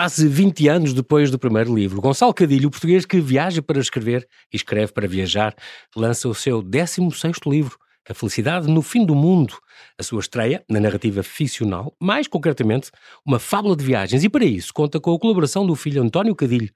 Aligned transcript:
quase 0.00 0.26
20 0.26 0.66
anos 0.66 0.94
depois 0.94 1.30
do 1.30 1.38
primeiro 1.38 1.74
livro. 1.74 2.00
Gonçalo 2.00 2.32
Cadilho, 2.32 2.68
o 2.68 2.70
português 2.70 3.04
que 3.04 3.20
viaja 3.20 3.60
para 3.60 3.78
escrever 3.78 4.26
e 4.50 4.56
escreve 4.56 4.92
para 4.92 5.06
viajar, 5.06 5.54
lança 5.94 6.26
o 6.26 6.34
seu 6.34 6.62
16º 6.62 7.50
livro, 7.50 7.76
A 8.08 8.14
Felicidade 8.14 8.66
no 8.66 8.80
Fim 8.80 9.04
do 9.04 9.14
Mundo, 9.14 9.58
a 9.98 10.02
sua 10.02 10.20
estreia 10.20 10.64
na 10.70 10.80
narrativa 10.80 11.22
ficcional, 11.22 11.94
mais 12.00 12.26
concretamente, 12.26 12.90
uma 13.26 13.38
fábula 13.38 13.76
de 13.76 13.84
viagens, 13.84 14.24
e 14.24 14.30
para 14.30 14.42
isso 14.42 14.72
conta 14.72 14.98
com 14.98 15.14
a 15.14 15.18
colaboração 15.18 15.66
do 15.66 15.76
filho 15.76 16.02
António 16.02 16.34
Cadilho. 16.34 16.70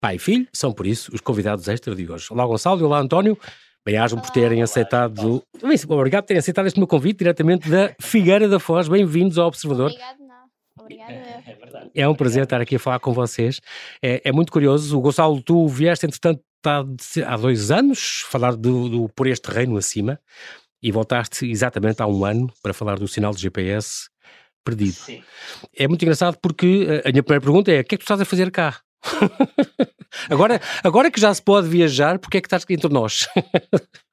Pai 0.00 0.14
e 0.14 0.18
filho 0.20 0.46
são, 0.54 0.72
por 0.72 0.86
isso, 0.86 1.12
os 1.12 1.20
convidados 1.20 1.66
extra 1.66 1.96
de 1.96 2.08
hoje. 2.08 2.26
Olá, 2.30 2.46
Gonçalo, 2.46 2.80
e 2.80 2.84
olá, 2.84 3.00
António. 3.00 3.36
Bem-ajam 3.84 4.20
por 4.20 4.30
terem 4.30 4.62
aceitado. 4.62 5.42
Obrigado 5.88 6.22
por 6.22 6.28
terem 6.28 6.38
aceitado 6.38 6.66
este 6.68 6.78
meu 6.78 6.86
convite 6.86 7.18
diretamente 7.18 7.68
da 7.68 7.92
Figueira 8.00 8.48
da 8.48 8.60
Foz. 8.60 8.86
Bem-vindos 8.86 9.36
ao 9.36 9.48
Observador. 9.48 9.90
Obrigado, 9.90 10.27
não. 10.96 11.04
Obrigado. 11.04 11.10
É, 11.10 11.42
é 11.46 11.54
verdade. 11.54 11.90
É 11.94 12.08
um 12.08 12.14
prazer 12.14 12.44
estar 12.44 12.60
aqui 12.60 12.76
a 12.76 12.78
falar 12.78 12.98
com 13.00 13.12
vocês. 13.12 13.60
É, 14.02 14.22
é 14.24 14.32
muito 14.32 14.52
curioso. 14.52 14.96
O 14.96 15.00
Gonçalo, 15.00 15.42
tu 15.42 15.66
vieste, 15.68 16.06
entretanto, 16.06 16.42
tá 16.62 16.84
há 17.26 17.36
dois 17.36 17.70
anos 17.70 18.24
falar 18.28 18.56
do, 18.56 18.88
do 18.88 19.08
Por 19.10 19.26
Este 19.26 19.50
Reino 19.50 19.76
Acima 19.76 20.20
e 20.82 20.90
voltaste 20.92 21.48
exatamente 21.50 22.02
há 22.02 22.06
um 22.06 22.24
ano 22.24 22.52
para 22.62 22.72
falar 22.72 22.98
do 22.98 23.08
sinal 23.08 23.32
de 23.32 23.40
GPS 23.40 24.08
perdido. 24.64 24.94
Sim. 24.94 25.22
É 25.76 25.88
muito 25.88 26.02
engraçado 26.02 26.38
porque 26.40 27.02
a 27.04 27.10
minha 27.10 27.22
primeira 27.22 27.40
pergunta 27.40 27.70
é: 27.72 27.80
o 27.80 27.84
que 27.84 27.94
é 27.94 27.98
que 27.98 28.04
tu 28.04 28.06
estás 28.06 28.20
a 28.20 28.24
fazer 28.24 28.50
cá? 28.50 28.80
agora, 30.28 30.60
agora 30.82 31.10
que 31.10 31.20
já 31.20 31.32
se 31.32 31.42
pode 31.42 31.68
viajar, 31.68 32.18
porque 32.18 32.38
é 32.38 32.40
que 32.40 32.46
estás 32.46 32.64
entre 32.68 32.92
nós? 32.92 33.28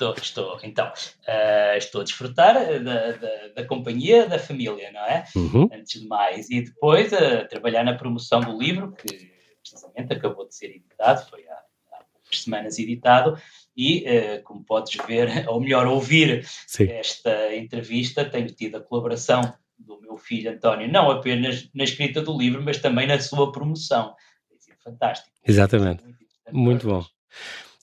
Estou, 0.00 0.14
estou, 0.14 0.58
então, 0.62 0.86
uh, 0.88 1.76
estou 1.76 2.00
a 2.00 2.04
desfrutar 2.04 2.54
da, 2.82 3.12
da, 3.12 3.48
da, 3.54 3.64
companhia 3.66 4.26
da 4.26 4.38
família, 4.38 4.90
não 4.90 5.00
é? 5.02 5.24
Uhum. 5.36 5.68
Antes 5.70 6.00
de 6.00 6.08
mais. 6.08 6.48
E 6.48 6.62
depois 6.62 7.12
a 7.12 7.44
trabalhar 7.44 7.84
na 7.84 7.92
promoção 7.92 8.40
do 8.40 8.58
livro, 8.58 8.92
que 8.92 9.30
precisamente 9.60 10.14
acabou 10.14 10.48
de 10.48 10.54
ser 10.54 10.70
editado, 10.70 11.28
foi 11.28 11.46
há, 11.46 11.52
há 11.92 12.04
poucas 12.14 12.42
semanas 12.42 12.78
editado, 12.78 13.38
e 13.76 14.06
uh, 14.08 14.42
como 14.42 14.64
podes 14.64 14.96
ver, 15.06 15.28
ou 15.50 15.60
melhor, 15.60 15.86
ouvir 15.86 16.46
Sim. 16.66 16.90
esta 16.92 17.54
entrevista, 17.54 18.24
tenho 18.24 18.46
tido 18.46 18.78
a 18.78 18.80
colaboração 18.80 19.52
do 19.78 20.00
meu 20.00 20.16
filho 20.16 20.50
António, 20.50 20.90
não 20.90 21.10
apenas 21.10 21.68
na 21.74 21.84
escrita 21.84 22.22
do 22.22 22.38
livro, 22.38 22.62
mas 22.62 22.78
também 22.78 23.06
na 23.06 23.20
sua 23.20 23.52
promoção. 23.52 24.14
Tem 24.48 24.58
sido 24.58 24.78
fantástico. 24.82 25.36
Exatamente. 25.46 26.02
Muito, 26.02 26.18
Muito 26.52 26.86
bom. 26.86 27.04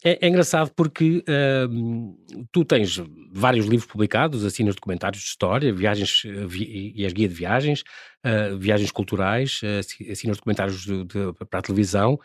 É, 0.04 0.26
é, 0.26 0.30
engraçado 0.30 0.72
porque 0.76 1.24
uh, 1.28 2.48
tu 2.52 2.64
tens 2.64 3.02
vários 3.32 3.66
livros 3.66 3.90
publicados, 3.90 4.44
nos 4.44 4.76
documentários 4.76 5.24
de 5.24 5.30
história, 5.30 5.74
viagens 5.74 6.22
vi, 6.46 6.94
e 6.96 7.06
as 7.06 7.14
guias 7.14 7.32
de 7.32 7.36
viagens, 7.36 7.84
uh, 8.24 8.58
viagens 8.58 8.92
culturais, 8.92 9.60
uh, 9.64 10.28
nos 10.28 10.38
documentários 10.38 10.84
de, 10.84 11.04
de, 11.04 11.34
para 11.50 11.60
a 11.60 11.62
televisão, 11.64 12.20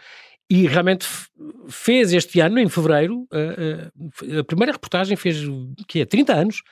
e 0.51 0.67
realmente 0.67 1.07
fez 1.69 2.13
este 2.13 2.41
ano, 2.41 2.59
em 2.59 2.69
fevereiro, 2.69 3.27
a 4.39 4.45
primeira 4.45 4.73
reportagem 4.73 5.17
fez, 5.17 5.39
que 5.89 6.01
é, 6.01 6.05
30 6.05 6.35
anos, 6.35 6.63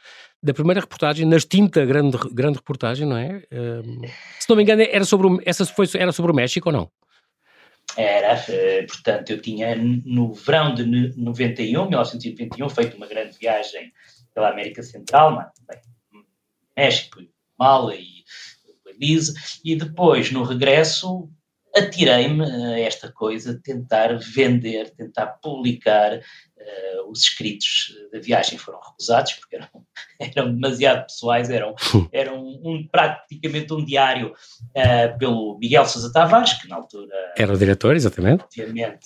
da 0.43 0.53
primeira 0.53 0.81
reportagem, 0.81 1.25
na 1.25 1.37
extinta 1.37 1.83
grande, 1.87 2.19
grande 2.31 2.59
reportagem, 2.59 3.07
não 3.07 3.17
é? 3.17 3.41
se 4.39 4.51
não 4.51 4.57
me 4.57 4.65
engano, 4.65 4.83
era 4.83 5.05
sobre 5.07 5.29
o, 5.29 5.41
essa 5.47 5.65
foi, 5.65 5.87
era 5.95 6.13
sobre 6.13 6.31
o 6.31 6.35
México 6.35 6.69
ou 6.69 6.73
não? 6.75 6.91
Era, 7.97 8.37
portanto, 8.87 9.31
eu 9.31 9.41
tinha 9.41 9.75
no 9.77 10.33
verão 10.33 10.75
de 10.75 10.85
91, 10.85 11.89
1991, 11.89 12.69
feito 12.69 12.97
uma 12.97 13.07
grande 13.07 13.37
viagem 13.39 13.93
pela 14.35 14.51
América 14.51 14.83
Central, 14.83 15.53
bem, 15.69 15.81
México, 16.77 17.21
Mala 17.59 17.95
e 17.95 18.25
Belize, 18.85 19.35
e 19.65 19.75
depois, 19.75 20.31
no 20.31 20.45
regresso, 20.45 21.29
atirei-me 21.75 22.45
a 22.45 22.81
esta 22.81 23.13
coisa, 23.13 23.61
tentar 23.63 24.19
vender, 24.19 24.91
tentar 24.91 25.27
publicar 25.43 26.21
uh, 26.61 27.11
os 27.11 27.21
escritos 27.21 27.95
da 28.13 28.21
viagem. 28.21 28.59
Foram 28.59 28.81
recusados 28.81 29.33
porque 29.35 29.57
eram, 29.57 29.69
eram 30.21 30.55
demasiado 30.55 31.07
pessoais, 31.07 31.51
eram, 31.51 31.75
eram 32.13 32.41
um, 32.41 32.87
praticamente 32.91 33.73
um 33.73 33.85
diário 33.85 34.33
uh, 34.33 35.19
pelo 35.19 35.59
Miguel 35.59 35.87
Sousa 35.87 36.13
Tavares, 36.13 36.55
que 36.55 36.69
na 36.69 36.77
altura... 36.77 37.15
Era 37.37 37.53
o 37.53 37.59
diretor, 37.59 37.97
exatamente. 37.97 38.45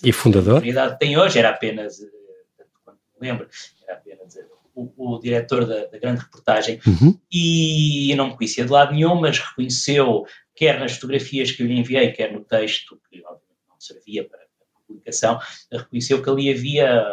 E 0.02 0.12
fundador. 0.12 0.62
A 0.62 0.66
idade 0.66 0.98
tem 0.98 1.16
hoje, 1.18 1.38
era 1.38 1.50
apenas, 1.50 1.98
uh, 1.98 2.64
quando 2.84 2.98
me 3.20 3.28
lembro, 3.28 3.48
era 3.86 3.98
apenas 3.98 4.34
o, 4.74 4.92
o, 4.96 5.20
diretor 5.20 5.66
da, 5.66 5.86
da 5.86 5.98
grande 5.98 6.20
reportagem, 6.22 6.80
uhum. 6.86 7.18
e 7.30 8.12
não 8.16 8.28
me 8.28 8.36
conhecia 8.36 8.64
de 8.64 8.72
lado 8.72 8.92
nenhum, 8.92 9.20
mas 9.20 9.38
reconheceu 9.38 10.24
quer 10.54 10.78
nas 10.78 10.92
fotografias 10.92 11.50
que 11.50 11.62
eu 11.62 11.66
lhe 11.66 11.78
enviei, 11.78 12.12
quer 12.12 12.32
no 12.32 12.44
texto, 12.44 13.00
que 13.08 13.18
obviamente 13.24 13.68
não 13.68 13.80
servia 13.80 14.24
para 14.24 14.38
a 14.38 14.86
publicação, 14.86 15.38
reconheceu 15.70 16.22
que 16.22 16.30
ali 16.30 16.52
havia 16.52 17.04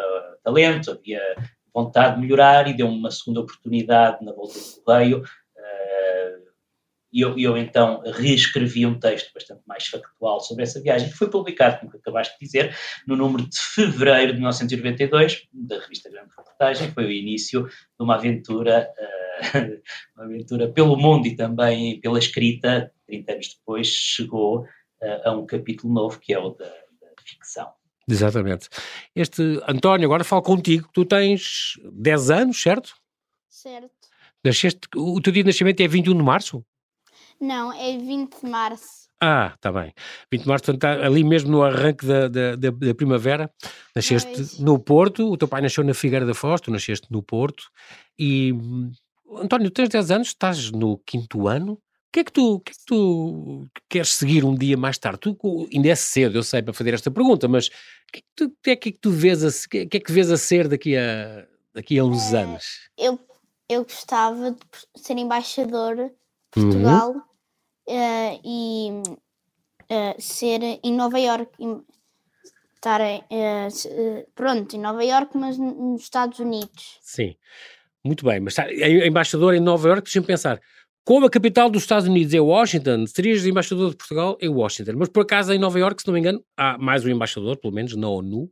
talento, 0.42 0.90
havia 0.90 1.20
vontade 1.74 2.16
de 2.16 2.22
melhorar 2.22 2.68
e 2.68 2.76
deu-me 2.76 2.96
uma 2.96 3.10
segunda 3.10 3.40
oportunidade 3.40 4.24
na 4.24 4.32
volta 4.32 4.58
do 4.58 4.82
correio. 4.84 5.22
E 7.12 7.20
eu, 7.20 7.38
eu, 7.38 7.58
então 7.58 8.02
reescrevi 8.06 8.86
um 8.86 8.98
texto 8.98 9.30
bastante 9.34 9.60
mais 9.66 9.86
factual 9.86 10.40
sobre 10.40 10.62
essa 10.62 10.80
viagem, 10.80 11.10
que 11.10 11.16
foi 11.16 11.28
publicado, 11.28 11.78
como 11.80 11.94
acabaste 11.94 12.34
de 12.38 12.46
dizer, 12.46 12.74
no 13.06 13.14
número 13.14 13.46
de 13.46 13.60
fevereiro 13.60 14.32
de 14.32 14.38
1992, 14.38 15.46
da 15.52 15.78
revista 15.78 16.08
Grande 16.08 16.30
Reportagem. 16.30 16.90
Foi 16.92 17.04
o 17.04 17.10
início 17.10 17.66
de 17.66 17.70
uma 18.00 18.14
aventura, 18.14 18.88
uh, 19.54 19.82
uma 20.16 20.24
aventura 20.24 20.72
pelo 20.72 20.96
mundo 20.96 21.26
e 21.26 21.36
também 21.36 22.00
pela 22.00 22.18
escrita. 22.18 22.90
30 23.06 23.32
anos 23.32 23.54
depois 23.58 23.88
chegou 23.88 24.60
uh, 24.62 25.20
a 25.22 25.32
um 25.32 25.44
capítulo 25.44 25.92
novo, 25.92 26.18
que 26.18 26.32
é 26.32 26.38
o 26.38 26.50
da. 26.50 26.81
Exatamente. 28.08 28.68
Este, 29.14 29.60
António, 29.68 30.06
agora 30.06 30.24
falo 30.24 30.42
contigo. 30.42 30.88
Tu 30.92 31.04
tens 31.04 31.74
10 31.92 32.30
anos, 32.30 32.60
certo? 32.60 32.94
Certo. 33.48 33.90
Nasceste, 34.44 34.80
o 34.96 35.20
teu 35.20 35.32
dia 35.32 35.42
de 35.42 35.48
nascimento 35.48 35.80
é 35.80 35.86
21 35.88 36.16
de 36.16 36.22
março? 36.22 36.64
Não, 37.40 37.72
é 37.72 37.96
20 37.96 38.40
de 38.40 38.48
março. 38.48 39.02
Ah, 39.20 39.52
está 39.54 39.70
bem. 39.70 39.92
20 40.32 40.42
de 40.42 40.48
março, 40.48 40.64
portanto, 40.64 40.92
está 40.92 41.06
ali 41.06 41.22
mesmo 41.22 41.50
no 41.50 41.62
arranque 41.62 42.04
da, 42.04 42.26
da, 42.26 42.56
da, 42.56 42.70
da 42.70 42.94
primavera. 42.94 43.48
Nasceste 43.94 44.60
no 44.60 44.80
Porto, 44.80 45.30
o 45.30 45.36
teu 45.36 45.46
pai 45.46 45.60
nasceu 45.60 45.84
na 45.84 45.94
Figueira 45.94 46.26
da 46.26 46.34
Foz, 46.34 46.60
tu 46.60 46.72
nasceste 46.72 47.06
no 47.10 47.22
Porto. 47.22 47.64
E, 48.18 48.52
hum, 48.52 48.90
António, 49.36 49.70
tens 49.70 49.88
10 49.88 50.10
anos, 50.10 50.28
estás 50.28 50.72
no 50.72 50.98
quinto 50.98 51.46
ano. 51.46 51.78
O 52.12 52.14
que 52.14 52.20
é 52.20 52.24
que 52.24 52.32
tu, 52.32 52.60
que 52.60 52.70
é 52.72 52.74
que 52.74 52.84
tu 52.84 53.68
queres 53.88 54.14
seguir 54.16 54.44
um 54.44 54.54
dia 54.54 54.76
mais 54.76 54.98
tarde? 54.98 55.18
Tu 55.20 55.68
ainda 55.74 55.88
é 55.88 55.94
cedo, 55.94 56.36
eu 56.36 56.42
sei, 56.42 56.60
para 56.60 56.74
fazer 56.74 56.92
esta 56.92 57.10
pergunta, 57.10 57.48
mas 57.48 57.68
o 57.68 57.70
que 58.12 58.18
é 58.18 58.20
que 58.20 58.26
tu, 58.36 58.44
o 58.44 58.56
que 58.62 58.70
é 58.70 58.76
que 58.76 58.92
tu 58.92 59.10
vês 59.10 59.42
a, 59.42 59.68
que 59.68 59.78
é 59.78 59.86
que 59.86 59.96
é 59.96 60.14
vês 60.14 60.30
a 60.30 60.36
ser 60.36 60.68
daqui 60.68 60.94
a, 60.94 61.46
daqui 61.72 61.98
a 61.98 62.04
uns 62.04 62.34
Eh, 62.34 62.36
anos? 62.36 62.64
Eu, 62.98 63.18
eu 63.66 63.82
gostava 63.84 64.50
de 64.50 64.58
ser 65.02 65.16
embaixador 65.16 65.96
de 65.96 66.02
Uhum. 66.02 66.10
Portugal 66.50 67.14
eh, 67.88 68.38
e 68.44 68.90
eh, 69.88 70.14
ser 70.18 70.60
em 70.84 70.92
Nova 70.92 71.18
Iorque. 71.18 71.64
Estar 72.74 73.00
eh, 73.00 74.26
pronto, 74.34 74.76
em 74.76 74.80
Nova 74.80 75.02
Iorque, 75.02 75.38
mas 75.38 75.56
nos 75.56 76.02
Estados 76.02 76.38
Unidos. 76.40 76.98
Sim, 77.00 77.34
muito 78.04 78.22
bem, 78.26 78.38
mas 78.38 78.58
em- 78.58 79.06
embaixador 79.06 79.54
em 79.54 79.60
Nova 79.60 79.88
Iorque, 79.88 80.04
deixa-me 80.04 80.26
pensar. 80.26 80.60
Como 81.04 81.26
a 81.26 81.30
capital 81.30 81.68
dos 81.68 81.82
Estados 81.82 82.06
Unidos 82.08 82.32
é 82.32 82.40
Washington, 82.40 83.06
serias 83.08 83.44
embaixador 83.44 83.90
de 83.90 83.96
Portugal 83.96 84.38
em 84.40 84.48
Washington. 84.48 84.92
Mas 84.96 85.08
por 85.08 85.22
acaso 85.22 85.52
em 85.52 85.58
Nova 85.58 85.76
Iorque, 85.78 86.02
se 86.02 86.06
não 86.06 86.14
me 86.14 86.20
engano, 86.20 86.44
há 86.56 86.78
mais 86.78 87.04
um 87.04 87.08
embaixador, 87.08 87.56
pelo 87.56 87.74
menos 87.74 87.96
na 87.96 88.08
ONU, 88.08 88.48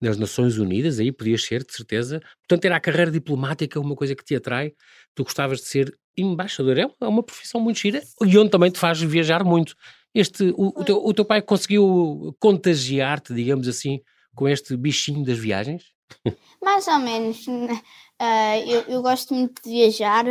nas 0.00 0.16
Nações 0.16 0.58
Unidas, 0.58 1.00
aí 1.00 1.10
podias 1.10 1.42
ser, 1.44 1.64
de 1.64 1.72
certeza. 1.74 2.20
Portanto, 2.46 2.64
era 2.66 2.76
a 2.76 2.80
carreira 2.80 3.10
diplomática 3.10 3.80
uma 3.80 3.96
coisa 3.96 4.14
que 4.14 4.24
te 4.24 4.36
atrai. 4.36 4.72
Tu 5.14 5.24
gostavas 5.24 5.58
de 5.58 5.66
ser 5.66 5.92
embaixador. 6.16 6.78
É 6.78 6.86
uma- 6.86 6.94
é 7.00 7.06
uma 7.08 7.22
profissão 7.22 7.60
muito 7.60 7.80
gira 7.80 8.00
e 8.24 8.38
onde 8.38 8.50
também 8.50 8.70
te 8.70 8.78
faz 8.78 9.00
viajar 9.00 9.42
muito. 9.42 9.74
Este, 10.14 10.52
o, 10.56 10.80
o 10.80 10.84
teu, 10.84 11.04
o 11.04 11.12
teu 11.12 11.24
pai 11.24 11.42
conseguiu 11.42 12.32
contagiar-te, 12.38 13.34
digamos 13.34 13.66
assim, 13.66 14.00
com 14.36 14.48
este 14.48 14.76
bichinho 14.76 15.24
das 15.24 15.36
viagens? 15.38 15.82
Mais 16.62 16.86
ou 16.86 16.98
menos. 17.00 17.44
Eh, 18.18 18.64
eu, 18.68 18.80
eu 18.82 19.02
gosto 19.02 19.34
muito 19.34 19.62
de 19.62 19.70
viajar. 19.70 20.24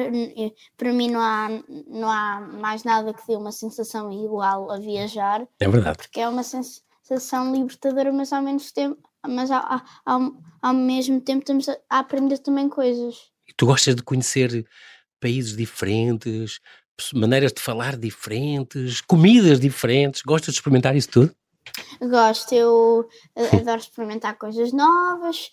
Para 0.76 0.94
mim 0.94 1.10
não 1.10 1.20
há, 1.22 1.50
não 1.88 2.10
há 2.12 2.42
mais 2.42 2.84
nada 2.84 3.14
que 3.14 3.26
dê 3.28 3.36
uma 3.36 3.52
sensação 3.52 4.12
igual 4.12 4.70
a 4.72 4.78
viajar, 4.80 5.48
É 5.60 5.68
verdade. 5.68 5.98
porque 5.98 6.20
é 6.20 6.28
uma 6.28 6.44
sensação 6.44 7.54
libertadora, 7.54 8.12
mas 8.12 8.34
ao, 8.34 8.42
menos 8.42 8.72
tempo, 8.72 8.98
mas 9.28 9.50
ao, 9.52 9.64
ao- 10.06 10.34
ao, 10.62 10.74
mesmo 10.74 11.22
tempo 11.22 11.40
estamos 11.40 11.70
a 11.70 11.78
a 11.90 12.00
aprender 12.00 12.40
também 12.40 12.68
coisas. 12.70 13.16
E 13.48 13.54
tu 13.54 13.66
gostas 13.66 13.96
de 13.96 14.04
conhecer 14.04 14.68
países 15.20 15.56
diferentes, 15.56 16.60
maneiras 17.14 17.54
de 17.54 17.62
falar 17.62 17.96
diferentes, 17.98 19.02
comidas 19.02 19.60
diferentes, 19.60 20.22
gostas 20.22 20.54
de 20.54 20.60
experimentar 20.60 20.96
isso 20.96 21.10
tudo? 21.10 21.36
Gosto, 22.02 22.54
eu 22.54 23.08
adoro 23.60 23.80
experimentar 23.80 24.38
coisas 24.38 24.72
novas 24.74 25.50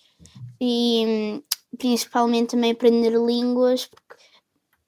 e 0.61 1.41
principalmente 1.77 2.51
também 2.51 2.71
aprender 2.71 3.11
línguas, 3.11 3.85
porque 3.87 4.15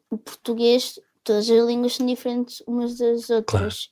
o 0.10 0.18
português, 0.18 1.00
todas 1.24 1.50
as 1.50 1.68
línguas 1.68 1.96
são 1.96 2.06
diferentes 2.06 2.62
umas 2.68 2.98
das 2.98 3.30
outras. 3.30 3.90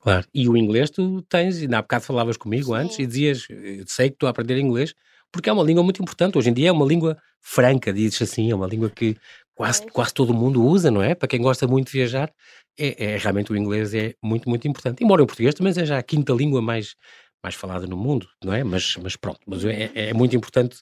Claro. 0.00 0.26
E 0.34 0.48
o 0.48 0.56
inglês 0.56 0.90
tu 0.90 1.22
tens, 1.22 1.62
e 1.62 1.66
há 1.72 1.82
bocado 1.82 2.04
falavas 2.04 2.36
comigo 2.36 2.66
Sim. 2.66 2.74
antes 2.74 2.98
e 2.98 3.06
dizias, 3.06 3.46
"Eu 3.50 3.84
sei 3.86 4.08
que 4.10 4.16
estou 4.16 4.26
a 4.26 4.30
aprender 4.30 4.58
inglês, 4.58 4.94
porque 5.32 5.48
é 5.48 5.52
uma 5.52 5.62
língua 5.62 5.82
muito 5.82 6.02
importante. 6.02 6.36
Hoje 6.38 6.50
em 6.50 6.52
dia 6.54 6.68
é 6.68 6.72
uma 6.72 6.84
língua 6.84 7.16
franca, 7.40 7.92
dizes 7.92 8.20
assim, 8.22 8.50
é 8.50 8.54
uma 8.54 8.66
língua 8.66 8.90
que 8.90 9.16
quase, 9.54 9.82
Pois. 9.82 9.92
quase 9.92 10.14
todo 10.14 10.34
mundo 10.34 10.64
usa, 10.64 10.90
não 10.90 11.02
é? 11.02 11.14
Para 11.14 11.28
quem 11.28 11.40
gosta 11.40 11.66
muito 11.68 11.86
de 11.86 11.92
viajar, 11.92 12.32
é, 12.78 13.14
é 13.14 13.16
realmente 13.16 13.52
o 13.52 13.56
inglês 13.56 13.94
é 13.94 14.14
muito, 14.22 14.48
muito 14.48 14.66
importante. 14.66 15.04
Embora 15.04 15.22
o 15.22 15.26
português 15.26 15.54
também 15.54 15.72
seja 15.72 15.98
a 15.98 16.02
quinta 16.02 16.32
língua 16.32 16.60
mais, 16.62 16.94
mais 17.42 17.54
falada 17.54 17.86
no 17.86 17.96
mundo, 17.96 18.28
não 18.44 18.52
é? 18.52 18.62
Mas, 18.62 18.96
mas 18.96 19.16
pronto, 19.16 19.40
mas 19.46 19.64
é, 19.64 19.90
é 19.94 20.12
muito 20.14 20.36
importante 20.36 20.78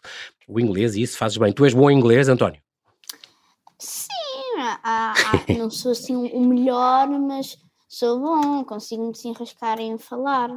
o 0.46 0.58
inglês 0.58 0.94
e 0.96 1.02
isso 1.02 1.16
fazes 1.16 1.36
bem. 1.38 1.52
Tu 1.52 1.64
és 1.64 1.74
bom 1.74 1.90
em 1.90 1.96
inglês, 1.96 2.28
António? 2.28 2.60
Sim, 3.78 4.08
há- 4.58 5.12
há- 5.14 5.52
não 5.56 5.70
sou 5.70 5.92
assim 5.92 6.14
o 6.16 6.40
melhor, 6.40 7.08
mas 7.08 7.56
sou 7.88 8.20
bom, 8.20 8.64
consigo-me 8.64 9.14
se 9.14 9.28
enrascar 9.28 9.78
em 9.78 9.96
falar. 9.98 10.50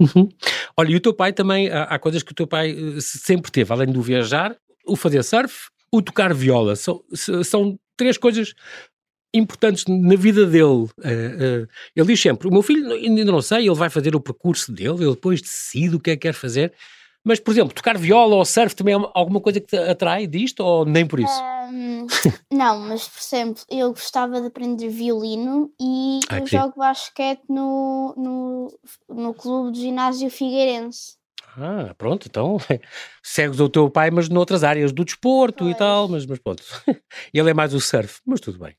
Uhum. 0.00 0.28
Olha, 0.76 0.92
e 0.92 0.96
o 0.96 1.00
teu 1.00 1.12
pai 1.12 1.32
também, 1.32 1.68
há, 1.70 1.84
há 1.84 1.98
coisas 1.98 2.22
que 2.22 2.30
o 2.30 2.34
teu 2.34 2.46
pai 2.46 2.70
eh, 2.70 3.00
se- 3.00 3.18
sempre 3.18 3.50
teve, 3.50 3.72
além 3.72 3.88
do 3.90 4.00
viajar, 4.00 4.56
o 4.86 4.94
fazer 4.94 5.24
surf, 5.24 5.68
o 5.90 6.00
tocar 6.00 6.32
viola. 6.32 6.76
São, 6.76 7.02
são 7.44 7.76
três 7.96 8.16
coisas 8.16 8.54
importantes 9.34 9.84
na 9.86 10.16
vida 10.16 10.46
dele. 10.46 10.88
Eh, 11.02 11.36
eh, 11.40 11.66
ele 11.94 12.06
diz 12.06 12.20
sempre: 12.20 12.48
o 12.48 12.52
meu 12.52 12.62
filho 12.62 12.90
ainda 12.92 13.24
não 13.24 13.40
sei, 13.42 13.66
ele 13.66 13.74
vai 13.74 13.90
fazer 13.90 14.14
o 14.16 14.20
percurso 14.20 14.72
dele, 14.72 15.04
ele 15.04 15.14
depois 15.14 15.40
decide 15.40 15.96
o 15.96 16.00
que 16.00 16.10
é 16.10 16.16
que 16.16 16.22
quer 16.22 16.34
fazer. 16.34 16.72
Mas, 17.24 17.40
por 17.40 17.50
exemplo, 17.50 17.74
tocar 17.74 17.98
viola 17.98 18.36
ou 18.36 18.44
surf 18.44 18.74
também 18.74 18.94
é 18.94 18.98
alguma 19.12 19.40
coisa 19.40 19.60
que 19.60 19.66
te 19.66 19.76
atrai 19.76 20.26
disto 20.26 20.60
ou 20.60 20.86
nem 20.86 21.04
por 21.04 21.20
isso? 21.20 21.40
Ahm, 21.42 22.06
não, 22.50 22.78
mas 22.80 23.06
por 23.06 23.20
exemplo, 23.20 23.62
eu 23.68 23.90
gostava 23.90 24.40
de 24.40 24.46
aprender 24.46 24.88
violino 24.88 25.70
e 25.78 26.20
Ah, 26.30 26.38
eu 26.38 26.46
giro. 26.46 26.62
jogo 26.62 26.78
basquete 26.78 27.42
no, 27.48 28.14
no, 28.16 28.78
no 29.14 29.34
clube 29.34 29.72
do 29.72 29.78
ginásio 29.78 30.30
Figueirense. 30.30 31.18
Ah, 31.56 31.92
pronto, 31.98 32.28
então 32.28 32.56
segues 33.22 33.60
o 33.60 33.68
teu 33.68 33.90
pai, 33.90 34.10
mas 34.10 34.28
noutras 34.28 34.62
áreas 34.64 34.92
do 34.92 35.04
desporto 35.04 35.64
e 35.64 35.74
Pois. 35.74 35.76
tal, 35.76 36.08
mas, 36.08 36.24
mas 36.24 36.38
pronto. 36.38 36.62
ele 37.34 37.50
é 37.50 37.54
mais 37.54 37.74
o 37.74 37.80
surf, 37.80 38.20
mas 38.24 38.40
tudo 38.40 38.58
bem. 38.58 38.74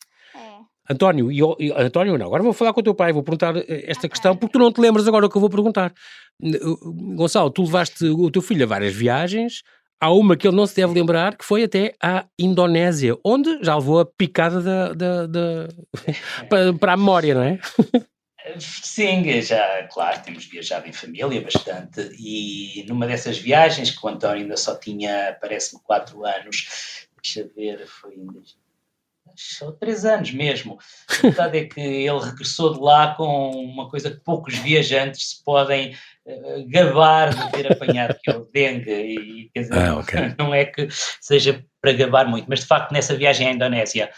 É. 0.89 0.93
António, 0.93 1.31
e, 1.31 1.39
e- 1.67 1.71
António, 1.71 2.17
não, 2.17 2.25
agora 2.25 2.41
vou 2.43 2.53
falar 2.53 2.73
com 2.73 2.79
o 2.79 2.83
teu 2.83 2.95
pai, 2.95 3.13
vou 3.13 3.23
perguntar 3.23 3.55
eh, 3.57 3.83
esta 3.85 4.01
Ok. 4.07 4.09
questão, 4.09 4.35
porque 4.35 4.53
tu 4.53 4.59
não 4.59 4.71
te 4.71 4.81
lembras 4.81 5.07
agora 5.07 5.25
o 5.25 5.29
que 5.29 5.37
eu 5.37 5.41
vou 5.41 5.49
perguntar. 5.49 5.93
Uh, 6.41 7.15
Gonçalo, 7.15 7.49
tu 7.51 7.63
levaste 7.63 8.05
o 8.05 8.31
teu 8.31 8.41
filho 8.41 8.63
a 8.63 8.67
várias 8.67 8.93
viagens, 8.95 9.61
há 10.01 10.11
uma 10.11 10.35
que 10.37 10.47
ele 10.47 10.55
não 10.55 10.65
se 10.65 10.75
deve 10.75 10.93
lembrar, 10.93 11.35
que 11.37 11.45
foi 11.45 11.63
até 11.63 11.93
à 12.01 12.25
Indonésia, 12.39 13.17
onde 13.23 13.59
já 13.61 13.75
levou 13.75 13.99
a 13.99 14.05
picada 14.05 14.61
da, 14.61 14.93
da- 14.93 15.27
da- 15.27 15.67
para, 16.49 16.73
para 16.73 16.93
a 16.93 16.97
memória, 16.97 17.35
não 17.35 17.43
é? 17.43 17.59
Sim, 18.57 19.41
já, 19.41 19.87
claro, 19.91 20.23
temos 20.23 20.45
viajado 20.45 20.87
em 20.87 20.93
família 20.93 21.41
bastante 21.41 22.09
e 22.17 22.83
numa 22.87 23.05
dessas 23.05 23.37
viagens, 23.37 23.91
que 23.91 24.03
o 24.03 24.09
António 24.09 24.43
ainda 24.43 24.57
só 24.57 24.75
tinha, 24.75 25.37
parece-me, 25.39 25.81
quatro 25.83 26.25
anos, 26.25 27.07
deixa 27.21 27.47
ver, 27.55 27.85
foi 27.85 28.15
ainda 29.39 29.57
só 29.57 29.71
três 29.71 30.05
anos 30.05 30.31
mesmo. 30.31 30.77
A 31.09 31.21
verdade 31.21 31.57
é 31.59 31.65
que 31.65 31.79
ele 31.79 32.19
regressou 32.19 32.73
de 32.73 32.79
lá 32.79 33.15
com 33.15 33.51
uma 33.51 33.89
coisa 33.89 34.11
que 34.11 34.19
poucos 34.23 34.55
viajantes 34.57 35.29
se 35.31 35.43
podem 35.43 35.95
eh, 36.25 36.63
gabar 36.67 37.33
de 37.33 37.51
ter 37.51 37.71
apanhado, 37.71 38.17
que 38.21 38.29
é 38.31 38.35
o 38.37 38.45
dengue. 38.53 38.91
E, 38.91 39.49
quer 39.53 39.61
dizer, 39.61 39.73
Ah, 39.77 39.87
não- 39.87 39.99
ok. 39.99 40.19
não 40.37 40.53
é 40.53 40.65
que 40.65 40.87
seja 41.21 41.63
para 41.81 41.93
gabar 41.93 42.27
muito, 42.27 42.47
mas 42.49 42.59
de 42.61 42.65
facto 42.67 42.91
nessa 42.91 43.15
viagem 43.15 43.47
à 43.47 43.51
Indonésia 43.51 44.11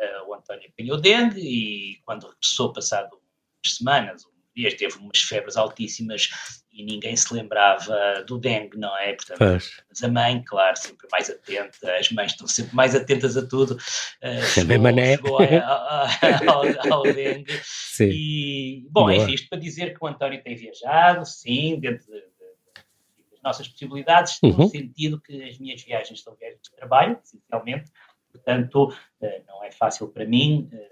eh, 0.00 0.20
o 0.28 0.34
António 0.34 0.68
apanhou 0.72 1.00
dengue 1.00 1.40
e 1.40 1.96
quando 2.04 2.28
regressou 2.28 2.72
passado 2.72 3.08
umas 3.12 3.76
semanas, 3.76 4.22
um 4.24 4.37
dias, 4.58 4.74
teve 4.74 4.96
umas 4.98 5.18
febres 5.20 5.56
altíssimas 5.56 6.28
e 6.72 6.84
ninguém 6.84 7.16
se 7.16 7.32
lembrava 7.34 8.22
do 8.26 8.38
dengue, 8.38 8.76
não 8.76 8.96
é? 8.98 9.12
Portanto, 9.14 9.64
mas 9.88 10.02
a 10.02 10.08
mãe, 10.08 10.42
claro, 10.44 10.76
sempre 10.76 11.06
mais 11.10 11.30
atenta, 11.30 11.96
as 11.96 12.10
mães 12.10 12.32
estão 12.32 12.46
sempre 12.46 12.74
mais 12.74 12.94
atentas 12.94 13.36
a 13.36 13.46
tudo. 13.46 13.76
eh, 14.20 14.40
É 14.58 14.64
bem 14.64 14.78
mané. 14.78 15.16
chegou 15.16 15.38
a- 15.40 15.44
a- 15.44 16.04
a- 16.06 16.50
ao, 16.90 16.92
ao 16.98 17.02
dengue. 17.12 17.52
Sim. 17.62 18.10
E, 18.12 18.86
bom, 18.90 19.04
Boa. 19.06 19.14
enfim, 19.16 19.34
isto 19.34 19.48
para 19.48 19.58
dizer 19.58 19.92
que 19.96 20.04
o 20.04 20.06
António 20.06 20.42
tem 20.42 20.54
viajado, 20.56 21.24
sim, 21.26 21.78
dentro 21.80 22.06
de- 22.06 22.12
de- 22.20 23.30
das 23.32 23.42
nossas 23.42 23.66
possibilidades, 23.68 24.38
Uhum. 24.42 24.56
no 24.56 24.68
sentido 24.68 25.20
que 25.20 25.42
as 25.44 25.58
minhas 25.58 25.82
viagens 25.82 26.20
são 26.22 26.34
viagens 26.36 26.62
de 26.62 26.70
trabalho, 26.76 27.18
essencialmente, 27.22 27.90
portanto, 28.30 28.94
eh, 29.20 29.42
não 29.48 29.64
é 29.64 29.70
fácil 29.72 30.08
para 30.08 30.24
mim 30.24 30.68
eh, 30.72 30.88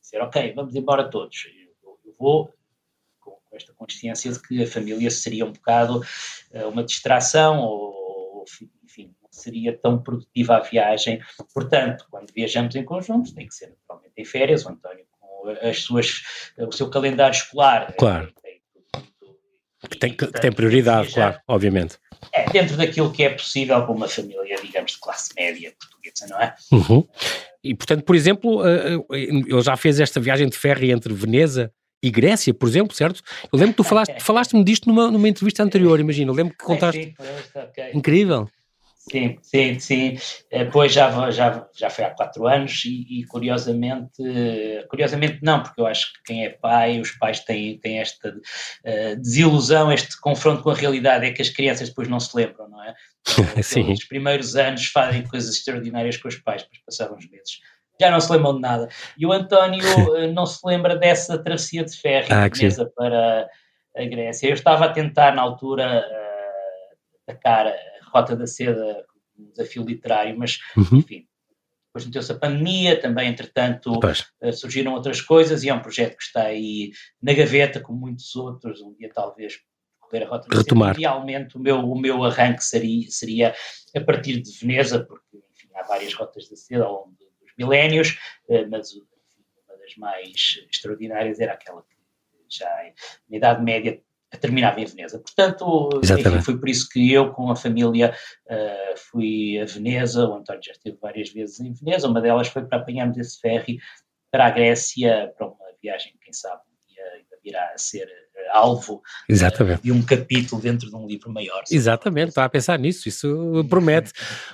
dizer, 0.00 0.20
ok, 0.22 0.52
vamos 0.54 0.74
embora 0.74 1.08
todos. 1.08 1.46
Eu, 1.84 1.98
eu 2.04 2.14
vou 2.18 2.52
com, 3.48 3.56
esta 3.56 3.72
consciência 3.74 4.30
de 4.32 4.40
que 4.40 4.62
a 4.62 4.66
família 4.66 5.10
seria 5.10 5.44
um 5.46 5.52
bocado 5.52 6.02
eh, 6.52 6.64
uma 6.66 6.82
distração 6.84 7.60
ou, 7.60 8.44
enfim, 8.84 9.14
não 9.22 9.28
seria 9.30 9.76
tão 9.76 9.98
produtiva 10.02 10.56
a 10.56 10.60
viagem. 10.60 11.20
Portanto, 11.54 12.06
quando 12.10 12.32
viajamos 12.34 12.74
em 12.76 12.84
conjunto, 12.84 13.34
tem 13.34 13.46
que 13.46 13.54
ser 13.54 13.68
naturalmente 13.68 14.12
em 14.16 14.24
férias, 14.24 14.64
o 14.64 14.70
António 14.70 15.04
com 15.18 15.48
as 15.62 15.82
suas, 15.82 16.22
o 16.58 16.72
seu 16.72 16.88
calendário 16.90 17.34
escolar. 17.34 17.90
eh, 17.90 17.92
Claro. 17.98 18.32
tem 18.42 18.60
tudo- 18.72 19.38
Que 19.88 19.98
tem, 19.98 20.10
que 20.10 20.16
portanto, 20.18 20.42
tem 20.42 20.52
prioridade, 20.52 21.08
viajar 21.08 21.30
claro, 21.32 21.42
obviamente. 21.46 21.98
É, 22.32 22.50
dentro 22.50 22.76
daquilo 22.76 23.12
que 23.12 23.22
é 23.22 23.30
possível 23.30 23.80
para 23.82 23.92
uma 23.92 24.08
família, 24.08 24.56
digamos, 24.60 24.92
de 24.92 24.98
classe 24.98 25.32
média 25.36 25.72
portuguesa, 25.78 26.26
não 26.28 26.40
é? 26.40 26.54
Uhum. 26.72 27.08
E, 27.62 27.74
portanto, 27.76 28.04
por 28.04 28.16
exemplo, 28.16 28.66
eh, 28.66 28.96
ele 29.12 29.62
já 29.62 29.76
fez 29.76 30.00
esta 30.00 30.18
viagem 30.20 30.48
de 30.48 30.56
ferry 30.56 30.90
entre 30.90 31.14
Veneza 31.14 31.72
e 32.02 32.10
Grécia, 32.10 32.54
por 32.54 32.68
exemplo, 32.68 32.94
certo? 32.94 33.22
Eu 33.52 33.58
lembro 33.58 33.72
que 33.74 33.78
tu 33.78 33.84
falaste- 33.84 34.14
falaste-me 34.22 34.64
disto 34.64 34.88
numa, 34.88 35.10
numa 35.10 35.28
entrevista 35.28 35.62
anterior, 35.62 35.98
imagina, 35.98 36.30
eu 36.30 36.34
lembro 36.34 36.54
que 36.56 36.64
contaste. 36.64 37.02
Sim, 37.02 37.14
sim, 37.18 37.58
ok. 37.58 37.90
Incrível. 37.94 38.48
Sim, 39.10 39.38
sim, 39.40 39.78
sim. 39.80 40.18
Eh, 40.50 40.66
Pois 40.66 40.92
já, 40.92 41.30
já, 41.30 41.66
já 41.74 41.88
foi 41.88 42.04
há 42.04 42.10
quatro 42.10 42.46
anos 42.46 42.84
e, 42.84 43.20
e 43.20 43.24
curiosamente, 43.24 44.22
curiosamente 44.90 45.38
não, 45.42 45.62
porque 45.62 45.80
eu 45.80 45.86
acho 45.86 46.12
que 46.12 46.18
quem 46.26 46.44
é 46.44 46.50
pai, 46.50 47.00
os 47.00 47.12
pais 47.12 47.40
têm, 47.40 47.78
têm 47.78 48.00
esta 48.00 48.34
eh, 48.84 49.16
desilusão, 49.16 49.90
este 49.90 50.20
confronto 50.20 50.62
com 50.62 50.68
a 50.70 50.74
realidade, 50.74 51.24
é 51.24 51.32
que 51.32 51.40
as 51.40 51.48
crianças 51.48 51.88
depois 51.88 52.06
não 52.06 52.20
se 52.20 52.36
lembram, 52.36 52.68
não 52.68 52.82
é? 52.84 52.94
Eh, 53.56 53.62
Sim. 53.62 53.90
Os 53.92 54.04
primeiros 54.04 54.56
anos 54.56 54.86
fazem 54.86 55.22
coisas 55.26 55.54
extraordinárias 55.56 56.16
com 56.18 56.28
os 56.28 56.36
pais, 56.36 56.62
depois 56.62 56.80
passaram 56.84 57.16
uns 57.16 57.28
meses. 57.30 57.60
Já 58.00 58.10
não 58.10 58.20
se 58.20 58.30
lembram 58.32 58.54
de 58.54 58.60
nada. 58.60 58.88
E 59.16 59.26
o 59.26 59.32
António 59.32 59.82
eh, 60.16 60.28
não 60.28 60.46
se 60.46 60.60
lembra 60.64 60.96
dessa 60.96 61.36
travessia 61.36 61.84
de 61.84 61.96
ferro 61.96 62.28
Ah, 62.30 62.48
Veneza 62.48 62.90
para 62.94 63.48
a 63.96 64.04
Grécia. 64.04 64.46
Eu 64.48 64.54
estava 64.54 64.84
a 64.84 64.92
tentar, 64.92 65.34
na 65.34 65.42
altura, 65.42 66.04
eh, 66.08 66.94
atacar 67.26 67.66
a 67.66 67.74
Rota 68.12 68.36
da 68.36 68.46
Seda 68.46 69.04
como 69.34 69.48
um 69.48 69.50
desafio 69.50 69.84
literário, 69.84 70.38
mas, 70.38 70.58
Uhum. 70.76 70.98
enfim, 70.98 71.26
depois 71.88 72.06
meteu-se 72.06 72.30
a 72.30 72.36
pandemia, 72.38 73.00
também, 73.00 73.28
entretanto, 73.28 73.98
eh, 74.40 74.52
surgiram 74.52 74.94
outras 74.94 75.20
coisas 75.20 75.64
e 75.64 75.68
é 75.68 75.74
um 75.74 75.80
projeto 75.80 76.16
que 76.16 76.22
está 76.22 76.42
aí 76.42 76.92
na 77.20 77.32
gaveta, 77.32 77.80
como 77.80 77.98
muitos 77.98 78.36
outros, 78.36 78.80
um 78.80 78.94
dia 78.94 79.10
talvez 79.12 79.58
correr 79.98 80.22
a 80.24 80.28
Rota 80.28 80.48
da 80.48 80.58
Retomar. 80.58 80.90
Seda. 80.94 81.00
Idealmente, 81.00 81.56
o 81.56 81.60
meu, 81.60 81.80
o 81.80 81.98
meu 81.98 82.22
arranque 82.24 82.62
seria, 82.62 83.10
seria 83.10 83.54
a 83.96 84.00
partir 84.00 84.40
de 84.40 84.50
Veneza, 84.60 85.04
porque, 85.04 85.38
enfim, 85.52 85.68
há 85.74 85.82
várias 85.82 86.14
Rotas 86.14 86.48
da 86.48 86.54
Seda 86.56 86.84
ao 86.84 86.92
longo 86.92 87.16
milénios, 87.58 88.18
eh, 88.48 88.66
mas 88.66 88.92
uma 88.92 89.76
das 89.78 89.96
mais 89.96 90.64
extraordinárias 90.70 91.40
era 91.40 91.52
aquela 91.52 91.82
que 91.82 91.96
já 92.48 92.68
na 93.28 93.36
Idade 93.36 93.62
Média 93.62 94.00
terminava 94.40 94.80
em 94.80 94.84
Veneza. 94.84 95.18
Portanto, 95.18 95.88
enfim, 96.02 96.42
foi 96.42 96.58
por 96.58 96.68
isso 96.68 96.88
que 96.88 97.12
eu, 97.12 97.32
com 97.32 97.50
a 97.50 97.56
família, 97.56 98.14
eh, 98.46 98.94
fui 98.96 99.58
a 99.58 99.64
Veneza. 99.64 100.26
O 100.26 100.34
António 100.34 100.62
já 100.62 100.72
esteve 100.72 100.98
várias 101.00 101.30
vezes 101.30 101.60
em 101.60 101.72
Veneza. 101.72 102.08
Uma 102.08 102.20
delas 102.20 102.48
foi 102.48 102.64
para 102.64 102.78
apanharmos 102.78 103.16
esse 103.16 103.40
ferry 103.40 103.78
para 104.30 104.46
a 104.46 104.50
Grécia, 104.50 105.32
para 105.36 105.46
uma 105.46 105.56
viagem, 105.82 106.14
quem 106.20 106.32
sabe, 106.32 106.60
virá 107.42 107.72
a 107.74 107.78
ser 107.78 108.02
eh, 108.08 108.48
alvo 108.52 109.02
exatamente. 109.28 109.82
de 109.82 109.92
um 109.92 110.02
capítulo 110.02 110.60
dentro 110.60 110.88
de 110.88 110.96
um 110.96 111.06
livro 111.06 111.30
maior. 111.32 111.62
Exatamente, 111.70 112.28
estava 112.30 112.46
a 112.46 112.50
pensar 112.50 112.78
nisso, 112.78 113.08
isso 113.08 113.64
promete. 113.68 114.12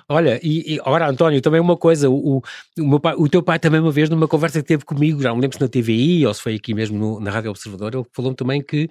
Olha, 0.09 0.41
e, 0.43 0.75
e 0.75 0.81
agora, 0.81 1.09
António, 1.09 1.41
também 1.41 1.61
uma 1.61 1.77
coisa, 1.77 2.09
o, 2.11 2.43
o, 2.79 3.01
pai- 3.01 3.15
o 3.17 3.29
teu 3.29 3.43
pai 3.43 3.59
também 3.59 3.81
uma 3.81 3.93
vez 3.93 4.09
numa 4.09 4.29
conversa 4.29 4.61
que 4.61 4.69
teve 4.69 4.85
comigo, 4.85 5.21
já 5.23 5.35
me 5.35 5.41
lembro 5.41 5.57
se 5.57 5.63
na 5.63 5.69
TVI 5.69 6.27
ou 6.27 6.35
se 6.35 6.43
foi 6.43 6.55
aqui 6.57 6.75
mesmo 6.75 6.99
no- 6.99 7.21
na 7.21 7.31
Rádio 7.31 7.51
Observador, 7.51 7.95
ele 7.95 8.05
falou-me 8.13 8.37
também 8.37 8.63
que 8.63 8.89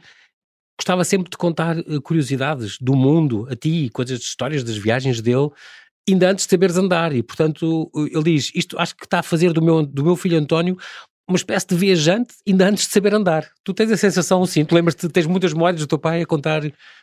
gostava 0.80 1.04
sempre 1.04 1.30
de 1.30 1.38
contar 1.38 1.78
eh, 1.78 1.84
curiosidades 2.04 2.78
do 2.80 2.96
mundo 2.96 3.48
a 3.50 3.56
ti, 3.56 3.90
coisas 3.94 4.20
de 4.20 4.26
histórias 4.26 4.64
das 4.64 4.76
viagens 4.78 5.22
dele, 5.22 5.50
ainda 6.10 6.30
antes 6.32 6.46
de 6.46 6.50
saberes 6.52 6.76
andar, 6.78 7.14
e 7.16 7.24
portanto 7.24 7.90
ele 7.96 8.24
diz, 8.24 8.52
isto 8.54 8.78
acho 8.80 8.96
que 8.96 9.06
está 9.06 9.20
a 9.20 9.24
fazer 9.24 9.54
do 9.54 9.62
meu, 9.62 9.86
do 9.86 10.04
meu 10.04 10.16
filho 10.16 10.38
António 10.38 10.78
uma 11.28 11.38
espécie 11.38 11.68
de 11.68 11.76
viajante 11.76 12.34
ainda 12.48 12.68
antes 12.68 12.86
de 12.86 12.92
saber 12.92 13.14
andar. 13.14 13.50
Tu 13.64 13.74
tens 13.74 13.92
a 13.92 13.98
sensação 13.98 14.44
assim, 14.44 14.66
tu 14.66 14.76
lembras-te, 14.76 15.08
tens 15.08 15.26
muitas 15.26 15.54
memórias 15.54 15.82
do 15.82 15.88
teu 15.88 15.98
pai 15.98 16.22
a 16.22 16.26
contar 16.26 16.62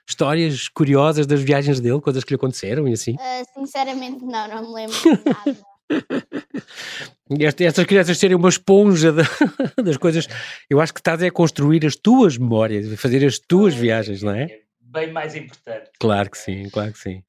histórias 0.09 0.69
curiosas 0.69 1.27
das 1.27 1.41
viagens 1.41 1.81
dele, 1.81 2.01
coisas 2.01 2.23
que 2.23 2.31
lhe 2.31 2.37
aconteceram 2.37 2.87
e 2.87 2.93
assim? 2.93 3.17
Ah, 3.19 3.43
sinceramente, 3.55 4.25
não, 4.25 4.49
não 4.49 4.69
me 4.69 4.75
lembro 4.75 4.97
de 4.97 5.09
nada. 5.25 5.57
Estas 7.59 7.85
crianças 7.85 8.19
serem 8.19 8.37
uma 8.37 8.49
esponja 8.49 9.13
de, 9.13 9.23
das 9.83 9.97
coisas, 9.97 10.29
eu 10.69 10.81
acho 10.81 10.93
que 10.93 11.01
estás 11.01 11.23
a 11.23 11.31
construir 11.31 11.87
as 11.87 11.97
tuas 11.97 12.37
memórias, 12.37 13.01
fazer 13.01 13.25
as 13.25 13.39
tuas 13.39 13.75
viagens, 13.75 14.23
não 14.23 14.33
é? 14.33 14.61
Bem 14.91 15.13
mais 15.13 15.35
importante. 15.35 15.91
Claro 15.99 16.31
que 16.31 16.37
sim, 16.37 16.69
claro 16.69 16.93
que 16.93 16.99
sim. 16.99 17.23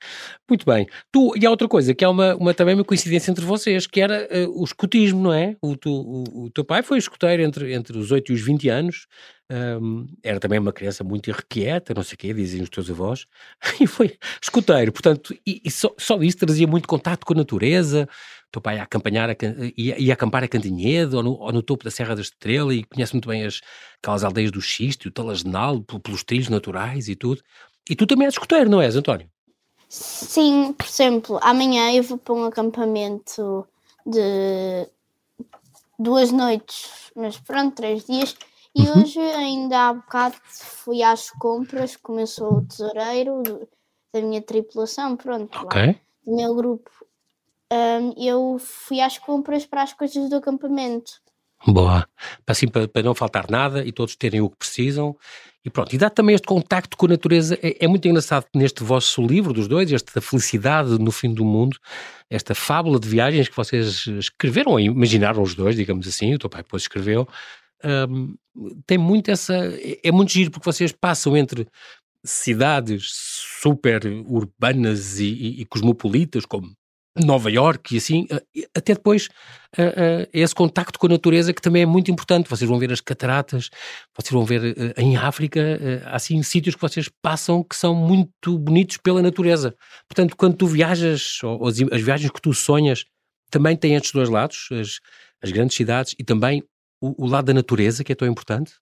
Muito 0.49 0.65
bem. 0.65 0.87
Tu, 1.11 1.33
e 1.37 1.45
há 1.45 1.49
outra 1.49 1.67
coisa, 1.67 1.93
que 1.93 2.03
é 2.03 2.07
uma, 2.07 2.35
uma 2.35 2.53
também 2.53 2.73
uma 2.73 2.83
coincidência 2.83 3.31
entre 3.31 3.45
vocês, 3.45 3.85
que 3.85 4.01
era 4.01 4.27
uh, 4.31 4.61
o 4.61 4.63
escutismo, 4.63 5.21
não 5.21 5.33
é? 5.33 5.55
O, 5.61 5.77
tu, 5.77 5.91
o, 5.91 6.45
o, 6.45 6.49
teu 6.49 6.65
pai 6.65 6.81
foi 6.81 6.97
escuteiro 6.97 7.43
entre, 7.43 7.73
entre 7.73 7.97
os 7.97 8.11
8 8.11 8.31
e 8.31 8.35
os 8.35 8.41
20 8.41 8.69
anos, 8.69 9.07
um, 9.81 10.07
era 10.23 10.39
também 10.39 10.57
uma 10.59 10.71
criança 10.71 11.03
muito 11.03 11.29
irrequieta, 11.29 11.93
não 11.93 12.03
sei 12.03 12.15
o 12.15 12.17
quê, 12.17 12.33
dizem 12.33 12.61
os 12.61 12.69
teus 12.69 12.89
avós, 12.89 13.25
e 13.79 13.85
foi 13.85 14.17
escuteiro, 14.41 14.91
portanto, 14.91 15.35
e, 15.45 15.61
e 15.63 15.69
só, 15.69 15.93
só 15.97 16.21
isso 16.21 16.37
trazia 16.37 16.65
muito 16.65 16.87
contato 16.87 17.25
com 17.25 17.33
a 17.33 17.37
natureza, 17.37 18.07
teu 18.51 18.61
pai 18.61 18.77
ia, 18.77 18.83
acompanhar 18.83 19.29
a, 19.29 19.35
ia, 19.77 19.99
ia 19.99 20.13
acampar 20.13 20.43
a 20.43 20.47
Cantinhedo 20.47 21.17
ou 21.17 21.23
no, 21.23 21.33
ou 21.39 21.51
no, 21.51 21.63
topo 21.63 21.83
da 21.83 21.91
Serra 21.91 22.15
da 22.15 22.21
Estrela 22.21 22.73
e 22.73 22.83
conhece 22.83 23.13
muito 23.13 23.29
bem 23.29 23.45
as, 23.45 23.61
aquelas 24.01 24.23
aldeias 24.23 24.51
do 24.51 24.61
Xisto, 24.61 25.07
o 25.07 25.11
Talasnal, 25.11 25.81
pelos 25.81 26.23
trilhos 26.23 26.49
naturais 26.49 27.07
e 27.07 27.15
tudo. 27.15 27.41
E 27.89 27.95
tu 27.95 28.05
também 28.05 28.25
és 28.25 28.33
escuteiro, 28.33 28.69
não 28.69 28.81
és, 28.81 28.95
António? 28.95 29.29
Sim, 29.89 30.73
por 30.73 30.85
exemplo, 30.85 31.39
amanhã 31.41 31.91
eu 31.93 32.03
vou 32.03 32.17
para 32.17 32.33
um 32.33 32.45
acampamento 32.45 33.67
de 34.05 34.87
duas 35.99 36.31
noites, 36.31 37.11
mas 37.15 37.37
pronto, 37.37 37.75
três 37.75 38.05
dias. 38.05 38.35
E 38.73 38.83
uhum. 38.83 39.01
hoje, 39.01 39.19
ainda 39.19 39.89
há 39.89 39.93
bocado, 39.93 40.35
fui 40.45 41.03
às 41.03 41.29
compras, 41.31 41.97
começou 41.97 42.59
o 42.59 42.65
tesoureiro 42.65 43.43
da 44.13 44.21
minha 44.21 44.41
tripulação, 44.41 45.17
pronto, 45.17 45.57
okay. 45.59 45.87
lá, 45.87 45.95
do 46.25 46.35
meu 46.35 46.55
grupo. 46.55 46.89
Um, 47.71 48.13
eu 48.17 48.57
fui 48.59 48.99
às 48.99 49.17
compras 49.17 49.65
para 49.65 49.83
as 49.83 49.93
coisas 49.93 50.29
do 50.29 50.35
acampamento. 50.35 51.13
Boa. 51.65 52.07
Assim, 52.45 52.67
para, 52.67 52.87
para 52.87 53.03
não 53.03 53.15
faltar 53.15 53.49
nada 53.49 53.85
e 53.85 53.91
todos 53.91 54.15
terem 54.15 54.41
o 54.41 54.49
que 54.49 54.57
precisam. 54.57 55.15
E 55.63 55.69
pronto, 55.69 55.93
e 55.93 55.97
dá 55.97 56.09
também 56.09 56.33
este 56.33 56.47
contacto 56.47 56.97
com 56.97 57.05
a 57.05 57.09
natureza. 57.09 57.57
É, 57.61 57.85
é, 57.85 57.87
muito 57.87 58.07
engraçado 58.07 58.47
neste 58.53 58.83
vosso 58.83 59.21
livro 59.21 59.53
dos 59.53 59.67
dois, 59.67 59.93
esta 59.93 60.19
felicidade 60.19 60.97
no 60.97 61.11
fim 61.11 61.31
do 61.33 61.45
mundo, 61.45 61.77
esta 62.29 62.55
fábula 62.55 62.99
de 62.99 63.07
viagens 63.07 63.47
que 63.47 63.55
vocês 63.55 64.07
escreveram, 64.07 64.71
ou 64.73 64.79
imaginaram 64.79 65.41
os 65.43 65.53
dois, 65.53 65.75
digamos 65.75 66.07
assim, 66.07 66.33
o 66.33 66.39
teu 66.39 66.49
pai 66.49 66.63
depois 66.63 66.83
escreveu. 66.83 67.27
Um, 67.83 68.35
tem 68.87 68.97
muito 68.97 69.29
essa. 69.29 69.55
É, 69.55 69.99
é 70.03 70.11
muito 70.11 70.31
giro 70.31 70.51
porque 70.51 70.69
vocês 70.69 70.91
passam 70.91 71.37
entre 71.37 71.67
cidades 72.23 73.11
super 73.51 74.05
urbanas 74.27 75.19
e, 75.19 75.25
e, 75.25 75.61
e 75.61 75.65
cosmopolitas, 75.65 76.45
como 76.45 76.75
Nova 77.15 77.51
York 77.51 77.93
e 77.93 77.97
assim, 77.97 78.25
eh, 78.29 78.67
até 78.73 78.93
depois 78.93 79.27
uh, 79.77 79.81
uh, 79.81 80.29
esse 80.33 80.55
contacto 80.55 80.97
com 80.97 81.07
a 81.07 81.09
natureza 81.09 81.53
que 81.53 81.61
também 81.61 81.81
é 81.81 81.85
muito 81.85 82.09
importante. 82.09 82.49
Vocês 82.49 82.69
vão 82.69 82.79
ver 82.79 82.91
as 82.91 83.01
cataratas, 83.01 83.69
vocês 84.15 84.31
vão 84.31 84.45
ver 84.45 84.93
em 84.97 85.17
África, 85.17 85.61
há 86.05 86.15
assim 86.15 86.41
sítios 86.41 86.75
que 86.75 86.81
vocês 86.81 87.09
passam 87.21 87.63
que 87.63 87.75
são 87.75 87.93
muito 87.93 88.57
bonitos 88.57 88.97
pela 88.97 89.21
natureza. 89.21 89.75
Portanto, 90.07 90.35
quando 90.37 90.55
tu 90.55 90.67
viajas, 90.67 91.39
ou, 91.43 91.61
ou 91.61 91.67
as, 91.67 91.81
as, 91.91 92.01
viagens 92.01 92.31
que 92.31 92.41
tu 92.41 92.53
sonhas, 92.53 93.05
também 93.49 93.75
têm 93.75 93.95
estes 93.95 94.13
dois 94.13 94.29
lados, 94.29 94.69
as, 94.71 94.99
as 95.43 95.51
grandes 95.51 95.75
cidades 95.75 96.15
e 96.17 96.23
também 96.23 96.63
o, 97.01 97.25
o 97.25 97.27
lado 97.27 97.45
da 97.45 97.53
natureza, 97.53 98.03
que 98.03 98.13
é 98.13 98.15
tão 98.15 98.27
importante. 98.27 98.73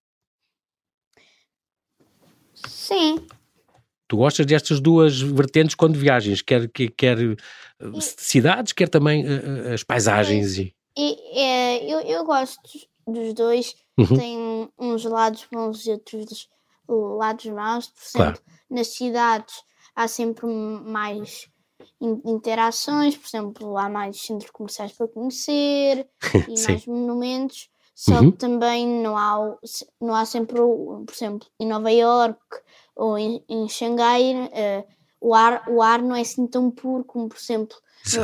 Sim, 2.68 3.26
Tu 4.10 4.18
gostas 4.18 4.44
destas 4.44 4.80
duas 4.80 5.22
vertentes 5.22 5.76
quando 5.76 5.96
viagens, 5.96 6.42
quer, 6.42 6.68
quer, 6.68 6.90
quer 6.90 7.20
eh, 7.20 7.36
cidades, 8.02 8.74
quer 8.74 8.90
também 8.90 9.24
uh, 9.24 9.72
as 9.72 9.84
paisagens. 9.84 10.58
E, 10.58 10.74
e 10.98 11.40
é, 11.40 11.86
eu, 11.86 12.00
eu 12.00 12.26
gosto 12.26 12.60
dos 13.08 13.36
dois, 13.36 13.76
uhum. 13.96 14.18
tem 14.18 14.70
uns 14.80 15.04
lados 15.06 15.46
bons 15.52 15.86
e 15.86 15.92
outros 15.92 16.50
lados 16.88 17.46
maus. 17.46 17.86
Por 17.86 18.02
exemplo, 18.02 18.42
claro. 18.42 18.42
nas 18.68 18.88
cidades 18.88 19.62
há 19.96 20.08
sempre 20.08 20.48
mais 20.48 21.48
interações, 22.26 23.16
por 23.16 23.28
exemplo, 23.28 23.78
há 23.78 23.88
mais 23.88 24.20
centros 24.20 24.50
comerciais 24.50 24.92
para 24.92 25.08
conhecer 25.08 26.08
e 26.50 26.68
mais 26.68 26.86
monumentos. 26.88 27.70
Só 28.00 28.22
uhum. 28.22 28.32
que 28.32 28.38
também 28.38 28.88
não 28.88 29.18
há, 29.18 29.58
não 30.00 30.16
há 30.16 30.24
sempre, 30.24 30.56
por 30.56 31.14
exemplo, 31.14 31.46
em 31.60 31.68
Nova 31.68 31.92
York 31.92 32.40
ou 32.96 33.18
em, 33.18 33.44
em 33.50 33.68
Xangai, 33.68 34.36
uh, 34.36 34.88
o, 35.20 35.36
ar, 35.36 35.66
o 35.68 35.82
ar 35.82 36.02
não 36.02 36.16
é 36.16 36.22
assim 36.22 36.48
tão 36.48 36.72
puro 36.72 37.04
como, 37.04 37.28
por 37.28 37.38
exemplo, 37.38 37.76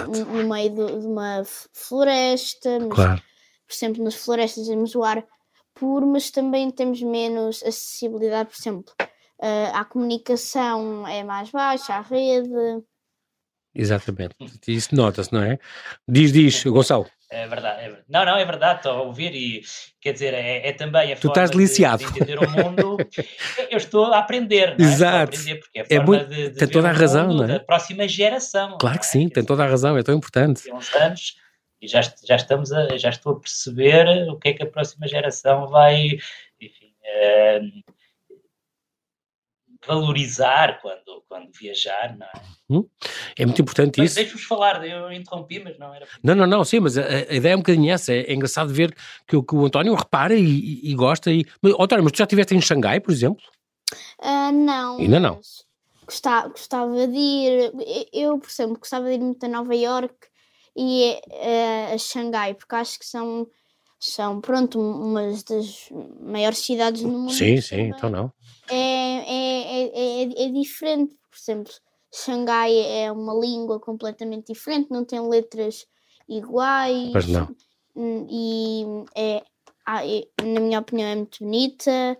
no, 0.07 0.25
no, 0.43 0.49
meio 0.49 0.69
de, 0.69 1.01
de, 1.01 1.05
uma 1.05 1.43
floresta. 1.73 2.79
Mas, 2.79 2.95
claro. 2.95 3.21
Por 3.67 3.73
exemplo, 3.73 4.03
nas 4.05 4.15
florestas 4.15 4.65
temos 4.65 4.95
o 4.95 5.03
ar 5.03 5.25
puro, 5.73 6.07
mas 6.07 6.31
também 6.31 6.71
temos 6.71 7.01
menos 7.01 7.61
acessibilidade, 7.61 8.51
por 8.51 8.57
exemplo, 8.57 8.93
uh, 9.01 9.73
à 9.73 9.83
comunicação 9.83 11.05
é 11.05 11.21
mais 11.21 11.51
baixa, 11.51 11.95
à 11.95 11.99
rede. 11.99 12.81
Exatamente. 13.75 14.35
Isso 14.69 14.95
nota-se, 14.95 15.33
não 15.33 15.43
é? 15.43 15.59
Diz, 16.07 16.31
diz, 16.31 16.63
Gonçalo. 16.63 17.07
É 17.31 17.47
verdade, 17.47 17.79
é 17.79 17.83
verdade. 17.85 18.05
Não, 18.07 18.25
não, 18.25 18.37
é 18.37 18.45
verdade, 18.45 18.79
estou 18.79 18.91
a 18.91 19.01
ouvir 19.01 19.33
e 19.33 19.61
quer 19.99 20.13
dizer, 20.13 20.33
é, 20.33 20.67
é 20.67 20.71
também 20.73 21.11
a 21.11 21.15
tu 21.15 21.23
forma 21.23 21.31
estás 21.31 21.51
deliciado. 21.51 22.05
De, 22.05 22.05
de, 22.05 22.19
entender 22.19 22.39
o 22.39 22.49
mundo. 22.49 22.97
eu 23.69 23.77
estou 23.77 24.05
a 24.13 24.19
aprender, 24.19 24.77
não 24.77 24.85
é? 24.85 24.89
Exato. 24.89 25.35
Aprender 25.35 25.55
porque 25.55 25.79
é 25.79 25.81
a 25.81 25.85
é 25.85 25.87
forma 25.87 26.05
muito, 26.05 26.29
de, 26.29 26.49
de 26.49 26.55
tem 26.55 26.67
toda 26.67 26.89
a 26.89 26.91
razão, 26.91 27.33
não 27.33 27.43
é? 27.45 27.47
Da 27.47 27.59
próxima 27.59 28.07
geração. 28.07 28.77
Claro 28.79 28.99
que 28.99 29.05
é? 29.05 29.09
sim, 29.09 29.27
tem 29.27 29.43
toda 29.43 29.63
a 29.63 29.67
razão, 29.67 29.97
é 29.97 30.03
tão 30.03 30.15
importante. 30.15 30.63
Tem 30.63 30.73
uns 30.73 30.93
anos 30.95 31.35
e 31.81 31.87
já, 31.87 32.01
já 32.01 32.35
estamos 32.35 32.71
a, 32.71 32.97
já 32.97 33.09
estou 33.09 33.33
a 33.33 33.39
perceber 33.39 34.07
o 34.29 34.37
que 34.37 34.49
é 34.49 34.53
que 34.53 34.63
a 34.63 34.69
próxima 34.69 35.07
geração 35.07 35.67
vai, 35.67 36.17
enfim, 36.61 36.93
é, 37.03 37.59
valorizar 39.85 40.79
quando, 40.81 41.23
quando 41.27 41.51
viajar, 41.51 42.15
não 42.17 42.25
é? 42.25 42.41
Hum? 42.69 42.87
É 43.37 43.45
muito 43.45 43.61
importante 43.61 43.99
mas 43.99 44.11
isso. 44.11 44.19
Deixa-vos 44.19 44.43
falar, 44.43 44.85
eu 44.85 45.11
interrompi, 45.11 45.59
mas 45.63 45.77
não 45.77 45.93
era. 45.93 46.07
Não, 46.23 46.33
não, 46.33 46.47
não, 46.47 46.65
sim, 46.65 46.79
mas 46.79 46.97
a, 46.97 47.03
a 47.03 47.33
ideia 47.33 47.53
é 47.53 47.55
um 47.55 47.59
bocadinho 47.59 47.93
essa. 47.93 48.11
É, 48.11 48.21
é 48.21 48.33
engraçado 48.33 48.73
ver 48.73 48.95
que, 49.27 49.41
que, 49.41 49.55
o 49.55 49.65
António 49.65 49.93
repara 49.93 50.33
e, 50.33 50.43
e, 50.43 50.91
e 50.91 50.95
gosta. 50.95 51.31
E... 51.31 51.45
Mas, 51.61 51.73
António, 51.73 52.03
mas 52.03 52.11
tu 52.11 52.17
já 52.17 52.23
estiveste 52.23 52.55
em 52.55 52.61
Xangai, 52.61 52.99
por 52.99 53.11
exemplo? 53.11 53.43
Uh, 54.19 54.51
não. 54.51 54.97
Ainda 54.97 55.19
não. 55.19 55.39
Gostava, 56.05 56.49
gostava 56.49 57.07
de 57.07 57.17
ir. 57.17 57.71
Eu, 58.13 58.39
por 58.39 58.49
exemplo, 58.49 58.79
gostava 58.79 59.05
de 59.05 59.13
ir 59.13 59.19
muito 59.19 59.45
a 59.45 59.49
Nova 59.49 59.75
York 59.75 60.15
e 60.75 61.19
uh, 61.27 61.93
a 61.93 61.97
Xangai, 61.97 62.53
porque 62.53 62.75
acho 62.75 62.99
que 62.99 63.05
são 63.05 63.47
são, 64.11 64.39
pronto, 64.41 64.79
umas 64.79 65.43
das 65.43 65.89
maiores 66.21 66.59
cidades 66.59 67.01
no 67.01 67.19
mundo. 67.19 67.31
Sim, 67.31 67.59
sim, 67.61 67.91
então 67.95 68.09
não. 68.09 68.31
É, 68.69 68.75
é, 68.75 69.61
é, 69.63 70.23
é, 70.23 70.45
é 70.45 70.49
diferente, 70.49 71.15
por 71.29 71.37
exemplo, 71.37 71.73
Xangai 72.13 72.77
é 72.77 73.11
uma 73.11 73.33
língua 73.33 73.79
completamente 73.79 74.53
diferente, 74.53 74.91
não 74.91 75.03
tem 75.03 75.19
letras 75.19 75.85
iguais. 76.27 77.11
Mas 77.13 77.27
não. 77.27 77.55
E 78.29 78.85
é, 79.15 79.43
é, 79.87 80.43
na 80.43 80.59
minha 80.59 80.79
opinião, 80.79 81.07
é 81.07 81.15
muito 81.15 81.43
bonita. 81.43 82.17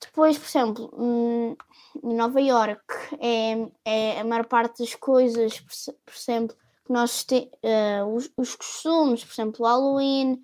Depois, 0.00 0.38
por 0.38 0.46
exemplo, 0.46 0.90
hum, 0.96 1.56
em 2.04 2.14
Nova 2.14 2.40
York, 2.40 2.82
é, 3.18 3.68
é 3.84 4.20
a 4.20 4.24
maior 4.24 4.46
parte 4.46 4.82
das 4.82 4.94
coisas, 4.94 5.60
por, 5.60 6.14
exemplo, 6.14 6.56
que 6.84 6.92
nós 6.92 7.24
temos, 7.24 7.48
uh, 7.64 8.14
os, 8.14 8.30
os 8.36 8.54
costumes, 8.54 9.24
por 9.24 9.32
exemplo, 9.32 9.64
o 9.64 9.68
Halloween, 9.68 10.38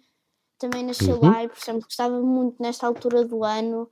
também 0.59 0.85
nasceu 0.85 1.17
uhum. 1.17 1.31
lá 1.31 1.45
e, 1.45 1.49
por 1.49 1.59
exemplo, 1.59 1.83
gostava 1.83 2.21
muito 2.21 2.63
nesta 2.63 2.87
altura 2.87 3.25
do 3.25 3.45
ano, 3.45 3.91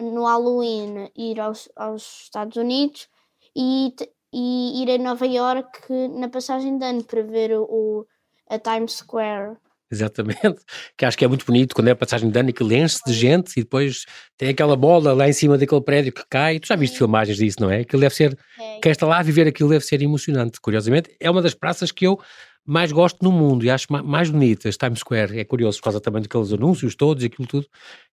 no 0.00 0.24
Halloween, 0.24 1.10
ir 1.16 1.40
aos, 1.40 1.68
aos 1.76 2.24
Estados 2.24 2.56
Unidos 2.56 3.08
e, 3.54 3.94
e 4.32 4.82
ir 4.82 4.90
a 4.90 4.98
Nova 4.98 5.26
York 5.26 5.92
na 6.18 6.28
passagem 6.28 6.78
de 6.78 6.84
ano 6.84 7.04
para 7.04 7.22
ver 7.22 7.58
o, 7.58 8.06
a 8.48 8.58
Times 8.58 8.92
Square. 8.92 9.56
Exatamente, 9.90 10.40
que 10.96 11.04
acho 11.04 11.18
que 11.18 11.24
é 11.24 11.28
muito 11.28 11.44
bonito 11.44 11.74
quando 11.74 11.88
é 11.88 11.90
a 11.90 11.96
passagem 11.96 12.30
de 12.30 12.38
ano 12.38 12.48
e 12.48 12.52
que 12.54 12.64
enche 12.64 12.98
de 13.06 13.12
gente 13.12 13.52
e 13.58 13.62
depois 13.62 14.06
tem 14.38 14.48
aquela 14.48 14.74
bola 14.74 15.12
lá 15.12 15.28
em 15.28 15.34
cima 15.34 15.58
daquele 15.58 15.82
prédio 15.82 16.12
que 16.12 16.24
cai. 16.30 16.58
Tu 16.58 16.68
já 16.68 16.76
viste 16.76 16.94
é. 16.94 16.98
filmagens 16.98 17.36
disso, 17.36 17.58
não 17.60 17.70
é? 17.70 17.80
Aquilo 17.80 18.00
deve 18.00 18.14
ser, 18.14 18.38
é. 18.58 18.78
quem 18.80 18.90
está 18.90 19.06
lá 19.06 19.18
a 19.18 19.22
viver 19.22 19.46
aquilo 19.46 19.68
deve 19.68 19.84
ser 19.84 20.00
emocionante. 20.00 20.58
Curiosamente, 20.62 21.14
é 21.20 21.30
uma 21.30 21.42
das 21.42 21.52
praças 21.52 21.92
que 21.92 22.06
eu 22.06 22.18
mais 22.64 22.92
gosto 22.92 23.22
no 23.22 23.32
mundo 23.32 23.64
e 23.64 23.70
acho 23.70 23.86
mais 23.90 24.30
bonitas. 24.30 24.76
Times 24.76 25.00
Square 25.00 25.38
é 25.38 25.44
curioso 25.44 25.78
por 25.78 25.84
causa 25.84 26.00
também 26.00 26.22
daqueles 26.22 26.52
anúncios 26.52 26.94
todos 26.94 27.22
e 27.22 27.26
aquilo 27.26 27.46
tudo. 27.46 27.66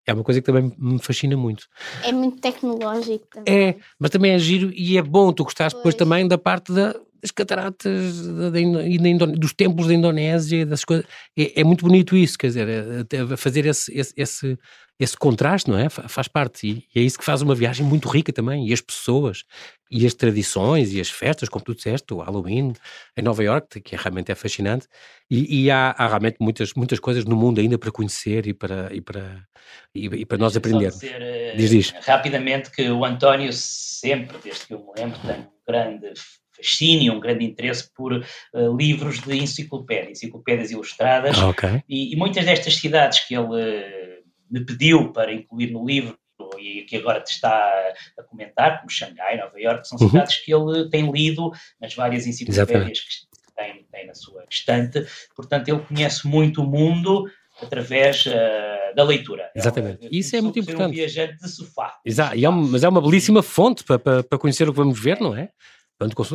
É 0.07 0.13
uma 0.15 0.25
coisa 0.25 0.41
que 0.41 0.47
também 0.47 0.73
me 0.79 0.99
fascina 0.99 1.37
muito. 1.37 1.67
É 2.03 2.13
muito 2.13 2.41
tecnológico 2.41 3.27
também. 3.31 3.69
É, 3.69 3.77
mas 3.99 4.11
também 4.11 4.33
é 4.33 4.39
giro 4.39 4.73
e 4.75 4.97
é 4.97 5.03
bom 5.03 5.33
tu 5.33 5.45
gostares 5.45 5.75
depois 5.75 5.95
também 5.95 6.27
da 6.27 6.39
parte 6.39 6.73
da, 6.73 6.99
das 7.21 7.31
cataratas 7.31 8.27
da, 8.27 8.51
da, 8.51 9.27
dos 9.27 9.53
templos 9.53 9.89
da 9.89 9.95
Indonésia, 9.95 10.65
das 10.65 10.85
coisas. 10.85 11.05
É, 11.37 11.61
é, 11.61 11.65
muito 11.65 11.85
bonito 11.85 12.17
isso, 12.17 12.39
quer 12.39 12.49
dizer, 12.49 12.69
é, 12.69 13.37
fazer 13.37 13.67
esse, 13.67 13.93
esse, 13.97 14.15
esse, 14.17 14.59
esse, 14.99 15.17
contraste, 15.17 15.69
não 15.69 15.79
é? 15.79 15.89
Faz 15.89 16.29
parte. 16.29 16.69
E, 16.69 16.85
e, 16.95 17.01
é 17.01 17.03
isso 17.03 17.19
que 17.19 17.25
faz 17.25 17.43
uma 17.43 17.55
viagem 17.55 17.85
muito 17.85 18.09
rica 18.09 18.33
também. 18.33 18.69
E 18.69 18.73
as 18.73 18.81
pessoas, 18.81 19.45
e 19.91 20.07
as 20.07 20.15
tradições, 20.15 20.93
e 20.93 21.01
as 21.01 21.11
festas, 21.11 21.49
como 21.49 21.65
tu 21.65 21.75
disseste, 21.75 22.15
o 22.15 22.19
Halloween 22.19 22.73
em 23.17 23.23
Nova 23.23 23.43
York, 23.43 23.81
que 23.81 23.97
realmente 23.97 24.31
é 24.31 24.35
fascinante. 24.37 24.87
E, 25.29 25.65
e 25.65 25.71
há, 25.71 25.91
há, 25.99 26.07
realmente 26.07 26.37
muitas, 26.41 26.73
muitas 26.75 27.01
coisas 27.01 27.25
no 27.25 27.37
mundo 27.37 27.61
ainda 27.61 27.77
para 27.77 27.91
conhecer 27.91 28.47
e 28.47 28.55
para, 28.55 28.95
e 28.95 29.01
para, 29.01 29.45
e, 29.93 30.07
e 30.07 30.25
para 30.25 30.39
nós 30.39 30.57
aprender. 30.57 30.91
Dizer, 30.91 31.21
eh, 31.21 31.55
diz, 31.57 31.71
diz. 31.71 31.91
Rapidamente 32.07 32.71
que 32.71 32.89
o 32.89 33.05
António 33.05 33.53
sempre, 33.53 34.39
desde 34.43 34.67
que 34.67 34.75
eu 34.75 34.79
me 34.79 35.01
lembro, 35.01 35.19
tem 35.21 35.41
um 35.41 35.47
grande 35.67 36.13
fascínio, 36.59 37.15
um 37.15 37.21
grande 37.21 37.45
interesse 37.45 37.91
por 37.95 38.13
uh, 38.13 38.77
livros 38.77 39.21
de 39.21 39.37
enciclopédia, 39.37 40.11
enciclopédias 40.11 40.71
ilustradas. 40.71 41.39
Ah, 41.39 41.49
okay. 41.49 41.83
e, 41.89 42.13
e, 42.13 42.17
muitas 42.17 42.45
destas 42.45 42.77
cidades 42.77 43.21
que 43.21 43.35
ele 43.35 43.47
uh, 43.47 44.25
me 44.51 44.65
pediu 44.65 45.13
para 45.13 45.33
incluir 45.33 45.71
no 45.71 45.87
livro 45.87 46.19
e 46.59 46.83
que 46.85 46.97
agora 46.97 47.21
te 47.21 47.33
está 47.33 47.73
a 48.19 48.23
comentar, 48.23 48.79
como 48.79 48.91
Xangai, 48.91 49.37
Nova 49.37 49.59
Iorque, 49.61 49.89
são 49.89 49.99
uhum. 50.01 50.09
cidades 50.09 50.37
que 50.37 50.53
ele 50.53 50.89
tem 50.89 51.11
lido 51.11 51.51
nas 51.81 51.95
várias 51.95 52.27
enciclopédias 52.27 53.01
que 53.01 53.29
tem, 53.57 53.87
tem, 53.91 54.07
na 54.07 54.15
sua 54.15 54.45
estante. 54.49 55.07
Portanto, 55.35 55.69
ele 55.69 55.81
conhece 55.81 56.27
muito 56.27 56.63
o 56.63 56.67
mundo 56.67 57.25
através 57.61 58.25
uh, 58.27 58.95
da 58.95 59.03
leitura. 59.03 59.51
Exatamente. 59.55 60.07
É 60.07 60.09
Isso 60.13 60.37
é 60.37 60.41
muito 60.41 60.59
importante. 60.59 60.91
um 60.91 60.95
viajante 60.95 61.37
de 61.39 61.49
sofá. 61.49 61.99
Exato. 62.05 62.37
É 62.39 62.49
um, 62.49 62.69
mas 62.69 62.85
é 62.85 62.89
uma 62.89 63.01
belíssima 63.01 63.43
fonte 63.43 63.83
para, 63.85 63.99
para, 63.99 64.23
para 64.23 64.39
conhecer 64.39 64.69
o 64.69 64.73
que 64.73 64.79
vamos 64.79 64.99
ver, 64.99 65.21
não 65.21 65.37
é? 65.37 65.51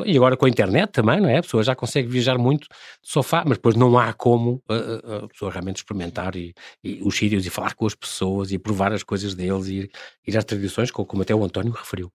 E 0.06 0.18
agora 0.18 0.36
com 0.36 0.46
a 0.46 0.50
internet 0.50 0.92
também, 0.92 1.22
não 1.22 1.30
é? 1.30 1.38
A 1.38 1.42
pessoa 1.42 1.64
já 1.64 1.74
consegue 1.74 2.08
viajar 2.10 2.38
muito 2.38 2.68
de 2.68 3.10
sofá, 3.10 3.44
mas 3.46 3.58
depois 3.58 3.76
não 3.76 3.98
há 3.98 4.12
como 4.12 4.62
a, 4.68 4.74
a, 4.74 5.18
a 5.24 5.28
pessoa 5.30 5.52
realmente 5.52 5.78
experimentar 5.78 6.36
e, 6.36 6.54
e, 6.84 7.02
os 7.02 7.16
sítios 7.16 7.46
e 7.46 7.50
falar 7.50 7.74
com 7.74 7.86
as 7.86 7.96
pessoas 7.96 8.52
e 8.52 8.60
provar 8.60 8.92
as 8.92 9.04
coisas 9.04 9.34
deles 9.34 9.68
e 9.68 9.90
ir 10.28 10.38
às 10.38 10.44
tradições, 10.44 10.92
como 10.92 11.22
até 11.22 11.34
o 11.34 11.44
António 11.44 11.72
referiu. 11.72 12.12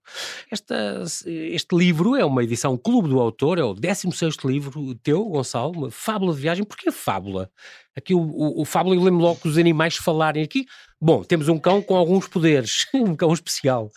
Esta, 0.51 1.03
este 1.25 1.75
livro 1.75 2.15
é 2.15 2.23
uma 2.23 2.43
edição 2.43 2.77
Clube 2.77 3.09
do 3.09 3.19
Autor, 3.19 3.57
é 3.57 3.63
o 3.63 3.73
16 3.73 4.37
livro 4.45 4.93
teu, 4.95 5.25
Gonçalo, 5.25 5.71
uma 5.71 5.91
fábula 5.91 6.35
de 6.35 6.41
viagem. 6.41 6.63
Porquê 6.63 6.91
fábula? 6.91 7.49
Aqui 7.95 8.13
o, 8.13 8.19
o, 8.21 8.61
o 8.61 8.65
fábula, 8.65 8.95
eu 8.95 9.01
lembro 9.01 9.21
logo 9.21 9.41
que 9.41 9.47
os 9.47 9.57
animais 9.57 9.95
falarem 9.95 10.43
aqui. 10.43 10.65
Bom, 11.01 11.23
temos 11.23 11.47
um 11.47 11.57
cão 11.57 11.81
com 11.81 11.95
alguns 11.95 12.27
poderes, 12.27 12.85
um 12.93 13.15
cão 13.15 13.33
especial. 13.33 13.89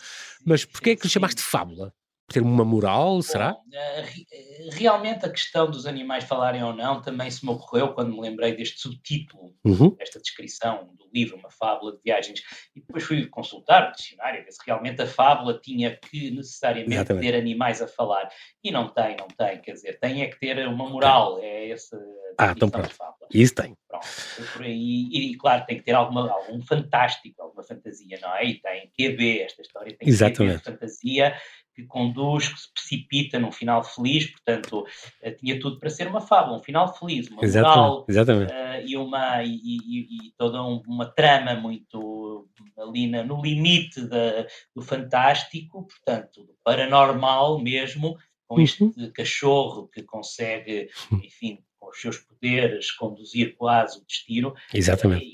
Mas 0.43 0.65
porquê 0.65 0.91
é 0.91 0.95
que 0.95 1.03
lhe 1.03 1.09
chamaste 1.09 1.41
fábula? 1.41 1.93
Ter 2.27 2.41
uma 2.41 2.63
moral, 2.63 3.21
será? 3.21 3.55
Eh, 3.71 4.05
eh, 4.31 4.69
realmente 4.71 5.25
a 5.25 5.29
questão 5.29 5.69
dos 5.69 5.85
animais 5.85 6.23
falarem 6.23 6.63
ou 6.63 6.73
não 6.73 7.01
também 7.01 7.29
se 7.29 7.45
me 7.45 7.51
ocorreu 7.51 7.93
quando 7.93 8.13
me 8.13 8.21
lembrei 8.21 8.55
deste 8.55 8.79
subtítulo, 8.79 9.53
uhum. 9.63 9.89
desta 9.95 10.19
descrição 10.19 10.89
do 10.95 11.09
livro, 11.13 11.37
uma 11.37 11.51
fábula 11.51 11.91
de 11.91 11.99
viagens, 12.03 12.41
e 12.75 12.79
depois 12.79 13.03
fui 13.03 13.27
consultar 13.27 13.89
o 13.89 13.91
dicionário, 13.91 14.43
ver 14.43 14.51
se 14.51 14.59
realmente 14.65 15.01
a 15.01 15.07
fábula 15.07 15.59
tinha 15.61 15.95
que 15.95 16.31
necessariamente 16.31 16.93
Exatamente. 16.93 17.25
ter 17.31 17.37
animais 17.37 17.81
a 17.81 17.87
falar. 17.87 18.29
E 18.63 18.71
não 18.71 18.87
tem, 18.87 19.15
não 19.17 19.27
tem, 19.27 19.59
quer 19.59 19.73
dizer, 19.73 19.99
tem 19.99 20.23
é 20.23 20.27
que 20.27 20.39
ter 20.39 20.67
uma 20.67 20.89
moral, 20.89 21.39
é 21.41 21.69
essa 21.69 21.99
ah, 22.37 22.53
então 22.55 22.69
pronto. 22.69 22.93
fábula. 22.93 23.27
Isso 23.33 23.55
tem. 23.55 23.75
Pronto, 23.87 24.07
por 24.53 24.63
aí, 24.63 25.09
e 25.11 25.35
claro, 25.35 25.65
tem 25.65 25.77
que 25.77 25.83
ter 25.83 25.93
alguma, 25.93 26.31
algum 26.31 26.61
fantástico, 26.61 27.41
alguma 27.41 27.63
fantasia, 27.63 28.17
não 28.21 28.35
é? 28.35 28.45
E 28.45 28.59
tem 28.59 28.91
que 28.93 29.07
haver, 29.07 29.41
esta 29.41 29.61
história 29.61 29.95
tem 29.95 30.07
Exatamente. 30.07 30.61
que 30.61 30.69
haver 30.69 30.79
fantasia, 30.79 31.35
que 31.75 31.83
conduz, 31.85 32.49
que 32.49 32.59
se 32.59 32.73
precipita 32.73 33.39
num 33.39 33.51
final 33.51 33.83
feliz, 33.83 34.31
portanto, 34.31 34.81
uh, 34.81 35.35
tinha 35.37 35.59
tudo 35.59 35.79
para 35.79 35.89
ser 35.89 36.07
uma 36.07 36.21
fábula, 36.21 36.57
um 36.57 36.63
final 36.63 36.93
feliz, 36.95 37.29
uma 37.29 37.41
moral 37.41 38.05
uh, 38.07 38.85
e, 38.85 38.95
uma, 38.97 39.43
e, 39.43 39.55
e, 39.55 40.27
e 40.27 40.31
toda 40.37 40.61
um, 40.63 40.81
uma 40.87 41.05
trama 41.05 41.55
muito 41.55 42.47
ali 42.77 43.07
na, 43.07 43.23
no 43.23 43.41
limite 43.41 44.01
da, 44.01 44.47
do 44.75 44.81
fantástico, 44.81 45.87
portanto, 45.87 46.43
do 46.43 46.55
paranormal 46.63 47.59
mesmo, 47.59 48.17
com 48.47 48.59
este 48.59 48.83
uhum. 48.83 49.11
cachorro 49.13 49.87
que 49.87 50.03
consegue, 50.03 50.89
enfim, 51.11 51.59
com 51.79 51.89
os 51.89 51.99
seus 51.99 52.17
poderes, 52.17 52.91
conduzir 52.91 53.55
quase 53.55 53.99
o 53.99 54.05
destino. 54.05 54.53
Exatamente. 54.73 55.25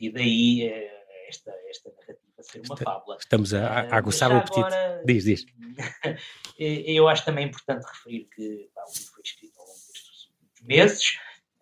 E, 0.00 0.06
e 0.06 0.12
daí 0.12 0.92
esta, 1.28 1.52
esta 1.68 1.90
narrativa 1.90 2.21
ser 2.42 2.62
uma 2.66 2.76
fábula. 2.76 3.16
Estamos 3.18 3.54
a, 3.54 3.66
a 3.66 3.96
aguçar 3.96 4.30
o 4.32 4.36
apetite. 4.36 4.60
Agora, 4.60 5.02
diz, 5.04 5.24
diz. 5.24 5.46
eu 6.58 7.08
acho 7.08 7.24
também 7.24 7.46
importante 7.46 7.84
referir 7.86 8.28
que 8.34 8.70
pá, 8.74 8.82
o 8.82 8.92
livro 8.92 9.12
foi 9.12 9.22
escrito 9.24 9.58
ao 9.58 9.66
longo 9.66 9.78
destes 9.78 10.30
meses, 10.62 11.18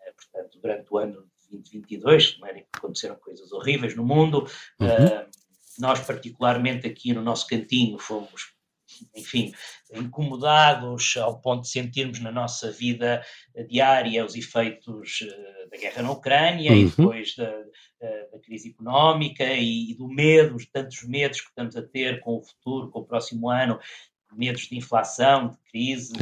eh, 0.06 0.12
portanto, 0.12 0.58
durante 0.60 0.86
o 0.90 0.98
ano 0.98 1.30
de 1.50 1.58
2022, 1.58 2.38
não 2.38 2.48
era 2.48 2.60
que 2.60 2.68
aconteceram 2.76 3.16
coisas 3.16 3.52
horríveis 3.52 3.94
no 3.96 4.04
mundo. 4.04 4.46
Uhum. 4.78 4.86
Uh, 4.88 5.30
nós, 5.78 6.00
particularmente 6.00 6.86
aqui 6.86 7.12
no 7.12 7.22
nosso 7.22 7.46
cantinho, 7.46 7.98
fomos 7.98 8.52
enfim, 9.14 9.52
incomodados 9.92 11.16
ao 11.16 11.40
ponto 11.40 11.62
de 11.62 11.70
sentirmos 11.70 12.20
na 12.20 12.30
nossa 12.30 12.70
vida 12.70 13.22
diária 13.68 14.24
os 14.24 14.34
efeitos 14.34 15.20
uh, 15.22 15.70
da 15.70 15.76
guerra 15.76 16.02
na 16.02 16.10
Ucrânia 16.10 16.72
uhum. 16.72 16.78
e 16.78 16.84
depois 16.86 17.36
da, 17.36 17.50
da, 18.00 18.38
crise 18.42 18.70
económica 18.70 19.44
e, 19.44 19.90
e, 19.90 19.94
do 19.94 20.08
medo, 20.08 20.56
os 20.56 20.66
tantos 20.66 21.02
medos 21.04 21.40
que 21.40 21.48
estamos 21.48 21.76
a 21.76 21.82
ter 21.82 22.20
com 22.20 22.38
o 22.38 22.42
futuro, 22.42 22.90
com 22.90 23.00
o 23.00 23.04
próximo 23.04 23.50
ano, 23.50 23.78
medos 24.32 24.62
de 24.62 24.76
inflação, 24.76 25.48
de 25.48 25.58
crise, 25.70 26.12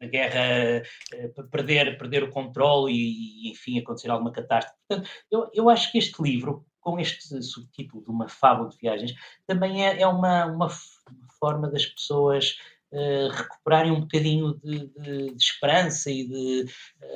da 0.00 0.06
guerra, 0.06 0.82
uh, 1.14 1.48
perder, 1.48 1.98
perder 1.98 2.22
o 2.22 2.30
controle 2.30 2.92
e, 2.92 3.48
e, 3.48 3.50
enfim, 3.50 3.78
acontecer 3.78 4.10
alguma 4.10 4.32
catástrofe. 4.32 4.78
Portanto, 4.88 5.10
eu, 5.30 5.50
eu 5.54 5.70
acho 5.70 5.90
que 5.90 5.98
este 5.98 6.22
livro, 6.22 6.64
com 6.80 6.98
este 6.98 7.42
subtítulo 7.42 8.04
de 8.04 8.10
uma 8.10 8.28
fábula 8.28 8.68
de 8.68 8.76
viagens, 8.76 9.14
também 9.46 9.86
é, 9.86 10.02
é 10.02 10.06
uma, 10.06 10.46
uma 10.46 10.68
forma 11.44 11.68
das 11.68 11.84
pessoas 11.84 12.56
uh, 12.90 13.28
recuperarem 13.28 13.92
um 13.92 14.00
bocadinho 14.00 14.54
de, 14.64 14.86
de, 14.86 15.34
de 15.34 15.42
esperança 15.42 16.10
e 16.10 16.26
de 16.26 16.64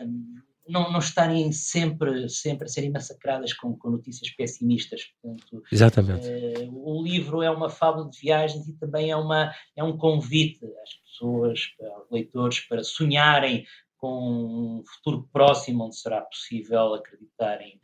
um, 0.03 0.35
não, 0.69 0.93
não, 0.93 0.99
estarem 0.99 1.51
sempre, 1.51 2.29
sempre 2.29 2.67
a 2.67 2.69
serem 2.69 2.91
massacradas 2.91 3.55
com, 3.55 3.75
com 3.75 3.89
notícias 3.89 4.31
pessimistas. 4.33 5.05
Portanto, 5.23 5.63
Exatamente. 5.73 6.29
Uh, 6.29 6.99
o 6.99 7.03
livro 7.03 7.41
é 7.41 7.51
uma 7.51 7.71
fábula 7.71 8.11
de 8.11 8.21
viagens 8.21 8.69
e 8.69 8.75
também 8.75 9.11
é, 9.11 9.17
uma, 9.17 9.51
é 9.75 9.83
um 9.83 9.97
convite 9.97 10.63
às 10.83 10.95
pessoas, 10.97 11.61
aos 11.81 12.11
leitores, 12.11 12.61
para 12.61 12.85
sonharem 12.85 13.65
com 13.97 14.79
um 14.81 14.85
futuro 14.85 15.27
próximo 15.33 15.87
onde 15.87 15.97
será 15.97 16.21
possível 16.21 16.93
acreditarem 16.93 17.81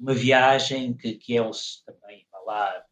uma 0.00 0.14
viagem 0.14 0.96
que, 0.96 1.14
que 1.14 1.36
é 1.36 1.42
o, 1.42 1.50
também, 1.84 2.26
vá 2.32 2.38
lá, 2.40 2.84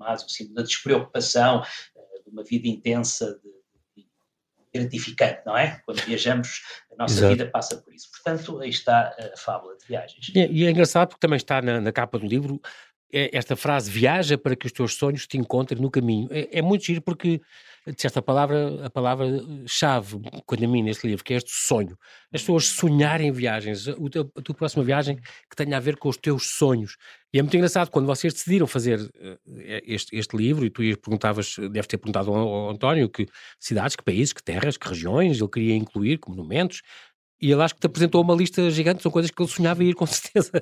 mais 0.00 0.24
o 0.24 0.28
símbolo 0.28 0.56
da 0.56 0.62
despreocupação, 0.62 1.62
eh, 1.96 2.22
de 2.24 2.30
uma 2.30 2.42
vida 2.42 2.66
intensa, 2.66 3.38
de, 3.96 4.02
de 4.02 4.08
gratificante, 4.74 5.42
não 5.46 5.56
é? 5.56 5.80
Quando 5.84 6.00
viajamos, 6.02 6.62
a 6.92 6.96
nossa 6.96 7.14
Exato. 7.14 7.32
vida 7.32 7.50
passa 7.50 7.76
por 7.76 7.94
isso. 7.94 8.10
Portanto, 8.10 8.58
aí 8.60 8.70
está 8.70 9.14
a 9.18 9.36
fábula 9.36 9.76
de 9.76 9.86
viagens. 9.86 10.32
E, 10.34 10.38
e 10.38 10.66
é 10.66 10.70
engraçado 10.70 11.08
porque 11.08 11.20
também 11.20 11.36
está 11.36 11.60
na, 11.62 11.80
na 11.80 11.92
capa 11.92 12.18
do 12.18 12.26
livro 12.26 12.60
é 12.62 12.89
esta 13.12 13.56
frase, 13.56 13.90
viaja 13.90 14.38
para 14.38 14.56
que 14.56 14.66
os 14.66 14.72
teus 14.72 14.94
sonhos 14.94 15.26
te 15.26 15.36
encontrem 15.36 15.80
no 15.80 15.90
caminho. 15.90 16.28
É, 16.30 16.58
é 16.58 16.62
muito 16.62 16.84
giro 16.84 17.02
porque 17.02 17.40
disseste 17.86 18.18
a 18.18 18.22
palavra, 18.22 18.86
a 18.86 18.90
palavra-chave, 18.90 20.20
quando 20.44 20.64
a 20.64 20.68
mim 20.68 20.82
neste 20.82 21.06
livro, 21.06 21.24
que 21.24 21.32
é 21.32 21.36
este 21.38 21.50
sonho. 21.50 21.96
As 22.32 22.42
pessoas 22.42 22.66
sonharem 22.66 23.32
viagens, 23.32 23.88
a, 23.88 23.94
teu, 24.10 24.30
a 24.36 24.42
tua 24.42 24.54
próxima 24.54 24.84
viagem 24.84 25.16
que 25.16 25.56
tenha 25.56 25.76
a 25.76 25.80
ver 25.80 25.96
com 25.96 26.08
os 26.08 26.16
teus 26.16 26.58
sonhos. 26.58 26.96
E 27.32 27.38
é 27.38 27.42
muito 27.42 27.56
engraçado, 27.56 27.90
quando 27.90 28.06
vocês 28.06 28.34
decidiram 28.34 28.66
fazer 28.66 29.00
uh, 29.00 29.38
este, 29.84 30.14
este, 30.16 30.36
livro, 30.36 30.66
e 30.66 30.70
tu 30.70 30.82
perguntavas, 31.00 31.56
deves 31.70 31.86
ter 31.86 31.96
perguntado 31.96 32.30
ao, 32.30 32.48
ao 32.48 32.70
António, 32.70 33.08
que 33.08 33.26
cidades, 33.58 33.96
que 33.96 34.02
países, 34.02 34.32
que 34.32 34.42
terras, 34.42 34.76
que 34.76 34.88
regiões 34.88 35.40
ele 35.40 35.48
queria 35.48 35.74
incluir, 35.74 36.18
que 36.18 36.28
monumentos, 36.28 36.82
e 37.40 37.50
ele 37.50 37.62
acho 37.62 37.74
que 37.74 37.80
te 37.80 37.86
apresentou 37.86 38.22
uma 38.22 38.34
lista 38.34 38.70
gigante, 38.70 39.02
são 39.02 39.10
coisas 39.10 39.30
que 39.30 39.42
ele 39.42 39.50
sonhava 39.50 39.82
ir 39.82 39.94
com 39.94 40.04
certeza. 40.06 40.52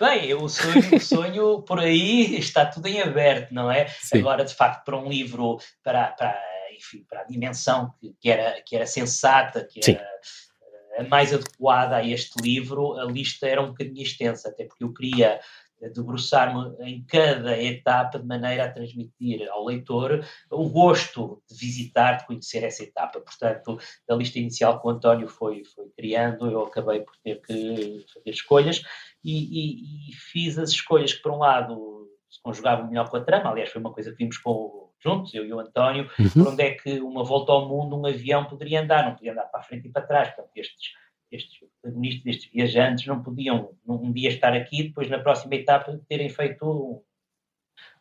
Bem, 0.00 0.34
o 0.34 0.48
sonho, 0.48 0.96
o 0.96 1.00
sonho 1.00 1.62
por 1.62 1.78
aí 1.78 2.36
está 2.38 2.66
tudo 2.66 2.86
em 2.88 3.00
aberto, 3.00 3.52
não 3.52 3.70
é? 3.70 3.86
Sim. 3.88 4.18
Agora, 4.18 4.44
de 4.44 4.54
facto, 4.54 4.84
para 4.84 4.96
um 4.96 5.08
livro, 5.08 5.58
para, 5.82 6.08
para, 6.08 6.38
enfim, 6.76 7.04
para 7.08 7.20
a 7.20 7.24
dimensão 7.24 7.94
que, 8.00 8.14
que, 8.20 8.30
era, 8.30 8.60
que 8.62 8.74
era 8.74 8.86
sensata, 8.86 9.64
que 9.64 9.80
era 9.88 10.02
Sim. 10.22 10.98
a 10.98 11.04
mais 11.04 11.32
adequada 11.32 11.96
a 11.96 12.06
este 12.06 12.42
livro, 12.42 12.98
a 12.98 13.04
lista 13.04 13.46
era 13.46 13.62
um 13.62 13.68
bocadinho 13.68 14.02
extensa, 14.02 14.48
até 14.48 14.64
porque 14.64 14.82
eu 14.82 14.92
queria 14.92 15.40
debruçar-me 15.90 16.74
em 16.80 17.04
cada 17.04 17.60
etapa 17.60 18.18
de 18.18 18.26
maneira 18.26 18.64
a 18.64 18.72
transmitir 18.72 19.48
ao 19.50 19.64
leitor 19.64 20.24
o 20.50 20.68
gosto 20.68 21.42
de 21.50 21.56
visitar, 21.56 22.18
de 22.18 22.26
conhecer 22.26 22.62
essa 22.64 22.82
etapa. 22.82 23.20
Portanto, 23.20 23.78
da 24.06 24.14
lista 24.14 24.38
inicial 24.38 24.80
que 24.80 24.86
o 24.86 24.90
António 24.90 25.28
foi, 25.28 25.64
foi 25.64 25.88
criando, 25.96 26.50
eu 26.50 26.62
acabei 26.62 27.00
por 27.00 27.16
ter 27.22 27.40
que 27.42 28.04
fazer 28.12 28.30
escolhas 28.30 28.82
e, 29.24 29.32
e, 29.32 30.10
e 30.10 30.14
fiz 30.14 30.58
as 30.58 30.70
escolhas 30.70 31.12
que, 31.12 31.22
por 31.22 31.32
um 31.32 31.38
lado, 31.38 32.08
se 32.30 32.40
conjugavam 32.42 32.88
melhor 32.88 33.08
com 33.08 33.16
a 33.16 33.24
trama. 33.24 33.50
Aliás, 33.50 33.70
foi 33.70 33.80
uma 33.80 33.92
coisa 33.92 34.10
que 34.10 34.18
vimos 34.18 34.38
com 34.38 34.90
juntos, 35.02 35.34
eu 35.34 35.44
e 35.44 35.52
o 35.52 35.58
António, 35.58 36.08
uhum. 36.18 36.30
por 36.30 36.52
onde 36.52 36.62
é 36.62 36.70
que 36.74 37.00
uma 37.00 37.24
volta 37.24 37.52
ao 37.52 37.68
mundo 37.68 37.96
um 37.96 38.06
avião 38.06 38.44
poderia 38.44 38.80
andar, 38.80 39.04
não 39.04 39.16
podia 39.16 39.32
andar 39.32 39.46
para 39.46 39.60
a 39.60 39.62
frente 39.62 39.88
e 39.88 39.90
para 39.90 40.06
trás. 40.06 40.28
Portanto, 40.28 40.50
estes, 40.56 40.92
estes 41.32 41.58
protagonistas, 41.58 42.26
estes 42.26 42.50
viajantes, 42.52 43.06
não 43.06 43.22
podiam 43.22 43.74
um 43.86 44.12
dia 44.12 44.28
estar 44.28 44.52
aqui, 44.52 44.84
depois 44.84 45.08
na 45.08 45.18
próxima 45.18 45.54
etapa 45.54 46.00
terem 46.08 46.28
feito 46.28 47.02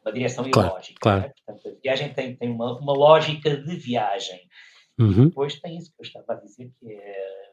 uma 0.04 0.14
direção 0.14 0.50
claro, 0.50 0.70
ilógica. 0.70 1.00
Claro. 1.00 1.22
Né? 1.22 1.34
Portanto, 1.46 1.70
a 1.70 1.82
viagem 1.82 2.14
tem, 2.14 2.36
tem 2.36 2.50
uma, 2.50 2.78
uma 2.78 2.94
lógica 2.94 3.56
de 3.56 3.76
viagem. 3.76 4.42
Uhum. 5.00 5.28
Depois 5.28 5.60
tem 5.60 5.78
isso 5.78 5.92
que 5.92 6.02
eu 6.02 6.06
estava 6.06 6.34
a 6.34 6.36
dizer, 6.36 6.72
que 6.80 6.92
é 6.92 7.52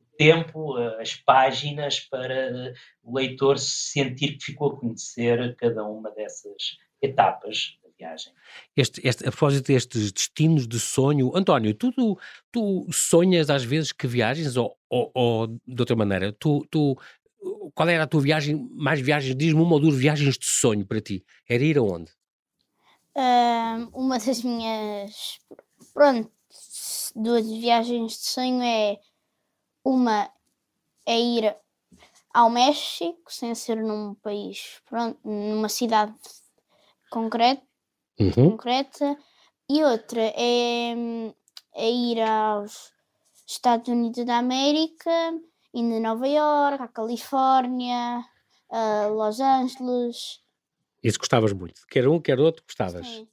o 0.00 0.16
tempo, 0.16 0.76
as 0.76 1.14
páginas, 1.14 2.00
para 2.00 2.74
o 3.02 3.16
leitor 3.16 3.58
sentir 3.58 4.36
que 4.36 4.46
ficou 4.46 4.72
a 4.72 4.76
conhecer 4.80 5.54
cada 5.56 5.84
uma 5.84 6.10
dessas 6.10 6.76
etapas 7.00 7.78
viagem. 7.98 8.32
Este, 8.76 9.06
este, 9.06 9.26
a 9.26 9.30
propósito 9.30 9.66
destes 9.66 10.12
destinos 10.12 10.66
de 10.66 10.78
sonho, 10.78 11.32
António, 11.34 11.74
tu, 11.74 11.92
tu, 11.92 12.18
tu 12.52 12.86
sonhas 12.92 13.50
às 13.50 13.64
vezes 13.64 13.92
que 13.92 14.06
viagens 14.06 14.56
ou, 14.56 14.76
ou, 14.88 15.10
ou 15.14 15.46
de 15.46 15.80
outra 15.82 15.96
maneira, 15.96 16.32
tu, 16.32 16.66
tu 16.70 16.96
qual 17.74 17.88
era 17.88 18.04
a 18.04 18.06
tua 18.06 18.20
viagem, 18.20 18.68
mais 18.72 19.00
viagens, 19.00 19.34
diz-me 19.36 19.60
uma 19.60 19.74
ou 19.74 19.80
duas 19.80 19.96
viagens 19.96 20.36
de 20.38 20.46
sonho 20.46 20.86
para 20.86 21.00
ti, 21.00 21.24
era 21.48 21.62
ir 21.62 21.78
aonde? 21.78 22.10
Um, 23.16 23.88
uma 23.92 24.18
das 24.18 24.42
minhas, 24.42 25.38
pronto, 25.92 26.30
duas 27.14 27.46
viagens 27.46 28.12
de 28.12 28.26
sonho 28.26 28.62
é 28.62 28.98
uma 29.84 30.30
é 31.06 31.18
ir 31.18 31.56
ao 32.34 32.50
México, 32.50 33.32
sem 33.32 33.54
ser 33.54 33.82
num 33.82 34.14
país, 34.14 34.80
pronto, 34.84 35.18
numa 35.24 35.68
cidade 35.68 36.14
concreta, 37.10 37.67
uhum. 38.18 38.50
concreta 38.50 39.16
e 39.70 39.82
outra 39.84 40.20
é, 40.20 40.92
é 41.74 41.90
ir 41.90 42.20
aos 42.20 42.92
Estados 43.46 43.88
Unidos 43.88 44.24
da 44.24 44.38
América, 44.38 45.10
indo 45.74 45.96
a 45.96 46.00
Nova 46.00 46.26
York, 46.26 46.82
à 46.82 46.88
Califórnia, 46.88 48.24
a 48.70 49.06
Los 49.08 49.40
Angeles. 49.40 50.40
Isso 51.02 51.18
gostavas 51.18 51.52
muito, 51.52 51.82
quer 51.88 52.08
um, 52.08 52.20
quer 52.20 52.38
outro, 52.40 52.64
gostavas. 52.66 53.06
Sim. 53.06 53.28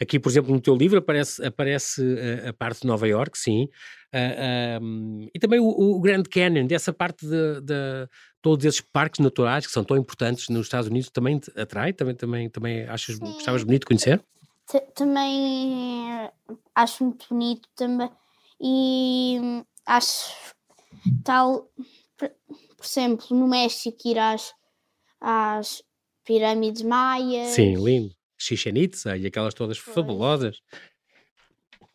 Aqui, 0.00 0.18
por 0.18 0.30
exemplo, 0.30 0.52
no 0.52 0.60
teu 0.60 0.74
livro 0.74 0.98
aparece, 0.98 1.44
aparece 1.44 2.02
a, 2.44 2.50
a 2.50 2.52
parte 2.52 2.82
de 2.82 2.86
Nova 2.86 3.06
York, 3.06 3.38
sim, 3.38 3.68
uh, 4.14 4.82
um, 4.82 5.28
e 5.32 5.38
também 5.38 5.60
o, 5.60 5.68
o, 5.68 6.00
Grand 6.00 6.22
Canyon, 6.24 6.66
dessa 6.66 6.92
parte 6.92 7.26
de, 7.26 7.60
de, 7.60 8.08
todos 8.42 8.64
esses 8.64 8.80
parques 8.80 9.20
naturais 9.20 9.66
que 9.66 9.72
são 9.72 9.84
tão 9.84 9.96
importantes 9.96 10.48
nos 10.48 10.66
Estados 10.66 10.88
Unidos, 10.88 11.10
também 11.10 11.38
te 11.38 11.50
atrai? 11.58 11.92
Também, 11.92 12.14
também, 12.14 12.50
também 12.50 12.82
achas, 12.84 13.16
sim. 13.16 13.32
gostavas 13.32 13.62
bonito 13.62 13.82
de 13.82 13.86
conhecer? 13.86 14.24
T 14.66 14.80
também 14.94 16.10
eh, 16.22 16.32
acho 16.74 17.04
muito 17.04 17.26
bonito 17.28 17.68
também, 17.74 18.10
e 18.60 19.38
hum, 19.40 19.64
acho 19.86 20.32
tal, 21.24 21.70
por, 22.16 22.30
por 22.76 22.84
exemplo, 22.84 23.26
no 23.36 23.48
México 23.48 23.98
ir 24.04 24.18
às, 24.18 24.52
às 25.20 25.82
pirâmides 26.24 26.82
maias. 26.82 27.48
Sim, 27.48 27.74
lindo. 27.74 28.14
Chichen 28.38 28.78
Itza 28.78 29.16
e 29.18 29.26
aquelas 29.26 29.52
todas 29.52 29.76
Foi. 29.76 29.92
fabulosas. 29.92 30.62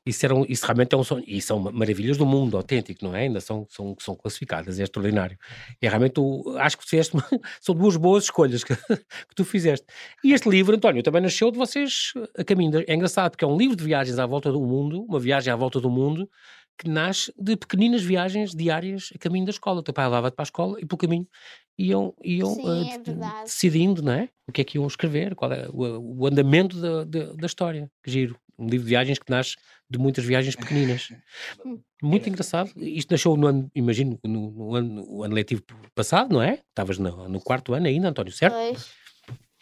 Isso, 0.06 0.26
era 0.26 0.36
um, 0.36 0.46
isso 0.48 0.66
realmente 0.66 0.94
é 0.94 0.98
um 0.98 1.04
sonho. 1.04 1.24
E 1.26 1.42
são 1.42 1.60
maravilhas 1.60 2.18
do 2.18 2.26
mundo 2.26 2.56
autêntico, 2.56 3.04
não 3.04 3.16
é? 3.16 3.22
Ainda 3.22 3.42
são, 3.42 3.66
são, 3.70 3.96
são 4.00 4.16
classificadas, 4.16 4.80
é 4.80 4.84
extraordinário. 4.84 5.38
E 5.82 5.88
realmente 5.88 6.14
tu, 6.14 6.56
acho 6.60 6.78
que 6.78 6.88
fizeste, 6.88 7.18
são 7.60 7.74
duas 7.74 7.98
boas 7.98 8.26
escolhas 8.26 8.64
que, 8.64 8.76
que, 8.86 9.36
tu 9.36 9.44
fizeste. 9.44 9.86
E 10.24 10.34
este 10.34 10.48
livro, 10.48 10.76
António, 10.76 11.02
também 11.02 11.22
nasceu 11.22 11.50
de 11.50 11.58
vocês 11.58 12.14
a 12.38 12.44
caminho. 12.44 12.84
É 12.88 12.94
engraçado, 12.94 13.32
porque 13.32 13.44
é 13.44 13.48
um 13.48 13.58
livro 13.58 13.76
de 13.76 13.84
viagens 13.84 14.20
à 14.20 14.26
volta 14.26 14.52
do 14.52 14.62
mundo, 14.62 15.04
uma 15.04 15.20
viagem 15.20 15.52
à 15.52 15.56
volta 15.56 15.80
do 15.80 15.90
mundo, 15.90 16.30
que 16.78 16.90
nasce 16.90 17.34
de 17.40 17.56
pequeninas 17.56 18.04
viagens 18.04 18.54
diárias 18.54 19.10
a 19.16 19.18
caminho 19.18 19.46
da 19.46 19.52
escola. 19.52 19.80
O 19.80 19.84
teu 19.84 19.94
pai 19.94 20.06
levava-te 20.06 20.36
para 20.36 20.44
a 20.44 20.46
escola 20.46 20.80
e 20.80 20.86
pelo 20.86 20.98
caminho 20.98 21.28
iam, 21.78 22.14
iam 22.24 22.54
Sim, 22.54 22.64
uh, 22.64 23.24
é 23.24 23.44
decidindo 23.44 24.02
não 24.02 24.14
é? 24.14 24.30
o 24.48 24.52
que 24.52 24.62
é 24.62 24.64
que 24.64 24.78
iam 24.78 24.88
escrever, 24.88 25.36
qual 25.36 25.52
é 25.52 25.68
o, 25.70 26.20
o 26.20 26.28
andamento 26.28 26.80
da, 26.80 27.04
da, 27.04 27.34
da, 27.34 27.46
história. 27.46 27.90
Que 28.04 28.12
giro. 28.12 28.38
Um 28.58 28.68
livro 28.68 28.86
de 28.86 28.90
viagens 28.90 29.20
que 29.20 29.30
nasce 29.30 29.56
de 29.90 30.00
muitas 30.00 30.24
viagens 30.24 30.56
pequeninas. 30.56 31.10
Muito 32.02 32.30
engraçado. 32.30 32.72
Isto 32.78 33.12
nasceu 33.12 33.36
no 33.36 33.48
ano, 33.48 33.72
imagino, 33.76 34.20
no, 34.24 34.52
no, 34.52 34.76
ano, 34.76 35.06
no 35.06 35.24
ano 35.24 35.34
letivo 35.34 35.64
passado, 35.94 36.34
não 36.34 36.42
é? 36.42 36.62
Estavas 36.70 36.98
no, 36.98 37.28
no, 37.28 37.42
quarto 37.42 37.74
ano 37.74 37.88
ainda, 37.88 38.10
António, 38.10 38.32
certo? 38.32 38.54
Pois. 38.54 38.90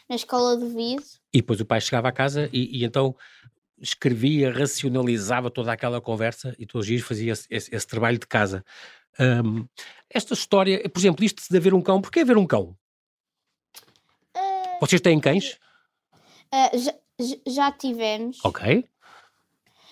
Na 0.09 0.15
escola 0.15 0.57
do 0.57 0.69
Viso. 0.69 1.19
E 1.33 1.39
depois 1.39 1.59
o 1.59 1.65
pai 1.65 1.81
chegava 1.81 2.09
à 2.09 2.11
casa 2.11 2.49
e, 2.51 2.79
e 2.79 2.83
então 2.83 3.15
escrevia, 3.79 4.51
racionalizava 4.51 5.49
toda 5.49 5.71
aquela 5.71 5.99
conversa 5.99 6.55
e 6.57 6.65
todos 6.65 6.85
os 6.85 6.87
dias 6.87 7.01
fazia 7.01 7.33
esse, 7.33 7.47
esse, 7.49 7.75
esse 7.75 7.87
trabalho 7.87 8.17
de 8.17 8.27
casa. 8.27 8.63
Um, 9.19 9.67
esta 10.09 10.33
história, 10.33 10.89
por 10.89 10.99
exemplo, 10.99 11.23
isto 11.23 11.43
de 11.49 11.57
haver 11.57 11.73
um 11.73 11.81
cão, 11.81 12.01
porquê 12.01 12.21
haver 12.21 12.37
um 12.37 12.47
cão? 12.47 12.75
Uh, 14.35 14.79
Vocês 14.79 15.01
têm 15.01 15.19
cães? 15.19 15.59
Uh, 16.53 16.77
já, 16.77 16.93
já, 17.47 17.71
tivemos. 17.71 18.39
Ok. 18.43 18.87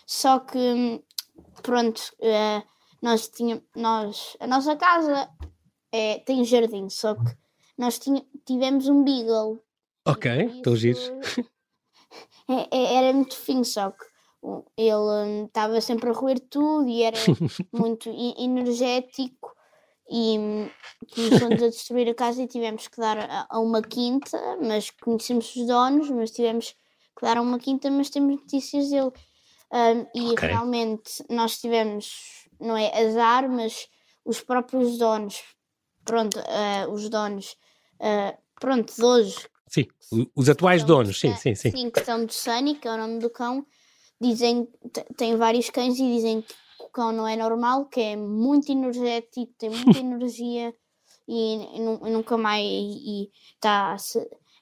Só 0.05 0.39
que, 0.39 1.03
pronto, 1.61 2.01
uh, 2.19 2.63
nós 3.01 3.27
tínhamos, 3.29 3.63
nós, 3.75 4.37
a 4.39 4.47
nossa 4.47 4.75
casa 4.75 5.29
é, 5.91 6.19
tem 6.19 6.43
jardim, 6.43 6.89
só 6.89 7.15
que 7.15 7.35
nós 7.77 7.97
tinha, 7.97 8.25
tivemos 8.45 8.87
um 8.87 9.03
beagle. 9.03 9.63
Ok, 10.05 10.31
estão 10.55 10.75
giros. 10.75 11.11
É, 12.49 12.67
é, 12.77 12.95
era 12.95 13.13
muito 13.13 13.37
fino, 13.37 13.63
só 13.63 13.91
que 13.91 14.03
ele 14.75 15.45
estava 15.45 15.75
hum, 15.75 15.81
sempre 15.81 16.09
a 16.09 16.13
roer 16.13 16.37
tudo 16.37 16.89
e 16.89 17.03
era 17.03 17.15
muito 17.71 18.09
energético 18.09 19.55
e 20.09 20.37
hum, 20.37 20.69
começou-nos 21.15 21.63
a 21.63 21.67
destruir 21.67 22.09
a 22.09 22.13
casa 22.13 22.41
e 22.43 22.47
tivemos 22.47 22.89
que 22.89 22.99
dar 22.99 23.17
a, 23.17 23.47
a, 23.49 23.59
uma 23.59 23.81
quinta, 23.81 24.37
mas 24.61 24.89
conhecemos 24.89 25.55
os 25.55 25.65
donos, 25.65 26.09
mas 26.09 26.31
tivemos 26.31 26.75
a 27.21 27.41
uma 27.41 27.59
quinta, 27.59 27.89
mas 27.89 28.09
temos 28.09 28.39
notícias 28.41 28.89
dele. 28.89 29.11
Um, 29.73 30.05
e 30.13 30.31
okay. 30.33 30.49
realmente 30.49 31.23
nós 31.29 31.59
tivemos, 31.59 32.47
não 32.59 32.75
é 32.75 32.91
azar, 33.07 33.49
mas 33.49 33.87
os 34.25 34.41
próprios 34.41 34.97
donos, 34.97 35.41
pronto, 36.03 36.37
uh, 36.39 36.91
os 36.91 37.07
donos, 37.09 37.55
uh, 37.99 38.37
pronto, 38.59 38.93
de 38.93 39.03
hoje, 39.03 39.35
Sim, 39.71 39.87
os 40.35 40.49
atuais 40.49 40.83
donos, 40.83 41.17
sim, 41.17 41.33
sim, 41.37 41.55
sim. 41.55 41.71
Sim, 41.71 41.89
que 41.89 42.03
são 42.03 42.25
do 42.25 42.33
Sunny, 42.33 42.75
que 42.75 42.89
é 42.89 42.91
o 42.91 42.97
nome 42.97 43.19
do 43.19 43.29
cão, 43.29 43.65
dizem, 44.19 44.67
tem 45.15 45.37
vários 45.37 45.69
cães 45.69 45.97
e 45.97 46.13
dizem 46.13 46.41
que 46.41 46.53
o 46.83 46.89
cão 46.89 47.13
não 47.13 47.25
é 47.25 47.37
normal, 47.37 47.85
que 47.85 48.01
é 48.01 48.15
muito 48.17 48.69
energético, 48.69 49.53
tem 49.57 49.69
muita 49.69 49.97
energia 49.97 50.75
e, 51.25 51.77
e, 51.77 51.79
nunca 51.79 52.35
mais 52.35 52.65
e, 52.65 53.31
está 53.55 53.95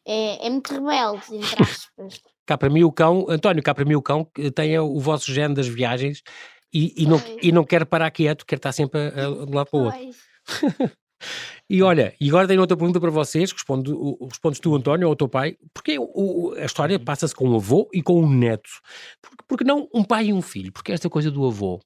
é, 0.05 0.45
é 0.45 0.49
muito 0.51 0.71
rebelde, 0.71 1.37
entre 1.37 1.63
aspas. 1.63 2.21
Cá 2.49 2.57
para 2.57 2.69
mim 2.69 2.83
o 2.83 2.91
cão, 2.91 3.27
António, 3.29 3.61
cá 3.61 3.75
para 3.75 3.85
mim 3.85 3.93
o 3.93 4.01
cão 4.01 4.27
tem 4.55 4.77
o 4.79 4.99
vosso 4.99 5.31
género 5.31 5.53
das 5.53 5.67
viagens 5.67 6.23
e, 6.73 7.03
e, 7.03 7.05
não, 7.05 7.21
e 7.43 7.51
não 7.51 7.63
quer 7.63 7.85
parar 7.85 8.09
quieto, 8.09 8.43
quer 8.43 8.55
estar 8.55 8.71
sempre 8.71 8.99
a, 8.99 9.05
a, 9.27 9.45
de 9.45 9.53
lá 9.53 9.65
para 9.65 9.79
o 9.79 9.83
outro. 9.83 9.99
E 11.69 11.83
olha, 11.83 12.15
e 12.19 12.29
agora 12.29 12.47
tenho 12.47 12.61
outra 12.61 12.77
pergunta 12.77 12.97
para 12.97 13.11
vocês, 13.11 13.51
responde, 13.51 13.91
respondes 14.21 14.57
tu, 14.61 14.73
António, 14.73 15.05
ou 15.05 15.13
o 15.13 15.15
teu 15.17 15.27
pai, 15.27 15.57
porque 15.73 15.97
o, 15.99 16.53
a 16.57 16.63
história 16.63 16.97
uhum. 16.97 17.03
passa-se 17.03 17.35
com 17.35 17.49
um 17.49 17.57
avô 17.57 17.89
e 17.93 18.01
com 18.01 18.23
um 18.23 18.29
neto. 18.33 18.69
Porque, 19.21 19.43
porque 19.45 19.63
não 19.65 19.87
um 19.93 20.01
pai 20.01 20.27
e 20.27 20.33
um 20.33 20.41
filho? 20.41 20.71
Porque 20.71 20.93
esta 20.93 21.09
coisa 21.09 21.29
do 21.29 21.45
avô? 21.45 21.81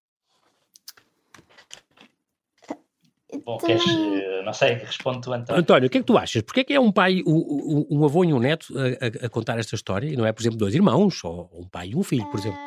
Bom, 3.46 3.58
queres, 3.58 3.84
eh, 3.88 4.42
não 4.44 4.54
sei, 4.54 4.74
responde 4.76 5.22
tu, 5.22 5.34
António. 5.34 5.62
António, 5.62 5.88
o 5.88 5.90
que 5.90 5.98
é 5.98 6.02
que 6.02 6.08
tu 6.08 6.18
achas? 6.18 6.42
Porquê 6.42 6.60
é 6.62 6.64
que 6.64 6.74
é 6.74 6.80
um 6.80 6.92
pai, 6.92 7.22
um, 7.26 7.86
um 7.90 8.06
avô 8.06 8.24
e 8.24 8.34
um 8.34 8.40
neto 8.40 8.74
a, 8.78 9.24
a, 9.24 9.26
a, 9.26 9.30
contar 9.30 9.58
esta 9.60 9.76
história 9.76 10.08
e 10.08 10.16
não 10.16 10.26
é, 10.26 10.32
por 10.32 10.42
exemplo, 10.42 10.58
dois 10.58 10.76
irmãos, 10.76 11.24
ou 11.24 11.50
um 11.54 11.68
pai 11.68 11.90
e 11.90 11.96
um 11.96 12.04
filho, 12.04 12.30
por 12.30 12.40
exemplo? 12.40 12.60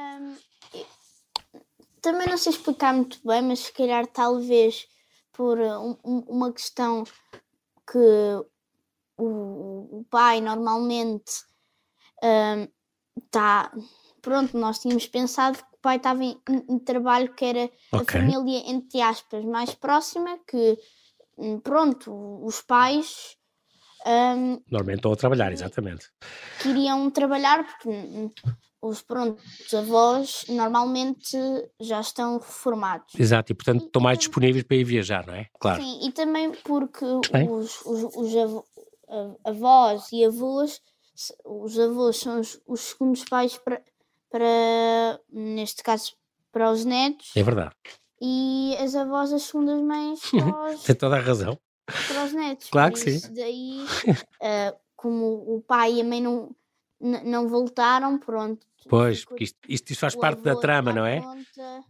também 2.06 2.28
não 2.28 2.38
sei 2.38 2.52
explicar 2.52 2.94
muito 2.94 3.18
bem, 3.26 3.42
mas 3.42 3.58
se 3.58 3.72
calhar 3.72 4.06
talvez 4.06 4.86
por 5.32 5.58
um, 5.58 5.96
uma 6.04 6.52
questão 6.52 7.02
que 7.90 7.98
o, 9.18 9.98
o 9.98 10.06
pai 10.08 10.40
normalmente 10.40 11.32
está. 12.22 12.75
Um, 13.16 13.82
pronto, 14.20 14.58
nós 14.58 14.78
tínhamos 14.78 15.06
pensado 15.06 15.58
que 15.58 15.64
o 15.64 15.78
pai 15.80 15.96
estava 15.96 16.22
em, 16.24 16.36
em 16.68 16.78
trabalho 16.78 17.32
que 17.34 17.44
era 17.44 17.70
okay. 17.92 18.20
a 18.20 18.24
família, 18.24 18.70
entre 18.70 19.00
aspas, 19.00 19.44
mais 19.44 19.74
próxima, 19.74 20.38
que 20.46 20.78
hum, 21.38 21.60
pronto, 21.60 22.44
os 22.44 22.60
pais. 22.60 23.36
Um, 24.06 24.60
Normalmente 24.70 24.98
estão 24.98 25.12
a 25.12 25.16
trabalhar, 25.16 25.52
exatamente. 25.52 26.08
Queriam 26.60 27.10
trabalhar 27.10 27.64
porque 27.66 27.88
hum, 27.88 28.30
os 28.80 29.02
prontos 29.02 29.74
avós 29.74 30.44
normalmente 30.48 31.36
já 31.80 32.00
estão 32.00 32.38
reformados. 32.38 33.14
Exato, 33.18 33.52
e 33.52 33.54
portanto 33.54 33.82
e, 33.82 33.86
estão 33.86 34.02
mais 34.02 34.18
disponíveis 34.18 34.64
para 34.64 34.76
ir 34.76 34.84
viajar, 34.84 35.26
não 35.26 35.34
é? 35.34 35.46
Claro. 35.58 35.82
Sim, 35.82 36.06
e 36.06 36.12
também 36.12 36.52
porque 36.64 37.04
os, 37.04 37.84
os, 37.84 38.16
os 38.16 38.64
avós 39.44 40.10
e 40.12 40.24
avós, 40.24 40.80
os 41.44 41.78
avós 41.78 42.16
são 42.18 42.40
os, 42.40 42.60
os 42.66 42.80
segundos 42.80 43.24
pais 43.24 43.56
para, 43.56 43.82
para, 44.30 45.20
neste 45.30 45.82
caso, 45.82 46.14
para 46.52 46.70
os 46.70 46.84
netos. 46.84 47.32
É 47.36 47.42
verdade. 47.42 47.74
E 48.20 48.74
as 48.78 48.94
avós, 48.94 49.32
as 49.32 49.42
segundas 49.42 49.80
mães, 49.82 50.20
para 50.30 50.74
os, 50.74 50.82
Tem 50.82 50.94
toda 50.94 51.16
a 51.16 51.20
razão. 51.20 51.58
para 51.86 52.24
os 52.24 52.32
netos. 52.32 52.68
Claro 52.70 52.94
que 52.94 53.10
sim. 53.10 53.34
Daí, 53.34 53.84
ah, 54.42 54.74
como 54.94 55.56
o 55.56 55.60
pai 55.60 55.94
e 55.94 56.00
a 56.00 56.04
mãe 56.04 56.20
não, 56.22 56.54
não 57.00 57.48
voltaram, 57.48 58.18
pronto. 58.18 58.66
Pois, 58.88 59.24
porque 59.24 59.44
isto, 59.44 59.58
isto, 59.68 59.90
isto 59.90 60.00
faz 60.00 60.14
parte 60.14 60.42
da 60.42 60.56
trama, 60.56 60.92
não 60.92 61.04
é? 61.04 61.20
conta. 61.20 61.84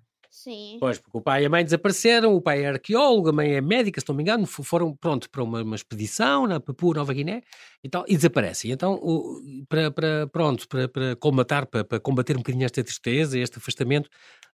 Sim. 0.47 0.77
Pois, 0.79 0.97
porque 1.01 1.19
o 1.19 1.21
pai 1.21 1.43
e 1.43 1.47
a 1.47 1.51
mãe 1.51 1.65
desapareceram, 1.65 2.33
o 2.33 2.41
pai 2.41 2.63
é 2.63 2.69
arqueólogo, 2.69 3.31
a 3.31 3.33
mãe 3.33 3.55
é 3.55 3.61
médica, 3.61 4.01
se 4.01 4.09
não 4.09 4.15
me 4.15 4.23
engano, 4.23 4.47
fo- 4.47 4.63
foram, 4.63 4.95
pronto, 4.95 5.29
para 5.29 5.43
uma, 5.43 5.61
uma 5.61 5.75
expedição 5.75 6.47
na 6.47 6.61
Papua 6.61 6.95
Nova 6.95 7.13
Guiné 7.13 7.43
e 7.83 7.89
tal, 7.89 8.05
e 8.07 8.15
desaparecem. 8.15 8.71
Então, 8.71 8.95
o- 8.95 9.41
para, 9.69 9.91
para, 9.91 10.29
pronto, 10.29 10.69
para, 10.69 10.87
para 10.89 11.17
colmatar, 11.17 11.67
para, 11.67 11.83
para 11.85 11.99
combater 11.99 12.35
um 12.37 12.39
bocadinho 12.39 12.65
esta 12.65 12.85
tristeza, 12.85 13.37
este 13.37 13.59
afastamento, 13.59 14.09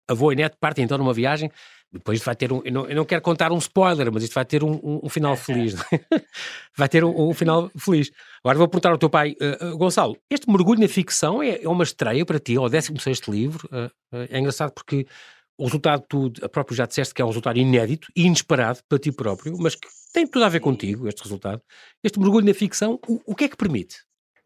avô 0.08 0.32
e 0.32 0.36
neto 0.38 0.56
partem 0.62 0.86
então 0.86 0.97
numa 0.97 1.13
viagem, 1.13 1.51
depois 1.91 2.21
vai 2.23 2.38
ter 2.38 2.54
um, 2.54 2.62
eu 2.63 2.71
não, 2.71 2.86
eu 2.88 2.95
não 2.95 3.04
quero 3.04 3.21
contar 3.21 3.51
um 3.51 3.58
spoiler, 3.58 4.10
mas 4.13 4.23
isto 4.23 4.34
vai 4.34 4.45
ter 4.45 4.63
um, 4.63 4.71
um- 4.82 5.01
um 5.04 5.10
final 5.10 5.36
feliz, 5.36 5.75
é? 5.91 5.99
vai 6.77 6.88
ter 6.88 7.04
um, 7.04 7.30
um 7.30 7.34
final 7.34 7.69
feliz. 7.77 8.10
Agora 8.41 8.58
vou 8.58 8.67
perguntar 8.69 8.91
ao 8.91 8.97
teu 8.97 9.10
pai, 9.10 9.36
eh, 9.41 9.58
eh, 9.60 9.71
Gonçalo, 9.71 10.15
este 10.30 10.49
mergulho 10.49 10.80
na 10.80 10.88
ficção 10.88 11.43
é, 11.43 11.62
é 11.62 11.67
uma 11.67 11.84
estreia 11.84 12.25
para 12.25 12.39
ti, 12.39 12.56
é 12.56 12.60
o 12.62 12.69
16º 12.69 13.30
livro, 13.30 13.67
eh, 13.73 14.27
é 14.32 14.39
engraçado 14.39 14.71
porque 14.71 15.06
o 15.57 15.65
resultado, 15.65 16.03
tu 16.07 16.31
a 16.41 16.49
próprio 16.49 16.75
já 16.75 16.85
disseste 16.85 17.13
que 17.13 17.21
é 17.21 17.25
um 17.25 17.29
resultado 17.29 17.57
inédito 17.59 18.07
e 18.15 18.23
inesperado 18.25 18.79
para 18.89 18.97
ti 18.99 19.11
próprio, 19.11 19.55
mas 19.59 19.75
que 19.75 19.87
tem 20.13 20.25
tudo 20.27 20.45
a 20.45 20.49
ver 20.49 20.59
contigo, 20.59 21.07
este 21.07 21.21
resultado. 21.23 21.61
Este 22.03 22.19
mergulho 22.19 22.45
na 22.45 22.53
ficção, 22.53 22.99
o, 23.07 23.21
o 23.25 23.35
que 23.35 23.43
é 23.45 23.49
que 23.49 23.55
permite? 23.57 23.97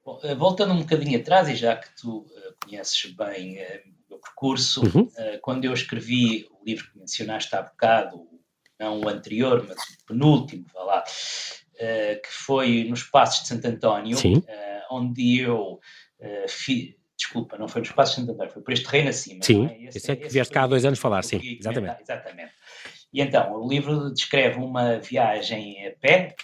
Bom, 0.03 0.19
eh, 0.23 0.35
voltando 0.35 0.73
um 0.73 0.79
bocadinho 0.79 1.19
atrás, 1.19 1.47
e 1.49 1.55
já 1.55 1.75
que 1.75 1.87
tu 1.99 2.25
eh, 2.35 2.53
conheces 2.63 3.05
bem 3.13 3.57
eh, 3.57 3.83
o 4.07 4.11
meu 4.11 4.19
percurso, 4.19 4.83
Uhum. 4.85 5.09
eh, 5.17 5.39
quando 5.41 5.65
eu 5.65 5.73
escrevi 5.73 6.47
o 6.51 6.63
livro 6.65 6.91
que 6.91 6.99
mencionaste 6.99 7.55
há 7.55 7.61
bocado, 7.61 8.27
não 8.79 8.99
o 9.01 9.07
anterior, 9.09 9.65
mas 9.67 9.77
o 9.77 10.05
penúltimo, 10.05 10.65
vá 10.73 10.83
lá, 10.83 11.03
que 11.03 12.29
foi 12.29 12.83
nos 12.89 13.03
Passos 13.03 13.43
de 13.43 13.47
Santo 13.47 13.65
António, 13.67 14.17
onde 14.91 15.39
eu 15.39 15.79
eh, 16.19 16.45
fi- 16.47 16.97
Desculpa, 17.25 17.57
não 17.57 17.67
foi 17.67 17.81
nos 17.81 17.91
Passos 17.91 18.15
de 18.15 18.21
Santo 18.21 18.33
António, 18.33 18.53
foi 18.53 18.61
por 18.61 18.71
este 18.71 18.85
reino 18.85 19.09
acima. 19.09 19.43
Sim, 19.43 19.65
é? 19.67 19.83
esse 19.85 20.11
é 20.11 20.15
que 20.15 20.25
esse 20.25 20.33
vieste 20.33 20.51
foi 20.51 20.53
cá 20.53 20.63
há 20.63 20.67
dois 20.67 20.85
anos 20.85 20.99
falar, 20.99 21.21
que 21.21 21.27
sim, 21.27 21.57
exatamente. 21.59 22.01
exatamente. 22.01 22.51
E 23.11 23.21
então, 23.21 23.53
o 23.53 23.67
livro 23.67 24.13
descreve 24.13 24.57
uma 24.59 24.99
viagem 24.99 25.88
a 25.88 25.91
pé, 25.99 26.35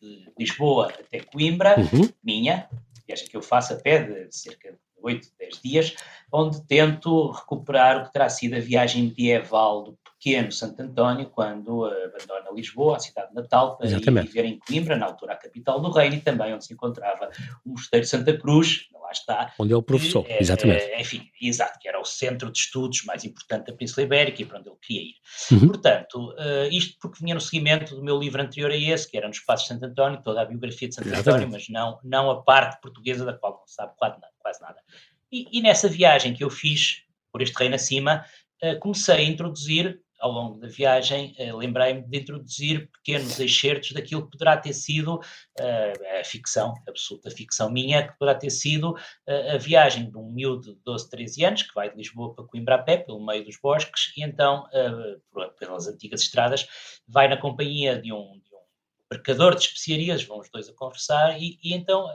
de 0.00 0.32
Lisboa 0.38 0.92
até 0.98 1.20
Coimbra, 1.20 1.76
Uhum. 1.78 2.08
minha, 2.22 2.68
viagem 3.06 3.26
que 3.26 3.36
eu 3.36 3.42
faço 3.42 3.72
a 3.72 3.76
pé 3.76 4.02
de 4.02 4.34
cerca 4.34 4.70
de 4.72 4.78
8, 5.02 5.28
10 5.38 5.60
dias, 5.62 5.94
onde 6.32 6.64
tento 6.66 7.30
recuperar 7.32 7.98
o 7.98 8.04
que 8.06 8.12
terá 8.12 8.28
sido 8.28 8.54
a 8.54 8.60
viagem 8.60 9.04
medieval 9.04 9.82
do 9.82 9.98
pequeno 10.22 10.52
Santo 10.52 10.82
António, 10.82 11.30
quando 11.30 11.86
abandona 11.86 12.50
Lisboa, 12.54 12.96
a 12.96 13.00
cidade 13.00 13.34
natal, 13.34 13.78
para 13.78 13.86
ir 13.86 13.94
Exatamente. 13.94 14.26
viver 14.28 14.44
em 14.44 14.58
Coimbra, 14.58 14.96
na 14.96 15.06
altura 15.06 15.32
a 15.32 15.36
capital 15.36 15.80
do 15.80 15.90
reino, 15.90 16.16
e 16.16 16.20
também 16.20 16.52
onde 16.52 16.66
se 16.66 16.74
encontrava 16.74 17.30
o 17.64 17.70
Mosteiro 17.70 18.04
de 18.04 18.10
Santa 18.10 18.36
Cruz, 18.36 18.88
lá 18.92 19.10
está, 19.10 19.54
Onde 19.58 19.72
ele 19.72 19.82
professou, 19.82 20.22
que, 20.22 20.32
eh, 20.32 20.38
exatamente. 20.40 20.82
eh, 20.82 21.00
enfim, 21.00 21.30
exato, 21.40 21.78
que 21.80 21.88
era 21.88 21.98
o 21.98 22.04
centro 22.04 22.52
de 22.52 22.58
estudos 22.58 23.02
mais 23.04 23.24
importante 23.24 23.66
da 23.66 23.72
Península 23.72 24.04
Ibérica 24.04 24.42
e 24.42 24.44
para 24.44 24.58
onde 24.58 24.68
ele 24.68 24.76
queria 24.80 25.02
ir. 25.02 25.14
Uhum. 25.52 25.68
Portanto, 25.68 26.34
eh, 26.38 26.68
isto 26.70 26.98
porque 27.00 27.24
vinha 27.24 27.34
no 27.34 27.40
seguimento 27.40 27.94
do 27.94 28.04
meu 28.04 28.18
livro 28.18 28.42
anterior 28.42 28.70
a 28.70 28.76
esse, 28.76 29.10
que 29.10 29.16
era 29.16 29.26
nos 29.26 29.40
Passos 29.40 29.66
de 29.68 29.74
Santo 29.74 29.86
António, 29.86 30.22
toda 30.22 30.42
a 30.42 30.44
biografia 30.44 30.88
de 30.88 30.94
Santo 30.94 31.08
Exatamente. 31.08 31.44
António, 31.46 31.50
mas 31.50 31.68
não, 31.70 31.98
não 32.04 32.30
a 32.30 32.42
parte 32.42 32.78
portuguesa 32.82 33.24
da 33.24 33.32
qual 33.32 33.54
não 33.54 33.66
se 33.66 33.74
sabe 33.74 33.94
quase 33.96 34.20
nada. 34.20 34.32
Quase 34.38 34.60
nada. 34.60 34.76
E, 35.32 35.46
e 35.58 35.62
nessa 35.62 35.88
viagem 35.88 36.34
que 36.34 36.44
eu 36.44 36.50
fiz 36.50 37.04
por 37.32 37.40
este 37.40 37.56
reino 37.56 37.74
acima, 37.76 38.24
eh, 38.62 38.74
comecei 38.76 39.16
a 39.16 39.22
introduzir, 39.22 40.00
ao 40.20 40.30
longo 40.30 40.58
da 40.60 40.68
viagem, 40.68 41.34
eh, 41.38 41.52
lembrei-me 41.52 42.02
de 42.02 42.18
introduzir 42.18 42.88
pequenos 42.90 43.38
excertos 43.40 43.92
daquilo 43.92 44.24
que 44.24 44.32
poderá 44.32 44.56
ter 44.56 44.72
sido 44.72 45.20
eh, 45.58 46.20
a 46.20 46.24
ficção, 46.24 46.74
a 46.86 46.90
absoluta 46.90 47.30
ficção 47.30 47.70
minha, 47.70 48.06
que 48.06 48.18
poderá 48.18 48.38
ter 48.38 48.50
sido 48.50 48.96
eh, 49.26 49.52
a 49.54 49.58
viagem 49.58 50.10
de 50.10 50.16
um 50.18 50.30
miúdo 50.30 50.74
de 50.74 50.80
12, 50.84 51.10
13 51.10 51.44
anos, 51.44 51.62
que 51.62 51.74
vai 51.74 51.90
de 51.90 51.96
Lisboa 51.96 52.34
para 52.34 52.44
Coimbra 52.44 52.74
a 52.76 52.78
pé, 52.78 52.98
pelo 52.98 53.24
meio 53.24 53.44
dos 53.44 53.58
bosques, 53.60 54.12
e 54.16 54.22
então, 54.22 54.64
por- 55.32 55.50
pelas 55.54 55.88
antigas 55.88 56.22
estradas, 56.22 56.66
vai 57.08 57.28
na 57.28 57.36
companhia 57.36 58.00
de 58.00 58.12
um, 58.12 58.32
de 58.32 58.54
um 58.54 58.60
mercador 59.12 59.54
de 59.56 59.62
especiarias, 59.62 60.22
vão 60.22 60.38
os 60.38 60.50
dois 60.50 60.68
a 60.68 60.74
conversar, 60.74 61.40
e, 61.40 61.58
e 61.62 61.74
então 61.74 62.06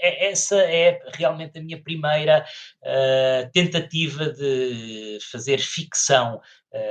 é- 0.00 0.26
essa 0.30 0.56
é 0.60 1.00
realmente 1.14 1.58
a 1.58 1.62
minha 1.62 1.80
primeira 1.82 2.44
eh, 2.82 3.48
tentativa 3.52 4.28
de 4.30 5.18
fazer 5.30 5.58
ficção 5.58 6.40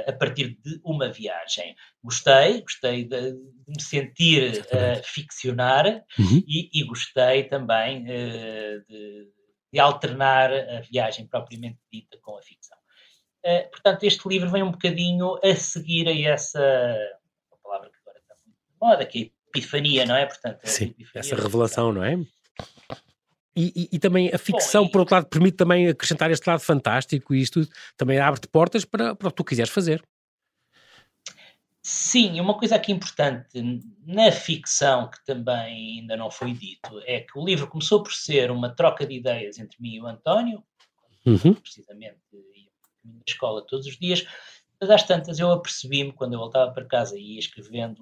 a 0.08 0.14
partir 0.14 0.58
de 0.64 0.80
uma 0.84 1.12
viagem. 1.12 1.76
Gostei, 2.04 2.62
gostei 2.62 3.06
de, 3.06 3.34
me 3.68 3.82
sentir 3.82 4.66
eh, 4.72 5.02
ficcionar 5.04 5.86
Uhum. 6.18 6.44
e, 6.48 6.70
e 6.74 6.84
gostei 6.84 7.44
também 7.44 8.06
eh, 8.08 8.80
de, 8.88 9.28
de 9.74 9.80
alternar 9.80 10.52
a 10.54 10.82
viagem 10.82 11.28
propriamente 11.28 11.80
dita 11.92 12.18
com 12.22 12.38
a 12.38 12.42
ficção. 12.42 12.78
Eh, 13.44 13.64
portanto, 13.64 14.04
este 14.04 14.28
livro 14.28 14.50
vem 14.50 14.64
um 14.64 14.72
bocadinho 14.72 15.40
a 15.44 15.56
seguir 15.56 16.08
a 16.08 16.32
essa 16.32 16.60
uma 17.50 17.58
palavra 17.64 17.90
que 17.90 17.98
agora 18.02 18.20
está 18.20 18.36
muito 18.46 18.58
de 18.58 18.78
moda, 18.82 19.06
que 19.06 19.20
é 19.20 19.22
a 19.24 19.50
epifania, 19.50 20.06
não 20.06 20.16
é? 20.16 20.26
Portanto, 20.26 20.60
a 20.64 20.68
Sim, 20.68 20.86
epifania 20.86 21.20
essa 21.20 21.36
revelação, 21.36 21.92
não 21.92 22.04
é? 22.04 22.18
E, 23.56 23.72
e- 23.76 23.90
e 23.94 24.00
também 24.00 24.30
a 24.34 24.38
ficção, 24.38 24.86
e- 24.86 24.92
por 24.92 25.00
outro 25.00 25.16
lado, 25.16 25.28
permite 25.28 25.56
também 25.56 25.88
acrescentar 25.88 26.30
este 26.30 26.46
lado 26.48 26.60
fantástico 26.60 27.34
e 27.34 27.42
isto 27.42 27.66
também 27.96 28.20
abre-te 28.20 28.48
portas 28.48 28.84
para, 28.84 29.16
para 29.16 29.28
o 29.28 29.32
que 29.32 29.38
tu 29.38 29.44
quiseres 29.46 29.72
fazer. 29.72 30.04
Sim, 31.82 32.40
uma 32.40 32.58
coisa 32.58 32.76
aqui 32.76 32.92
importante 32.92 33.62
na 34.06 34.32
ficção 34.32 35.10
que 35.10 35.24
também 35.24 36.00
ainda 36.00 36.18
não 36.18 36.32
foi 36.32 36.52
dito 36.52 37.00
é 37.06 37.22
que 37.22 37.38
o 37.38 37.46
livro 37.46 37.68
começou 37.68 38.02
por 38.02 38.12
ser 38.12 38.50
uma 38.50 38.70
troca 38.76 39.06
de 39.06 39.14
ideias 39.16 39.60
entre 39.60 39.80
mim 39.80 39.94
e 39.96 40.02
o 40.02 40.08
António, 40.08 40.64
Uhum. 41.26 41.54
precisamente 41.56 42.18
ia 42.34 42.70
para 43.02 43.12
a 43.12 43.24
escola 43.28 43.66
todos 43.66 43.86
os 43.88 43.98
dias, 43.98 44.26
mas 44.86 44.92
às 44.92 45.04
tantas 45.04 45.40
eu 45.40 45.52
apercebi-me, 45.52 46.12
quando 46.12 46.34
eu 46.34 46.40
voltava 46.40 46.72
para 46.72 46.86
casa 46.86 47.18
e 47.18 47.34
ia 47.34 47.40
escrevendo, 47.40 48.00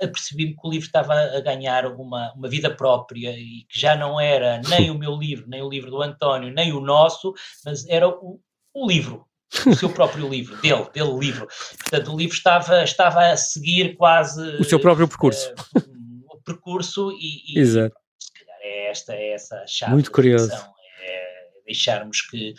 apercebi-me 0.00 0.54
que 0.54 0.60
o 0.66 0.70
livro 0.70 0.86
estava 0.86 1.12
a 1.12 1.40
ganhar 1.40 1.86
uma, 1.86 2.32
uma 2.34 2.48
vida 2.48 2.70
própria 2.70 3.30
e 3.36 3.64
que 3.68 3.80
já 3.80 3.96
não 3.96 4.20
era 4.20 4.60
nem 4.68 4.90
o 4.90 4.98
meu 4.98 5.16
livro, 5.16 5.48
nem 5.48 5.60
o 5.62 5.68
livro 5.68 5.90
do 5.90 6.00
António, 6.00 6.52
nem 6.52 6.72
o 6.72 6.80
nosso, 6.80 7.34
mas 7.64 7.84
era 7.88 8.08
o, 8.08 8.40
o 8.72 8.86
livro, 8.86 9.26
o 9.66 9.74
seu 9.74 9.90
próprio 9.90 10.28
livro, 10.28 10.56
dele, 10.60 10.86
dele 10.92 11.18
livro. 11.18 11.48
Portanto, 11.78 12.12
o 12.12 12.16
livro 12.16 12.34
estava, 12.36 12.84
estava 12.84 13.26
a 13.26 13.36
seguir 13.36 13.96
quase 13.96 14.40
O 14.60 14.64
seu 14.64 14.78
próprio 14.78 15.08
percurso. 15.08 15.52
eh, 15.76 15.80
o 16.30 16.40
percurso 16.44 17.10
e, 17.12 17.56
e 17.56 17.58
Exato. 17.58 17.96
se 18.20 18.32
calhar 18.32 18.58
é 18.62 18.90
esta 18.90 19.14
é 19.14 19.32
essa 19.32 19.56
a 19.56 19.66
chave 19.66 19.92
Muito 19.92 20.12
curioso. 20.12 20.52
é 20.52 21.34
deixarmos 21.66 22.20
que, 22.22 22.54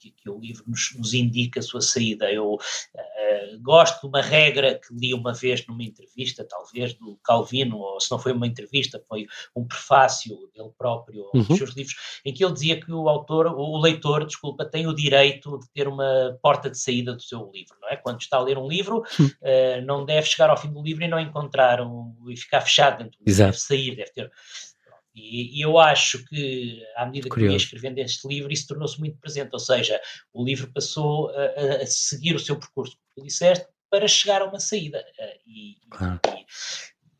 que, 0.00 0.10
que 0.10 0.30
o 0.30 0.38
livro 0.38 0.64
nos, 0.66 0.94
nos 0.96 1.12
indique 1.12 1.58
a 1.58 1.62
sua 1.62 1.80
saída. 1.82 2.32
Eu 2.32 2.58
eh, 2.96 3.56
gosto 3.60 4.00
de 4.00 4.06
uma 4.06 4.22
regra 4.22 4.74
que 4.80 4.94
li 4.94 5.12
uma 5.12 5.32
vez 5.34 5.66
numa 5.66 5.82
entrevista, 5.84 6.44
talvez, 6.44 6.94
do 6.94 7.18
Calvino, 7.22 7.76
ou 7.78 8.00
se 8.00 8.10
não 8.10 8.18
foi 8.18 8.32
uma 8.32 8.46
entrevista, 8.46 9.02
foi 9.06 9.26
um 9.54 9.66
prefácio 9.66 10.36
dele 10.54 10.70
próprio 10.76 11.26
aos 11.34 11.48
Uhum. 11.50 11.56
seus 11.56 11.70
livros, 11.76 11.94
em 12.24 12.32
que 12.32 12.44
ele 12.44 12.52
dizia 12.54 12.80
que 12.80 12.90
o 12.90 13.08
autor, 13.08 13.46
o 13.46 13.78
leitor, 13.78 14.24
desculpa, 14.26 14.64
tem 14.64 14.86
o 14.86 14.94
direito 14.94 15.58
de 15.58 15.68
ter 15.72 15.86
uma 15.86 16.38
porta 16.42 16.70
de 16.70 16.78
saída 16.78 17.14
do 17.14 17.22
seu 17.22 17.50
livro, 17.52 17.76
não 17.80 17.88
é? 17.90 17.96
Quando 17.96 18.20
está 18.20 18.38
a 18.38 18.42
ler 18.42 18.56
um 18.58 18.66
livro, 18.68 19.02
eh, 19.42 19.80
não 19.82 20.04
deve 20.04 20.26
chegar 20.26 20.48
ao 20.50 20.56
fim 20.56 20.72
do 20.72 20.82
livro 20.82 21.04
e 21.04 21.08
não 21.08 21.20
encontrar 21.20 21.80
um, 21.82 22.14
e 22.28 22.36
ficar 22.36 22.60
fechado 22.62 22.98
dentro 22.98 23.18
do 23.18 23.24
livro, 23.26 23.30
Exato. 23.30 23.50
deve 23.52 23.60
sair, 23.60 23.96
deve 23.96 24.10
ter. 24.12 24.32
E, 25.14 25.58
e 25.58 25.62
eu 25.62 25.78
acho 25.78 26.24
que, 26.26 26.82
à 26.96 27.04
medida 27.06 27.28
que 27.28 27.40
eu 27.40 27.50
ia 27.50 27.56
escrevendo 27.56 27.98
este 27.98 28.28
livro, 28.28 28.52
isso 28.52 28.68
tornou-se 28.68 28.98
muito 29.00 29.18
presente, 29.18 29.50
ou 29.52 29.58
seja, 29.58 30.00
o 30.32 30.44
livro 30.44 30.70
passou 30.72 31.30
a, 31.30 31.82
a- 31.82 31.86
seguir 31.86 32.34
o 32.36 32.38
seu 32.38 32.56
percurso, 32.56 32.96
como 32.96 33.08
tu 33.16 33.22
disseste, 33.28 33.66
para 33.90 34.06
chegar 34.06 34.40
a 34.42 34.44
uma 34.46 34.60
saída. 34.60 35.04
eh, 35.18 35.38
E, 35.46 35.76
Claro. 35.90 36.20
e- 36.28 36.46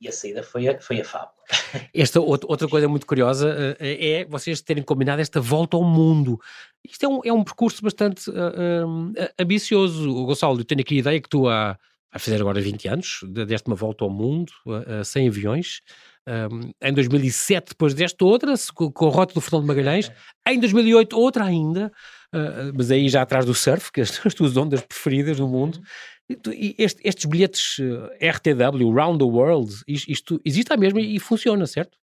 e 0.02 0.08
a 0.08 0.12
saída 0.12 0.42
foi 0.42 0.68
a, 0.68 0.80
foi 0.80 1.00
a 1.00 1.04
fábula. 1.04 1.32
Esta 1.92 2.20
outra, 2.20 2.68
coisa 2.68 2.88
muito 2.88 3.04
curiosa 3.06 3.76
eh, 3.80 4.20
é 4.20 4.24
vocês 4.24 4.62
terem 4.62 4.82
combinado 4.84 5.20
esta 5.20 5.40
volta 5.40 5.76
ao 5.76 5.82
mundo. 5.84 6.40
Isto 6.88 7.04
é 7.04 7.08
um, 7.08 7.20
é 7.24 7.32
um 7.32 7.42
percurso 7.44 7.82
bastante 7.82 8.30
eh, 8.30 8.84
eh, 9.24 9.32
ambicioso. 9.38 10.10
Gonçalo, 10.24 10.60
eu 10.60 10.64
tenho 10.64 10.80
aqui 10.80 10.94
a 10.94 10.98
ideia 11.00 11.20
que 11.20 11.28
tu 11.28 11.48
há, 11.48 11.76
a 12.12 12.18
fazer 12.18 12.40
agora 12.40 12.60
20 12.60 12.88
anos, 12.88 13.20
de- 13.22 13.44
deste 13.46 13.66
uma 13.68 13.76
volta 13.76 14.04
ao 14.04 14.10
mundo, 14.10 14.52
eh, 14.86 15.04
sem 15.04 15.28
aviões. 15.28 15.80
Um, 16.28 16.70
em 16.82 16.92
2007, 16.92 17.70
depois 17.70 17.94
deste 17.94 18.22
outra, 18.22 18.54
com, 18.74 18.92
com 18.92 19.06
a 19.08 19.10
rota 19.10 19.32
do 19.34 19.40
Fernando 19.40 19.66
Magalhães. 19.66 20.10
Em 20.46 20.60
2008, 20.60 21.16
outra 21.18 21.44
ainda, 21.44 21.90
eh, 22.32 22.72
mas 22.74 22.90
aí 22.90 23.08
já 23.08 23.22
atrás 23.22 23.44
do 23.46 23.54
surf, 23.54 23.90
que 23.90 24.04
são 24.04 24.22
as 24.26 24.34
tuas 24.34 24.56
ondas 24.56 24.80
preferidas 24.82 25.38
no 25.40 25.48
mundo. 25.48 25.80
E 26.28 26.36
tu- 26.36 26.52
e 26.52 26.74
este- 26.78 27.00
estes 27.04 27.24
bilhetes 27.24 27.76
eh, 28.20 28.28
RTW, 28.28 28.90
Round 28.92 29.18
the 29.18 29.24
World, 29.24 29.72
isto, 29.88 30.10
isto 30.10 30.40
existe 30.44 30.72
à 30.72 30.76
mesma 30.76 31.00
e 31.00 31.18
funciona, 31.18 31.66
certo? 31.66 31.96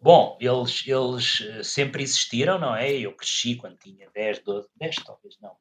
Bom, 0.00 0.36
eles, 0.40 0.82
eles 0.86 1.40
eh, 1.42 1.62
sempre 1.62 2.02
existiram, 2.02 2.58
não 2.58 2.74
é? 2.74 2.90
Eu 2.92 3.12
cresci 3.12 3.54
quando 3.54 3.76
tinha 3.76 4.08
10, 4.14 4.40
12, 4.40 4.66
10 4.76 4.96
talvez 4.96 5.36
não, 5.40 5.52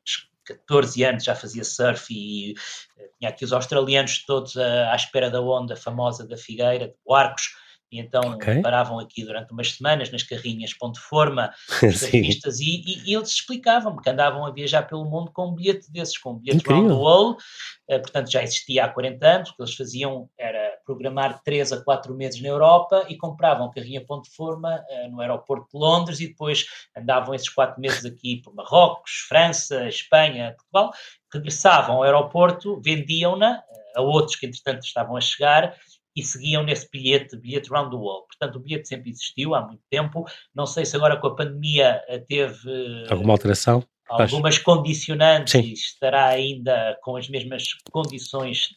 14 0.53 1.03
anos 1.03 1.23
já 1.23 1.35
fazia 1.35 1.63
surf 1.63 2.13
e 2.13 2.53
uh, 2.53 3.17
tinha 3.17 3.29
aqui 3.29 3.45
os 3.45 3.53
australianos 3.53 4.23
todos 4.25 4.55
uh, 4.55 4.89
à 4.89 4.95
espera 4.95 5.29
da 5.29 5.41
onda 5.41 5.75
famosa 5.75 6.27
da 6.27 6.37
Figueira, 6.37 6.87
de 6.87 6.95
Barcos, 7.07 7.49
e 7.91 7.99
então 7.99 8.21
okay. 8.35 8.61
paravam 8.61 8.99
aqui 8.99 9.25
durante 9.25 9.51
umas 9.51 9.73
semanas 9.73 10.09
nas 10.11 10.23
carrinhas 10.23 10.73
Ponte 10.73 10.99
Forma, 10.99 11.53
os 11.83 11.99
surfistas, 11.99 12.59
e, 12.59 12.81
e, 12.85 13.09
e, 13.09 13.13
eles 13.13 13.29
explicavam-me 13.29 14.01
que 14.01 14.09
andavam 14.09 14.45
a 14.45 14.51
viajar 14.51 14.83
pelo 14.83 15.03
mundo 15.03 15.31
com 15.33 15.49
um 15.49 15.53
bilhete 15.53 15.91
desses, 15.91 16.17
com 16.17 16.31
um 16.31 16.39
bilhete 16.39 16.65
round 16.67 16.87
the 16.87 16.93
wall, 16.93 17.31
uh, 17.31 18.01
portanto 18.01 18.31
já 18.31 18.41
existia 18.41 18.85
há 18.85 18.89
40 18.89 19.27
anos, 19.27 19.49
o 19.49 19.55
que 19.55 19.61
eles 19.61 19.75
faziam 19.75 20.29
era 20.37 20.60
programar 20.85 21.41
3 21.43 21.73
a 21.73 21.83
4 21.83 22.13
meses 22.13 22.41
na 22.41 22.49
Europa 22.49 23.05
e 23.09 23.17
compravam 23.17 23.71
carrinha 23.71 24.05
Ponte 24.05 24.29
Forma 24.29 24.75
uh, 24.75 25.11
no 25.11 25.21
aeroporto 25.21 25.67
de 25.71 25.77
Londres 25.77 26.19
e 26.19 26.27
depois 26.27 26.65
andavam 26.95 27.33
esses 27.33 27.49
4 27.49 27.79
meses 27.79 28.05
aqui 28.05 28.41
por 28.43 28.53
Marrocos, 28.53 29.11
França, 29.27 29.87
Espanha, 29.87 30.55
Portugal, 30.57 30.93
regressavam 31.33 31.97
ao 31.97 32.03
aeroporto, 32.03 32.81
vendiam-na 32.81 33.59
uh, 33.59 33.99
a 33.99 34.01
outros 34.01 34.35
que 34.35 34.45
entretanto 34.45 34.83
estavam 34.83 35.15
a 35.15 35.21
chegar 35.21 35.75
e 36.15 36.21
seguiam 36.21 36.63
nesse 36.63 36.89
bilhete, 36.91 37.37
bilhete 37.37 37.69
round 37.69 37.89
the 37.89 37.95
wall. 37.95 38.25
Portanto, 38.27 38.57
o 38.57 38.59
bilhete 38.59 38.87
sempre 38.87 39.09
existiu 39.09 39.55
há 39.55 39.61
muito 39.65 39.81
tempo. 39.89 40.25
Não 40.53 40.65
sei 40.65 40.85
se 40.85 40.95
agora 40.95 41.17
com 41.17 41.27
a 41.27 41.35
pandemia 41.35 42.03
eh, 42.07 42.19
teve 42.19 43.05
alguma 43.09 43.33
alteração, 43.33 43.83
algumas 44.09 44.57
condicionantes 44.57 45.53
Sim. 45.53 45.61
e 45.61 45.73
estará 45.73 46.27
ainda 46.27 46.97
com 47.01 47.15
as 47.15 47.29
mesmas 47.29 47.63
condições 47.91 48.69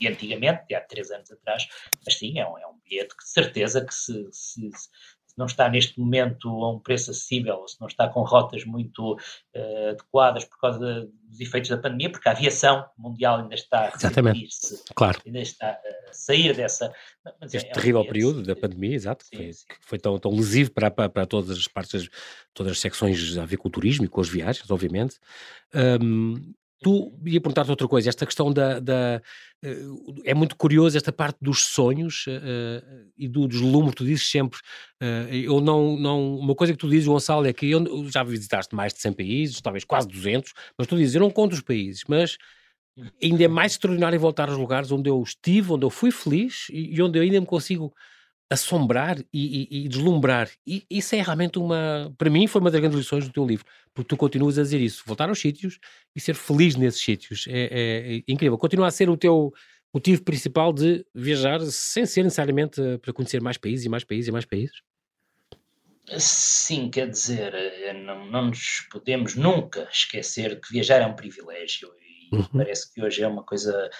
de 0.00 0.08
antigamente, 0.08 0.66
de 0.66 0.74
há 0.74 0.80
três 0.80 1.10
anos 1.10 1.30
atrás, 1.30 1.68
mas 2.04 2.14
sim, 2.14 2.38
é 2.38 2.48
um, 2.48 2.58
é 2.58 2.66
um 2.66 2.78
bilhete 2.84 3.14
que 3.16 3.24
de 3.24 3.30
certeza 3.30 3.84
que 3.84 3.94
se, 3.94 4.28
se, 4.32 4.70
se 5.30 5.38
não 5.38 5.46
está 5.46 5.68
neste 5.68 5.98
momento 5.98 6.48
a 6.48 6.72
um 6.72 6.78
preço 6.78 7.10
acessível, 7.10 7.56
ou 7.56 7.68
se 7.68 7.80
não 7.80 7.86
está 7.86 8.08
com 8.08 8.22
rotas 8.22 8.64
muito 8.64 9.14
uh, 9.14 9.90
adequadas 9.90 10.44
por 10.44 10.58
causa 10.58 11.08
dos 11.22 11.40
efeitos 11.40 11.70
da 11.70 11.78
pandemia, 11.78 12.10
porque 12.10 12.28
a 12.28 12.32
aviação 12.32 12.84
mundial 12.98 13.40
ainda 13.40 13.54
está 13.54 13.88
a 13.88 13.98
se 13.98 14.82
claro. 14.94 15.20
ainda 15.24 15.40
está 15.40 15.70
a 15.70 16.12
sair 16.12 16.54
dessa. 16.54 16.92
Mas 17.40 17.54
este 17.54 17.70
é, 17.70 17.72
terrível 17.72 18.00
é 18.00 18.04
um 18.04 18.06
período 18.06 18.42
da 18.42 18.56
pandemia, 18.56 18.94
exato, 18.94 19.24
sim, 19.24 19.36
foi, 19.36 19.52
sim. 19.52 19.66
foi 19.80 19.98
tão, 19.98 20.18
tão 20.18 20.32
lesivo 20.32 20.72
para, 20.72 20.90
para, 20.90 21.08
para, 21.08 21.26
todas 21.26 21.56
as 21.56 21.68
partes, 21.68 22.08
todas 22.52 22.72
as 22.72 22.80
secções 22.80 23.36
a 23.38 23.44
ver 23.44 23.56
com 23.56 23.68
o 23.68 23.70
turismo 23.70 24.04
e 24.04 24.08
com 24.08 24.20
as 24.20 24.28
viagens, 24.28 24.70
obviamente. 24.70 25.18
Um, 25.74 26.52
Tu 26.82 27.12
ia 27.26 27.40
perguntar-te 27.40 27.70
outra 27.70 27.86
coisa, 27.86 28.08
esta 28.08 28.24
questão 28.24 28.52
da, 28.52 28.80
da 28.80 29.20
uh, 29.62 30.22
é 30.24 30.32
muito 30.32 30.56
curioso 30.56 30.96
esta 30.96 31.12
parte 31.12 31.36
dos 31.40 31.64
sonhos 31.64 32.26
uh, 32.26 33.10
e 33.18 33.28
do 33.28 33.46
deslumbre, 33.46 33.94
tu 33.94 34.04
dizes 34.04 34.30
sempre, 34.30 34.58
uh, 35.02 35.32
eu 35.32 35.60
não, 35.60 35.96
não, 35.98 36.36
uma 36.36 36.54
coisa 36.54 36.72
que 36.72 36.78
tu 36.78 36.88
dizes, 36.88 37.06
Gonçalo, 37.06 37.46
é 37.46 37.52
que 37.52 37.70
eu, 37.70 38.08
já 38.10 38.22
visitaste 38.22 38.74
mais 38.74 38.94
de 38.94 39.00
100 39.00 39.12
países, 39.12 39.60
talvez 39.60 39.84
quase 39.84 40.08
200, 40.08 40.54
mas 40.78 40.86
tu 40.86 40.96
dizes, 40.96 41.14
eu 41.14 41.20
não 41.20 41.30
conto 41.30 41.52
os 41.52 41.60
países, 41.60 42.02
mas 42.08 42.38
ainda 43.22 43.44
é 43.44 43.48
mais 43.48 43.72
extraordinário 43.72 44.18
voltar 44.18 44.48
aos 44.48 44.58
lugares 44.58 44.90
onde 44.90 45.08
eu 45.08 45.22
estive, 45.22 45.72
onde 45.72 45.84
eu 45.84 45.90
fui 45.90 46.10
feliz 46.10 46.66
e, 46.70 46.94
e 46.94 47.02
onde 47.02 47.18
eu 47.18 47.22
ainda 47.22 47.40
me 47.40 47.46
consigo 47.46 47.94
assombrar 48.50 49.18
e, 49.32 49.68
e, 49.70 49.84
e, 49.84 49.88
deslumbrar. 49.88 50.50
E 50.66 50.84
isso 50.90 51.14
é 51.14 51.22
realmente 51.22 51.58
uma. 51.58 52.12
Para 52.18 52.28
mim, 52.28 52.46
foi 52.48 52.60
uma 52.60 52.70
das 52.70 52.80
grandes 52.80 52.98
lições 52.98 53.24
do 53.24 53.32
teu 53.32 53.46
livro, 53.46 53.64
porque 53.94 54.08
tu 54.08 54.16
continuas 54.16 54.58
a 54.58 54.62
dizer 54.62 54.80
isso, 54.80 55.04
voltar 55.06 55.28
aos 55.28 55.38
sítios 55.38 55.78
e 56.14 56.20
ser 56.20 56.34
feliz 56.34 56.74
nesses 56.74 57.00
sítios. 57.00 57.46
É, 57.48 57.68
é, 57.70 58.16
é 58.16 58.22
incrível. 58.26 58.58
Continua 58.58 58.88
a 58.88 58.90
ser 58.90 59.08
o 59.08 59.16
teu 59.16 59.52
motivo 59.94 60.22
principal 60.22 60.72
de 60.72 61.04
viajar 61.14 61.60
sem 61.60 62.06
ser 62.06 62.24
necessariamente 62.24 62.80
eh, 62.80 62.98
para 62.98 63.12
conhecer 63.12 63.40
mais 63.40 63.56
países 63.56 63.84
e 63.84 63.88
mais 63.88 64.04
países 64.04 64.28
e 64.28 64.32
mais 64.32 64.44
países? 64.44 64.82
Sim, 66.16 66.90
quer 66.90 67.08
dizer, 67.08 67.54
eh, 67.54 67.92
não, 67.92 68.26
não 68.26 68.46
nos 68.46 68.86
podemos 68.90 69.34
nunca 69.34 69.88
esquecer 69.92 70.60
que 70.60 70.72
viajar 70.72 71.02
é 71.02 71.06
um 71.06 71.14
privilégio 71.14 71.90
e 72.00 72.36
uhum. 72.36 72.44
parece 72.52 72.92
que 72.92 73.02
hoje 73.02 73.22
é 73.22 73.28
uma 73.28 73.42
coisa 73.42 73.90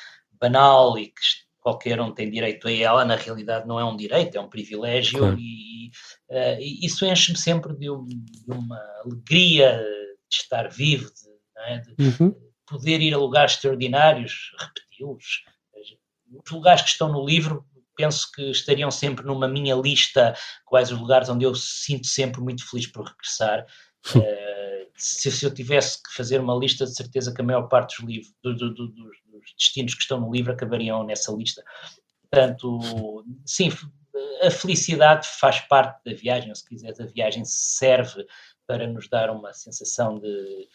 banal 0.41 0.97
e 0.99 1.09
que 1.09 1.21
qualquer 1.61 2.01
um 2.01 2.13
tem 2.13 2.31
direito 2.31 2.67
a 2.67 2.73
ela, 2.73 3.05
na 3.05 3.17
realidade 3.17 3.67
não 3.67 3.79
é 3.79 3.85
um 3.85 3.97
direito, 3.97 4.37
é 4.37 4.41
um 4.41 4.49
privilégio 4.49 5.19
claro. 5.19 5.39
e, 5.39 5.91
uh, 6.31 6.61
e, 6.61 6.85
isso 6.85 7.05
enche-me 7.05 7.39
sempre 7.39 7.77
de, 7.77 7.91
um, 7.91 8.07
de, 8.07 8.51
uma 8.51 8.81
alegria 9.05 9.79
de 10.29 10.37
estar 10.37 10.69
vivo, 10.69 11.07
de, 11.07 11.63
é? 11.65 11.79
de 11.79 12.23
uhum. 12.23 12.35
poder 12.67 13.01
ir 13.01 13.15
a 13.15 13.19
lugares 13.19 13.53
extraordinários, 13.53 14.53
repeti-los. 14.59 15.45
Os 16.45 16.51
lugares 16.53 16.83
que 16.83 16.89
estão 16.91 17.13
no 17.13 17.25
livro 17.25 17.67
penso 17.97 18.31
que 18.33 18.51
estariam 18.51 18.91
sempre 18.91 19.27
numa 19.27 19.47
minha 19.47 19.75
lista 19.75 20.35
quais 20.65 20.91
os 20.91 20.99
lugares 20.99 21.29
onde 21.29 21.45
eu 21.45 21.55
sinto 21.55 22.07
sempre 22.07 22.41
muito 22.41 22.69
feliz 22.69 22.87
por 22.87 23.05
regressar. 23.05 23.67
Uh, 24.15 24.50
se, 25.01 25.31
se, 25.31 25.45
eu 25.45 25.53
tivesse 25.53 26.03
que 26.03 26.15
fazer 26.15 26.41
uma 26.41 26.55
lista, 26.55 26.85
de 26.85 26.95
certeza 26.95 27.33
que 27.33 27.41
a 27.41 27.45
maior 27.45 27.69
parte 27.69 28.01
dos 28.01 28.09
livros, 28.09 28.35
do, 28.43 28.55
do, 28.55 28.75
do, 28.75 28.89
dos 28.89 29.17
os 29.41 29.55
destinos 29.59 29.95
que 29.95 30.03
estão 30.03 30.21
no 30.21 30.33
livro 30.33 30.53
acabariam 30.53 31.05
nessa 31.05 31.33
lista. 31.33 31.65
Portanto, 32.31 33.25
sim, 33.45 33.71
a 34.43 34.51
felicidade 34.51 35.27
faz 35.27 35.61
parte 35.61 36.01
da 36.05 36.15
viagem, 36.15 36.51
ou 36.51 36.55
se 36.55 36.67
quiseres, 36.67 37.01
a 37.01 37.07
viagem 37.07 37.45
serve 37.45 38.27
para 38.67 38.87
nos 38.87 39.09
dar 39.09 39.31
uma 39.31 39.53
sensação 39.53 40.19
de, 40.19 40.69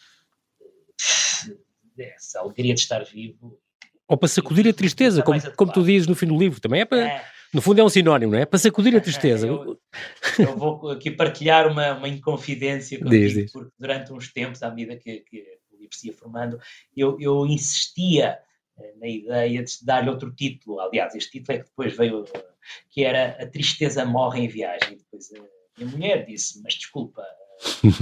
dessa 1.96 2.40
alegria 2.40 2.74
de 2.74 2.80
estar 2.80 3.04
vivo. 3.04 3.58
Ou 4.08 4.16
para 4.16 4.28
sacudir 4.28 4.68
a 4.68 4.72
tristeza, 4.72 5.22
como, 5.22 5.40
como 5.52 5.72
tu 5.72 5.82
dizes 5.82 6.06
no 6.06 6.14
fim 6.14 6.26
do 6.26 6.38
livro, 6.38 6.60
também 6.60 6.82
é 6.82 6.84
para. 6.84 7.08
É. 7.08 7.35
No 7.52 7.62
fundo 7.62 7.80
é 7.80 7.84
um 7.84 7.88
sinónimo, 7.88 8.32
não 8.32 8.38
é? 8.38 8.46
Para 8.46 8.58
sacudir 8.58 8.94
a 8.96 9.00
tristeza. 9.00 9.46
Eu, 9.48 9.78
eu 10.38 10.56
vou 10.56 10.90
aqui 10.90 11.10
partilhar 11.10 11.70
uma, 11.70 11.94
uma 11.94 12.08
inconfidência 12.08 12.98
contigo, 12.98 13.10
diz, 13.10 13.32
diz. 13.32 13.52
porque 13.52 13.70
durante 13.78 14.12
uns 14.12 14.30
tempos, 14.30 14.62
à 14.62 14.68
medida 14.68 14.96
que, 14.96 15.20
que 15.20 15.38
o 15.72 15.76
livro 15.78 15.96
se 15.96 16.08
ia 16.08 16.12
formando, 16.12 16.58
eu, 16.94 17.16
eu 17.18 17.46
insistia 17.46 18.38
eh, 18.78 18.94
na 19.00 19.08
ideia 19.08 19.64
de 19.64 19.72
dar-lhe 19.82 20.10
outro 20.10 20.34
título. 20.34 20.80
Aliás, 20.80 21.14
este 21.14 21.38
título 21.38 21.56
é 21.56 21.62
que 21.62 21.68
depois 21.68 21.96
veio, 21.96 22.24
que 22.90 23.04
era 23.04 23.42
A 23.42 23.46
Tristeza 23.46 24.04
Morre 24.04 24.40
em 24.44 24.48
Viagem. 24.48 24.98
Depois 24.98 25.32
a 25.32 25.38
minha 25.78 25.90
mulher 25.90 26.26
disse, 26.26 26.60
mas 26.62 26.74
desculpa, 26.74 27.22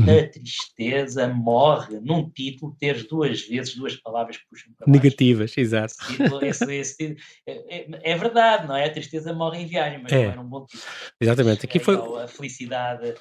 a 0.03 0.29
tristeza 0.29 1.29
morre 1.29 2.01
num 2.01 2.29
título, 2.29 2.77
teres 2.79 3.07
duas 3.07 3.43
vezes 3.43 3.77
duas 3.77 3.97
palavras 3.97 4.37
que 4.37 4.45
puxam 4.49 4.73
para 4.77 4.87
baixo. 4.87 5.03
Negativas, 5.03 5.57
exato. 5.57 5.95
Esse 5.95 6.17
título, 6.17 6.45
esse, 6.45 6.75
esse 6.75 6.97
título, 6.97 7.21
é, 7.47 7.53
é, 7.77 8.13
é, 8.13 8.17
verdade, 8.17 8.67
não 8.67 8.77
é? 8.77 8.87
A 8.87 8.93
tristeza 8.93 9.33
morre 9.33 9.63
em 9.63 9.67
viagem, 9.67 10.03
mas 10.03 10.13
é. 10.13 10.25
não 10.25 10.31
era 10.33 10.41
um 10.41 10.49
bom 10.49 10.67
título. 10.67 10.83
Exatamente. 11.21 11.67
Aqui 11.67 11.79
foi... 11.79 11.97
a 11.97 12.29
felicidade 12.29 13.15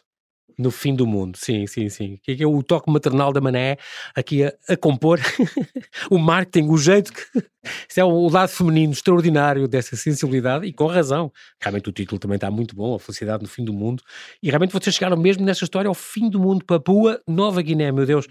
no 0.58 0.72
fim 0.72 0.96
do 0.96 1.06
mundo, 1.06 1.38
sim, 1.38 1.66
sim, 1.68 1.90
sim. 1.90 2.20
Que 2.24 2.42
é 2.42 2.48
o 2.48 2.62
toque 2.64 2.92
maternal 2.92 3.32
da 3.34 3.42
Mané 3.42 3.78
aqui 4.16 4.44
a, 4.44 4.54
a 4.70 4.78
compor 4.78 5.20
o 6.10 6.18
marketing, 6.18 6.70
o 6.70 6.78
jeito 6.78 7.12
que. 7.14 7.22
Isso 7.90 8.00
é 8.00 8.04
o 8.04 8.28
lado 8.28 8.50
feminino 8.50 8.92
extraordinário 8.92 9.70
dessa 9.70 9.96
sensibilidade 9.96 10.66
e 10.66 10.74
com 10.74 10.86
razão. 10.86 11.32
Realmente 11.62 11.90
o 11.90 11.94
título 11.94 12.20
também 12.20 12.36
está 12.36 12.52
muito 12.52 12.76
bom, 12.76 12.96
A 12.96 13.00
Felicidade 13.00 13.42
no 13.42 13.48
Fim 13.48 13.64
do 13.64 13.72
Mundo. 13.72 14.04
E 14.42 14.50
realmente 14.50 14.74
vocês 14.74 14.94
chegaram 14.94 15.16
mesmo 15.16 15.46
nessa 15.46 15.64
história 15.64 15.88
ao 15.88 15.94
fim 15.94 16.30
do 16.30 16.40
mundo, 16.40 16.66
Papua 16.66 17.22
Nova 17.26 17.62
Guiné, 17.62 17.90
meu 17.92 18.06
Deus. 18.06 18.28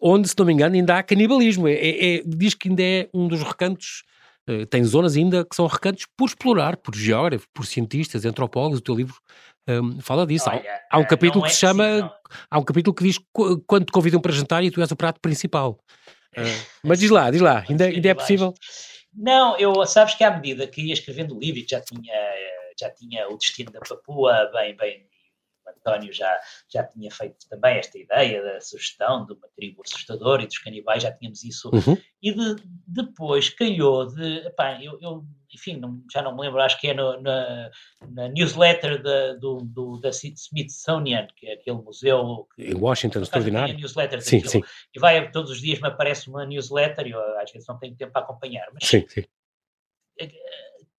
Onde, 0.00 0.28
se 0.28 0.34
não 0.36 0.44
me 0.44 0.52
engano, 0.52 0.74
ainda 0.74 0.98
há 0.98 1.02
canibalismo. 1.02 1.68
É, 1.68 1.74
é, 1.74 2.16
é 2.16 2.22
diz 2.26 2.54
que 2.54 2.68
ainda 2.68 2.82
é 2.82 3.08
um 3.14 3.28
dos 3.28 3.40
recantos. 3.40 4.02
Uh, 4.48 4.66
tem 4.66 4.82
zonas 4.82 5.16
ainda 5.16 5.44
que 5.44 5.54
são 5.54 5.66
recantos 5.66 6.06
por 6.16 6.26
explorar, 6.26 6.76
por 6.76 6.94
geógrafos, 6.96 7.46
por 7.54 7.64
cientistas, 7.64 8.24
antropólogos. 8.24 8.78
O 8.78 8.82
teu 8.82 8.94
livro 8.94 9.14
um, 9.68 10.00
fala 10.00 10.26
disso. 10.26 10.48
Olha, 10.48 10.60
há, 10.90 10.96
há, 10.96 10.98
um 10.98 11.04
capítulo 11.04 11.44
que 11.44 11.50
é 11.50 11.52
se 11.52 11.60
chama. 11.60 11.84
Possível. 11.84 12.10
Há 12.50 12.58
um 12.58 12.64
capítulo 12.64 12.94
que 12.94 13.04
diz 13.04 13.18
quando 13.66 13.84
te 13.84 13.92
convidam 13.92 14.20
para 14.20 14.32
jantar 14.32 14.64
e 14.64 14.70
tu 14.70 14.80
és 14.80 14.90
o 14.90 14.96
prato 14.96 15.20
principal. 15.20 15.78
Uh, 16.36 16.66
mas 16.82 16.98
diz 16.98 17.10
lá, 17.10 17.30
diz 17.30 17.40
lá, 17.40 17.64
ainda, 17.68 17.84
ainda 17.84 18.08
é 18.08 18.14
possível? 18.14 18.54
Não, 19.14 19.56
eu 19.58 19.86
sabes 19.86 20.14
que 20.14 20.24
à 20.24 20.30
medida 20.30 20.66
que 20.66 20.80
ia 20.80 20.94
escrevendo 20.94 21.36
o 21.36 21.38
livro 21.38 21.62
já 21.68 21.80
tinha, 21.80 22.14
já 22.80 22.90
tinha 22.90 23.28
o 23.28 23.36
destino 23.36 23.70
da 23.70 23.80
Papua 23.80 24.50
bem, 24.52 24.74
bem 24.74 25.06
António 25.84 26.12
já, 26.12 26.38
já 26.68 26.84
tinha 26.84 27.10
feito 27.10 27.48
também 27.48 27.76
esta 27.76 27.98
ideia 27.98 28.42
da 28.42 28.60
sugestão 28.60 29.26
de 29.26 29.32
uma 29.32 29.48
tribo 29.56 29.82
assustadora 29.84 30.42
e 30.42 30.46
dos 30.46 30.58
canibais, 30.58 31.02
já 31.02 31.12
tínhamos 31.12 31.42
isso. 31.44 31.70
Uhum. 31.72 31.96
E 32.22 32.32
de, 32.32 32.62
depois 32.86 33.50
calhou 33.50 34.06
de. 34.06 34.42
Eu, 34.82 34.98
eu 35.00 35.24
enfim, 35.54 35.76
não, 35.76 36.02
já 36.10 36.22
não 36.22 36.34
me 36.34 36.42
lembro, 36.42 36.62
acho 36.62 36.80
que 36.80 36.88
é 36.88 36.94
no, 36.94 37.20
na, 37.20 37.70
na, 38.08 38.28
newsletter 38.28 39.02
da, 39.02 39.34
do, 39.34 39.58
do, 39.58 39.98
da 39.98 40.08
Smithsonian, 40.08 41.26
que 41.36 41.46
é 41.46 41.54
aquele 41.54 41.76
museu. 41.76 42.46
Que, 42.54 42.70
em 42.70 42.74
Washington, 42.74 43.20
extraordinário. 43.20 43.76
newsletter 43.76 44.22
sim, 44.22 44.40
sim. 44.46 44.62
E 44.94 44.98
vai 44.98 45.30
todos 45.30 45.50
os 45.50 45.60
dias 45.60 45.80
me 45.80 45.88
aparece 45.88 46.28
uma 46.30 46.46
newsletter, 46.46 47.06
e 47.06 47.10
eu 47.10 47.20
às 47.38 47.52
vezes 47.52 47.68
não 47.68 47.78
tenho 47.78 47.94
tempo 47.94 48.12
para 48.12 48.22
acompanhar, 48.22 48.66
mas. 48.72 48.88
Sim, 48.88 49.04
sim 49.08 49.24
eh, 50.18 50.32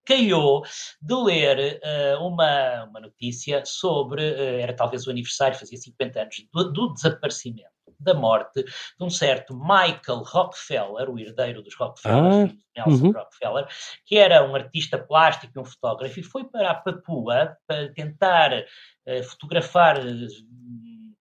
calhou 0.06 0.64
de 1.02 1.16
ler 1.16 1.80
uh, 1.82 2.24
uma, 2.26 2.86
uma 2.86 3.00
notícia 3.00 3.64
sobre, 3.66 4.22
uh, 4.22 4.60
era 4.60 4.76
talvez 4.76 5.08
o 5.08 5.12
aniversário, 5.12 5.58
fazia 5.58 5.78
50 5.78 6.22
anos, 6.22 6.46
do, 6.52 6.72
do, 6.72 6.94
desaparecimento 6.94 7.72
da 8.00 8.14
morte 8.14 8.64
de 8.64 9.04
um 9.04 9.10
certo 9.10 9.56
Michael 9.56 10.24
Rockefeller, 10.26 11.10
o 11.10 11.18
herdeiro 11.18 11.62
dos 11.62 11.76
Rockefeller, 11.76 12.50
ah, 12.50 12.54
Nelson 12.76 13.06
uhum. 13.06 13.12
Rockefeller, 13.12 13.68
que 14.06 14.18
era 14.18 14.46
um 14.46 14.56
artista 14.56 14.98
plástico 14.98 15.54
e 15.56 15.60
um 15.60 15.66
fotógrafo, 15.66 16.20
e 16.20 16.24
foi 16.24 16.44
para 16.44 16.72
a 16.72 16.76
Papua 16.76 17.56
para 17.66 17.94
tentar 17.94 18.52
uh, 18.52 19.24
fotografar 19.24 20.02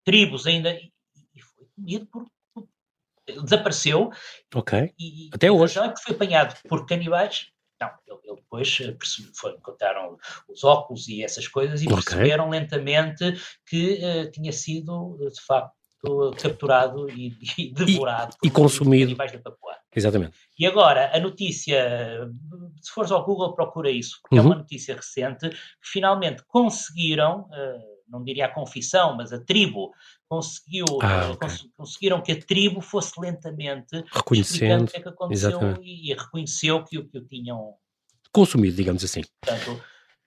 tribos 0.04 0.46
ainda, 0.46 0.70
e, 0.72 0.90
e 1.34 1.40
foi 1.40 1.66
comido 1.76 2.06
por 2.06 2.26
desapareceu. 3.44 4.10
Ok. 4.54 4.92
E, 4.98 5.30
Até 5.32 5.50
hoje. 5.50 5.78
é 5.78 5.88
que 5.88 6.02
foi 6.02 6.14
apanhado 6.14 6.56
por 6.68 6.86
canibais 6.86 7.51
não, 7.82 7.90
ele, 8.06 8.20
ele 8.24 8.36
depois 8.36 8.78
eh, 8.80 8.96
foi, 9.34 9.52
encontraram 9.52 10.16
os 10.48 10.64
óculos 10.64 11.08
e 11.08 11.22
essas 11.22 11.48
coisas 11.48 11.82
e 11.82 11.86
okay. 11.86 11.96
perceberam 11.96 12.48
lentamente 12.48 13.34
que 13.66 14.00
uh, 14.02 14.30
tinha 14.30 14.52
sido, 14.52 15.18
de 15.18 15.40
facto, 15.42 15.72
capturado 16.40 17.08
e, 17.10 17.36
e 17.58 17.72
devorado 17.72 18.36
e, 18.42 18.48
e 18.48 18.50
consumido 18.50 19.14
da 19.14 19.38
Papua. 19.38 19.76
Exatamente. 19.94 20.36
E 20.58 20.66
agora, 20.66 21.10
a 21.14 21.20
notícia, 21.20 22.28
se 22.80 22.90
fores 22.90 23.10
ao 23.10 23.24
Google, 23.24 23.54
procura 23.54 23.90
isso, 23.90 24.18
porque 24.22 24.36
uhum. 24.36 24.42
é 24.42 24.46
uma 24.46 24.56
notícia 24.56 24.94
recente, 24.94 25.48
que 25.50 25.56
finalmente 25.82 26.42
conseguiram, 26.46 27.42
uh, 27.42 27.91
não 28.12 28.22
diria 28.22 28.46
a 28.46 28.48
confissão, 28.52 29.16
mas 29.16 29.32
a 29.32 29.40
tribo, 29.40 29.90
conseguiu, 30.28 30.84
ah, 31.00 31.30
okay. 31.32 31.48
cons 31.48 31.68
conseguiram 31.76 32.20
que 32.20 32.32
a 32.32 32.40
tribo 32.40 32.82
fosse 32.82 33.18
lentamente 33.18 34.04
reconhecendo 34.12 34.84
o 34.84 34.86
que 34.86 34.98
é 34.98 35.00
que 35.00 35.08
aconteceu 35.08 35.82
e, 35.82 36.10
e, 36.10 36.14
reconheceu 36.14 36.84
que, 36.84 37.02
que 37.02 37.18
o 37.18 37.26
tinham 37.26 37.74
consumido, 38.30 38.76
digamos 38.76 39.02
assim. 39.02 39.22
Portanto, 39.40 39.82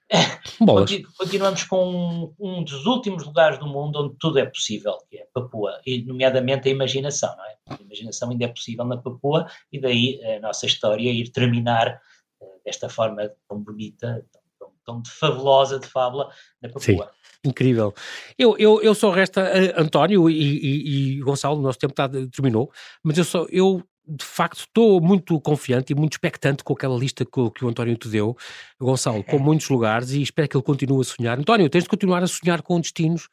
continuamos 1.17 1.63
com 1.63 1.89
um, 1.89 2.33
um, 2.39 2.63
dos 2.63 2.86
últimos 2.86 3.23
lugares 3.23 3.59
do 3.59 3.67
mundo 3.67 4.03
onde 4.03 4.15
tudo 4.19 4.39
é 4.39 4.45
possível, 4.45 4.97
que 5.09 5.17
é 5.17 5.27
Papua, 5.33 5.79
e 5.86 6.03
nomeadamente 6.03 6.67
a 6.67 6.71
imaginação, 6.71 7.36
não 7.36 7.45
é? 7.45 7.55
A 7.67 7.81
imaginação 7.81 8.29
ainda 8.29 8.45
é 8.45 8.49
possível 8.49 8.86
na 8.86 8.97
Papua 8.97 9.47
e 9.71 9.79
daí 9.79 10.19
a 10.23 10.39
nossa 10.39 10.65
história 10.65 11.11
ir 11.11 11.29
terminar 11.31 11.99
uh, 12.41 12.61
desta 12.63 12.89
forma 12.89 13.31
tão 13.47 13.59
bonita, 13.59 14.25
tão, 14.31 14.41
tão, 14.86 15.01
tão 15.01 15.11
fabulosa 15.11 15.79
de 15.79 15.88
fábula 15.88 16.29
na 16.61 16.69
Papua. 16.69 16.81
Sim. 16.81 16.99
Incrível. 17.45 17.93
Eu, 18.38 18.57
eu, 18.57 18.81
eu 18.81 18.95
só 18.95 19.11
resta 19.11 19.43
uh, 19.43 19.81
António 19.81 20.29
e, 20.29 20.33
e, 20.33 21.17
e, 21.17 21.19
Gonçalo, 21.21 21.59
o 21.59 21.61
nosso 21.61 21.77
tempo 21.77 21.93
tá, 21.93 22.09
terminou, 22.31 22.71
mas 23.03 23.17
eu 23.17 23.23
só 23.23 23.45
eu 23.49 23.83
de 24.08 24.26
facto 24.26 24.60
estou 24.60 25.01
muito 25.01 25.39
confiante 25.41 25.93
e 25.93 25.95
muito 25.95 26.14
expectante 26.14 26.64
com 26.64 26.74
aquela 26.74 26.97
lista 26.97 27.26
que, 27.26 27.49
que, 27.51 27.66
o 27.66 27.68
António 27.68 27.95
te 27.97 28.08
deu, 28.08 28.38
Gonçalo, 28.80 29.24
com 29.24 29.39
muitos 29.39 29.70
lugares 29.70 30.12
e 30.12 30.22
espero 30.22 30.47
que 30.47 30.56
ele 30.56 30.64
continue 30.64 31.01
a 31.01 31.03
sonhar. 31.03 31.39
António, 31.39 31.70
tens 31.70 31.84
de 31.84 31.89
continuar 31.89 32.24
a 32.24 32.28
sonhar 32.28 32.62
com 32.62 32.80
destinos 32.80 33.28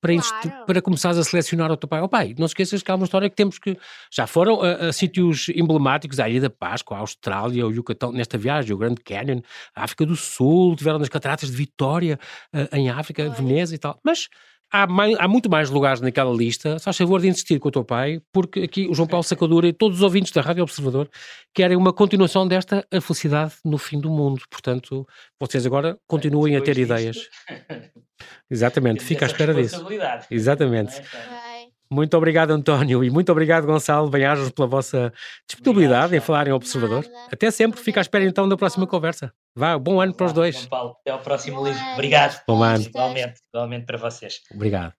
para, 0.00 0.14
claro. 0.16 0.66
para 0.66 0.82
começares 0.82 1.18
a 1.18 1.24
selecionar 1.24 1.70
o 1.70 1.76
teu 1.76 1.88
pai. 1.88 2.00
Oh 2.00 2.08
pai, 2.08 2.34
não 2.38 2.46
se 2.46 2.52
esqueças 2.52 2.82
que 2.82 2.90
há 2.90 2.94
uma 2.94 3.04
história 3.04 3.28
que 3.30 3.36
temos 3.36 3.58
que. 3.58 3.76
Já 4.10 4.26
foram 4.26 4.60
a, 4.62 4.88
a 4.88 4.92
sítios 4.92 5.48
emblemáticos, 5.50 6.18
a 6.20 6.28
Ilha 6.28 6.42
da 6.42 6.50
Páscoa, 6.50 6.96
a 6.96 7.00
Austrália, 7.00 7.66
o 7.66 7.72
Yucatão, 7.72 8.12
nesta 8.12 8.36
viagem, 8.36 8.72
o 8.74 8.78
Grand 8.78 8.96
Canyon, 9.04 9.40
a 9.74 9.84
África 9.84 10.04
do 10.04 10.16
Sul, 10.16 10.76
tiveram 10.76 10.98
nas 10.98 11.08
Cataratas 11.08 11.50
de 11.50 11.56
Vitória, 11.56 12.18
em 12.72 12.90
África, 12.90 13.28
Veneza 13.30 13.74
e 13.74 13.78
tal. 13.78 13.98
Mas 14.04 14.28
há, 14.82 14.86
mais, 14.86 15.16
há, 15.18 15.28
muito 15.28 15.50
mais 15.50 15.70
lugares 15.70 16.00
naquela 16.00 16.34
lista. 16.34 16.78
Faz 16.78 16.96
favor 16.96 17.20
de 17.20 17.28
insistir 17.28 17.58
com 17.58 17.68
o 17.68 17.72
teu 17.72 17.84
pai, 17.84 18.20
porque 18.32 18.60
aqui 18.60 18.86
o 18.88 18.94
João 18.94 19.08
Paulo 19.08 19.24
Sacadura 19.24 19.66
e 19.68 19.72
todos 19.72 19.98
os 19.98 20.02
ouvintes 20.02 20.32
da 20.32 20.40
Rádio 20.40 20.62
Observador 20.62 21.08
querem 21.54 21.76
uma 21.76 21.92
continuação 21.92 22.46
desta 22.46 22.86
a 22.92 23.00
felicidade 23.00 23.54
no 23.64 23.78
fim 23.78 23.98
do 23.98 24.10
mundo. 24.10 24.42
Portanto, 24.50 25.06
vocês 25.40 25.64
agora 25.64 25.98
continuem 26.06 26.56
a 26.56 26.60
ter 26.60 26.78
ideias. 26.78 27.28
Exatamente, 28.50 29.02
fica 29.04 29.24
à 29.24 29.28
espera 29.28 29.54
disso. 29.54 29.84
Exatamente. 30.30 31.02
Muito 31.90 32.16
obrigado, 32.16 32.50
António, 32.50 33.04
e 33.04 33.10
muito 33.10 33.30
obrigado, 33.30 33.66
Gonçalo 33.66 34.10
Bem-ajos, 34.10 34.50
pela 34.50 34.66
vossa 34.66 35.12
disponibilidade 35.48 36.16
em 36.16 36.20
falar 36.20 36.48
em 36.48 36.52
Observador. 36.52 37.04
Até 37.32 37.50
sempre, 37.50 37.80
fica 37.80 38.00
à 38.00 38.02
espera 38.02 38.24
então 38.24 38.48
da 38.48 38.56
próxima 38.56 38.86
conversa. 38.86 39.32
Vá, 39.54 39.78
bom 39.78 40.00
ano 40.00 40.12
para 40.12 40.26
os 40.26 40.32
dois. 40.32 40.66
Paulo, 40.66 40.96
até 41.00 41.10
ao 41.10 41.20
próximo 41.20 41.64
livro. 41.64 41.82
Obrigado. 41.94 42.42
Bom 42.46 42.62
ano. 42.62 42.82
Igualmente, 42.82 43.40
igualmente 43.52 43.86
para 43.86 43.98
vocês. 43.98 44.40
Obrigado. 44.54 44.92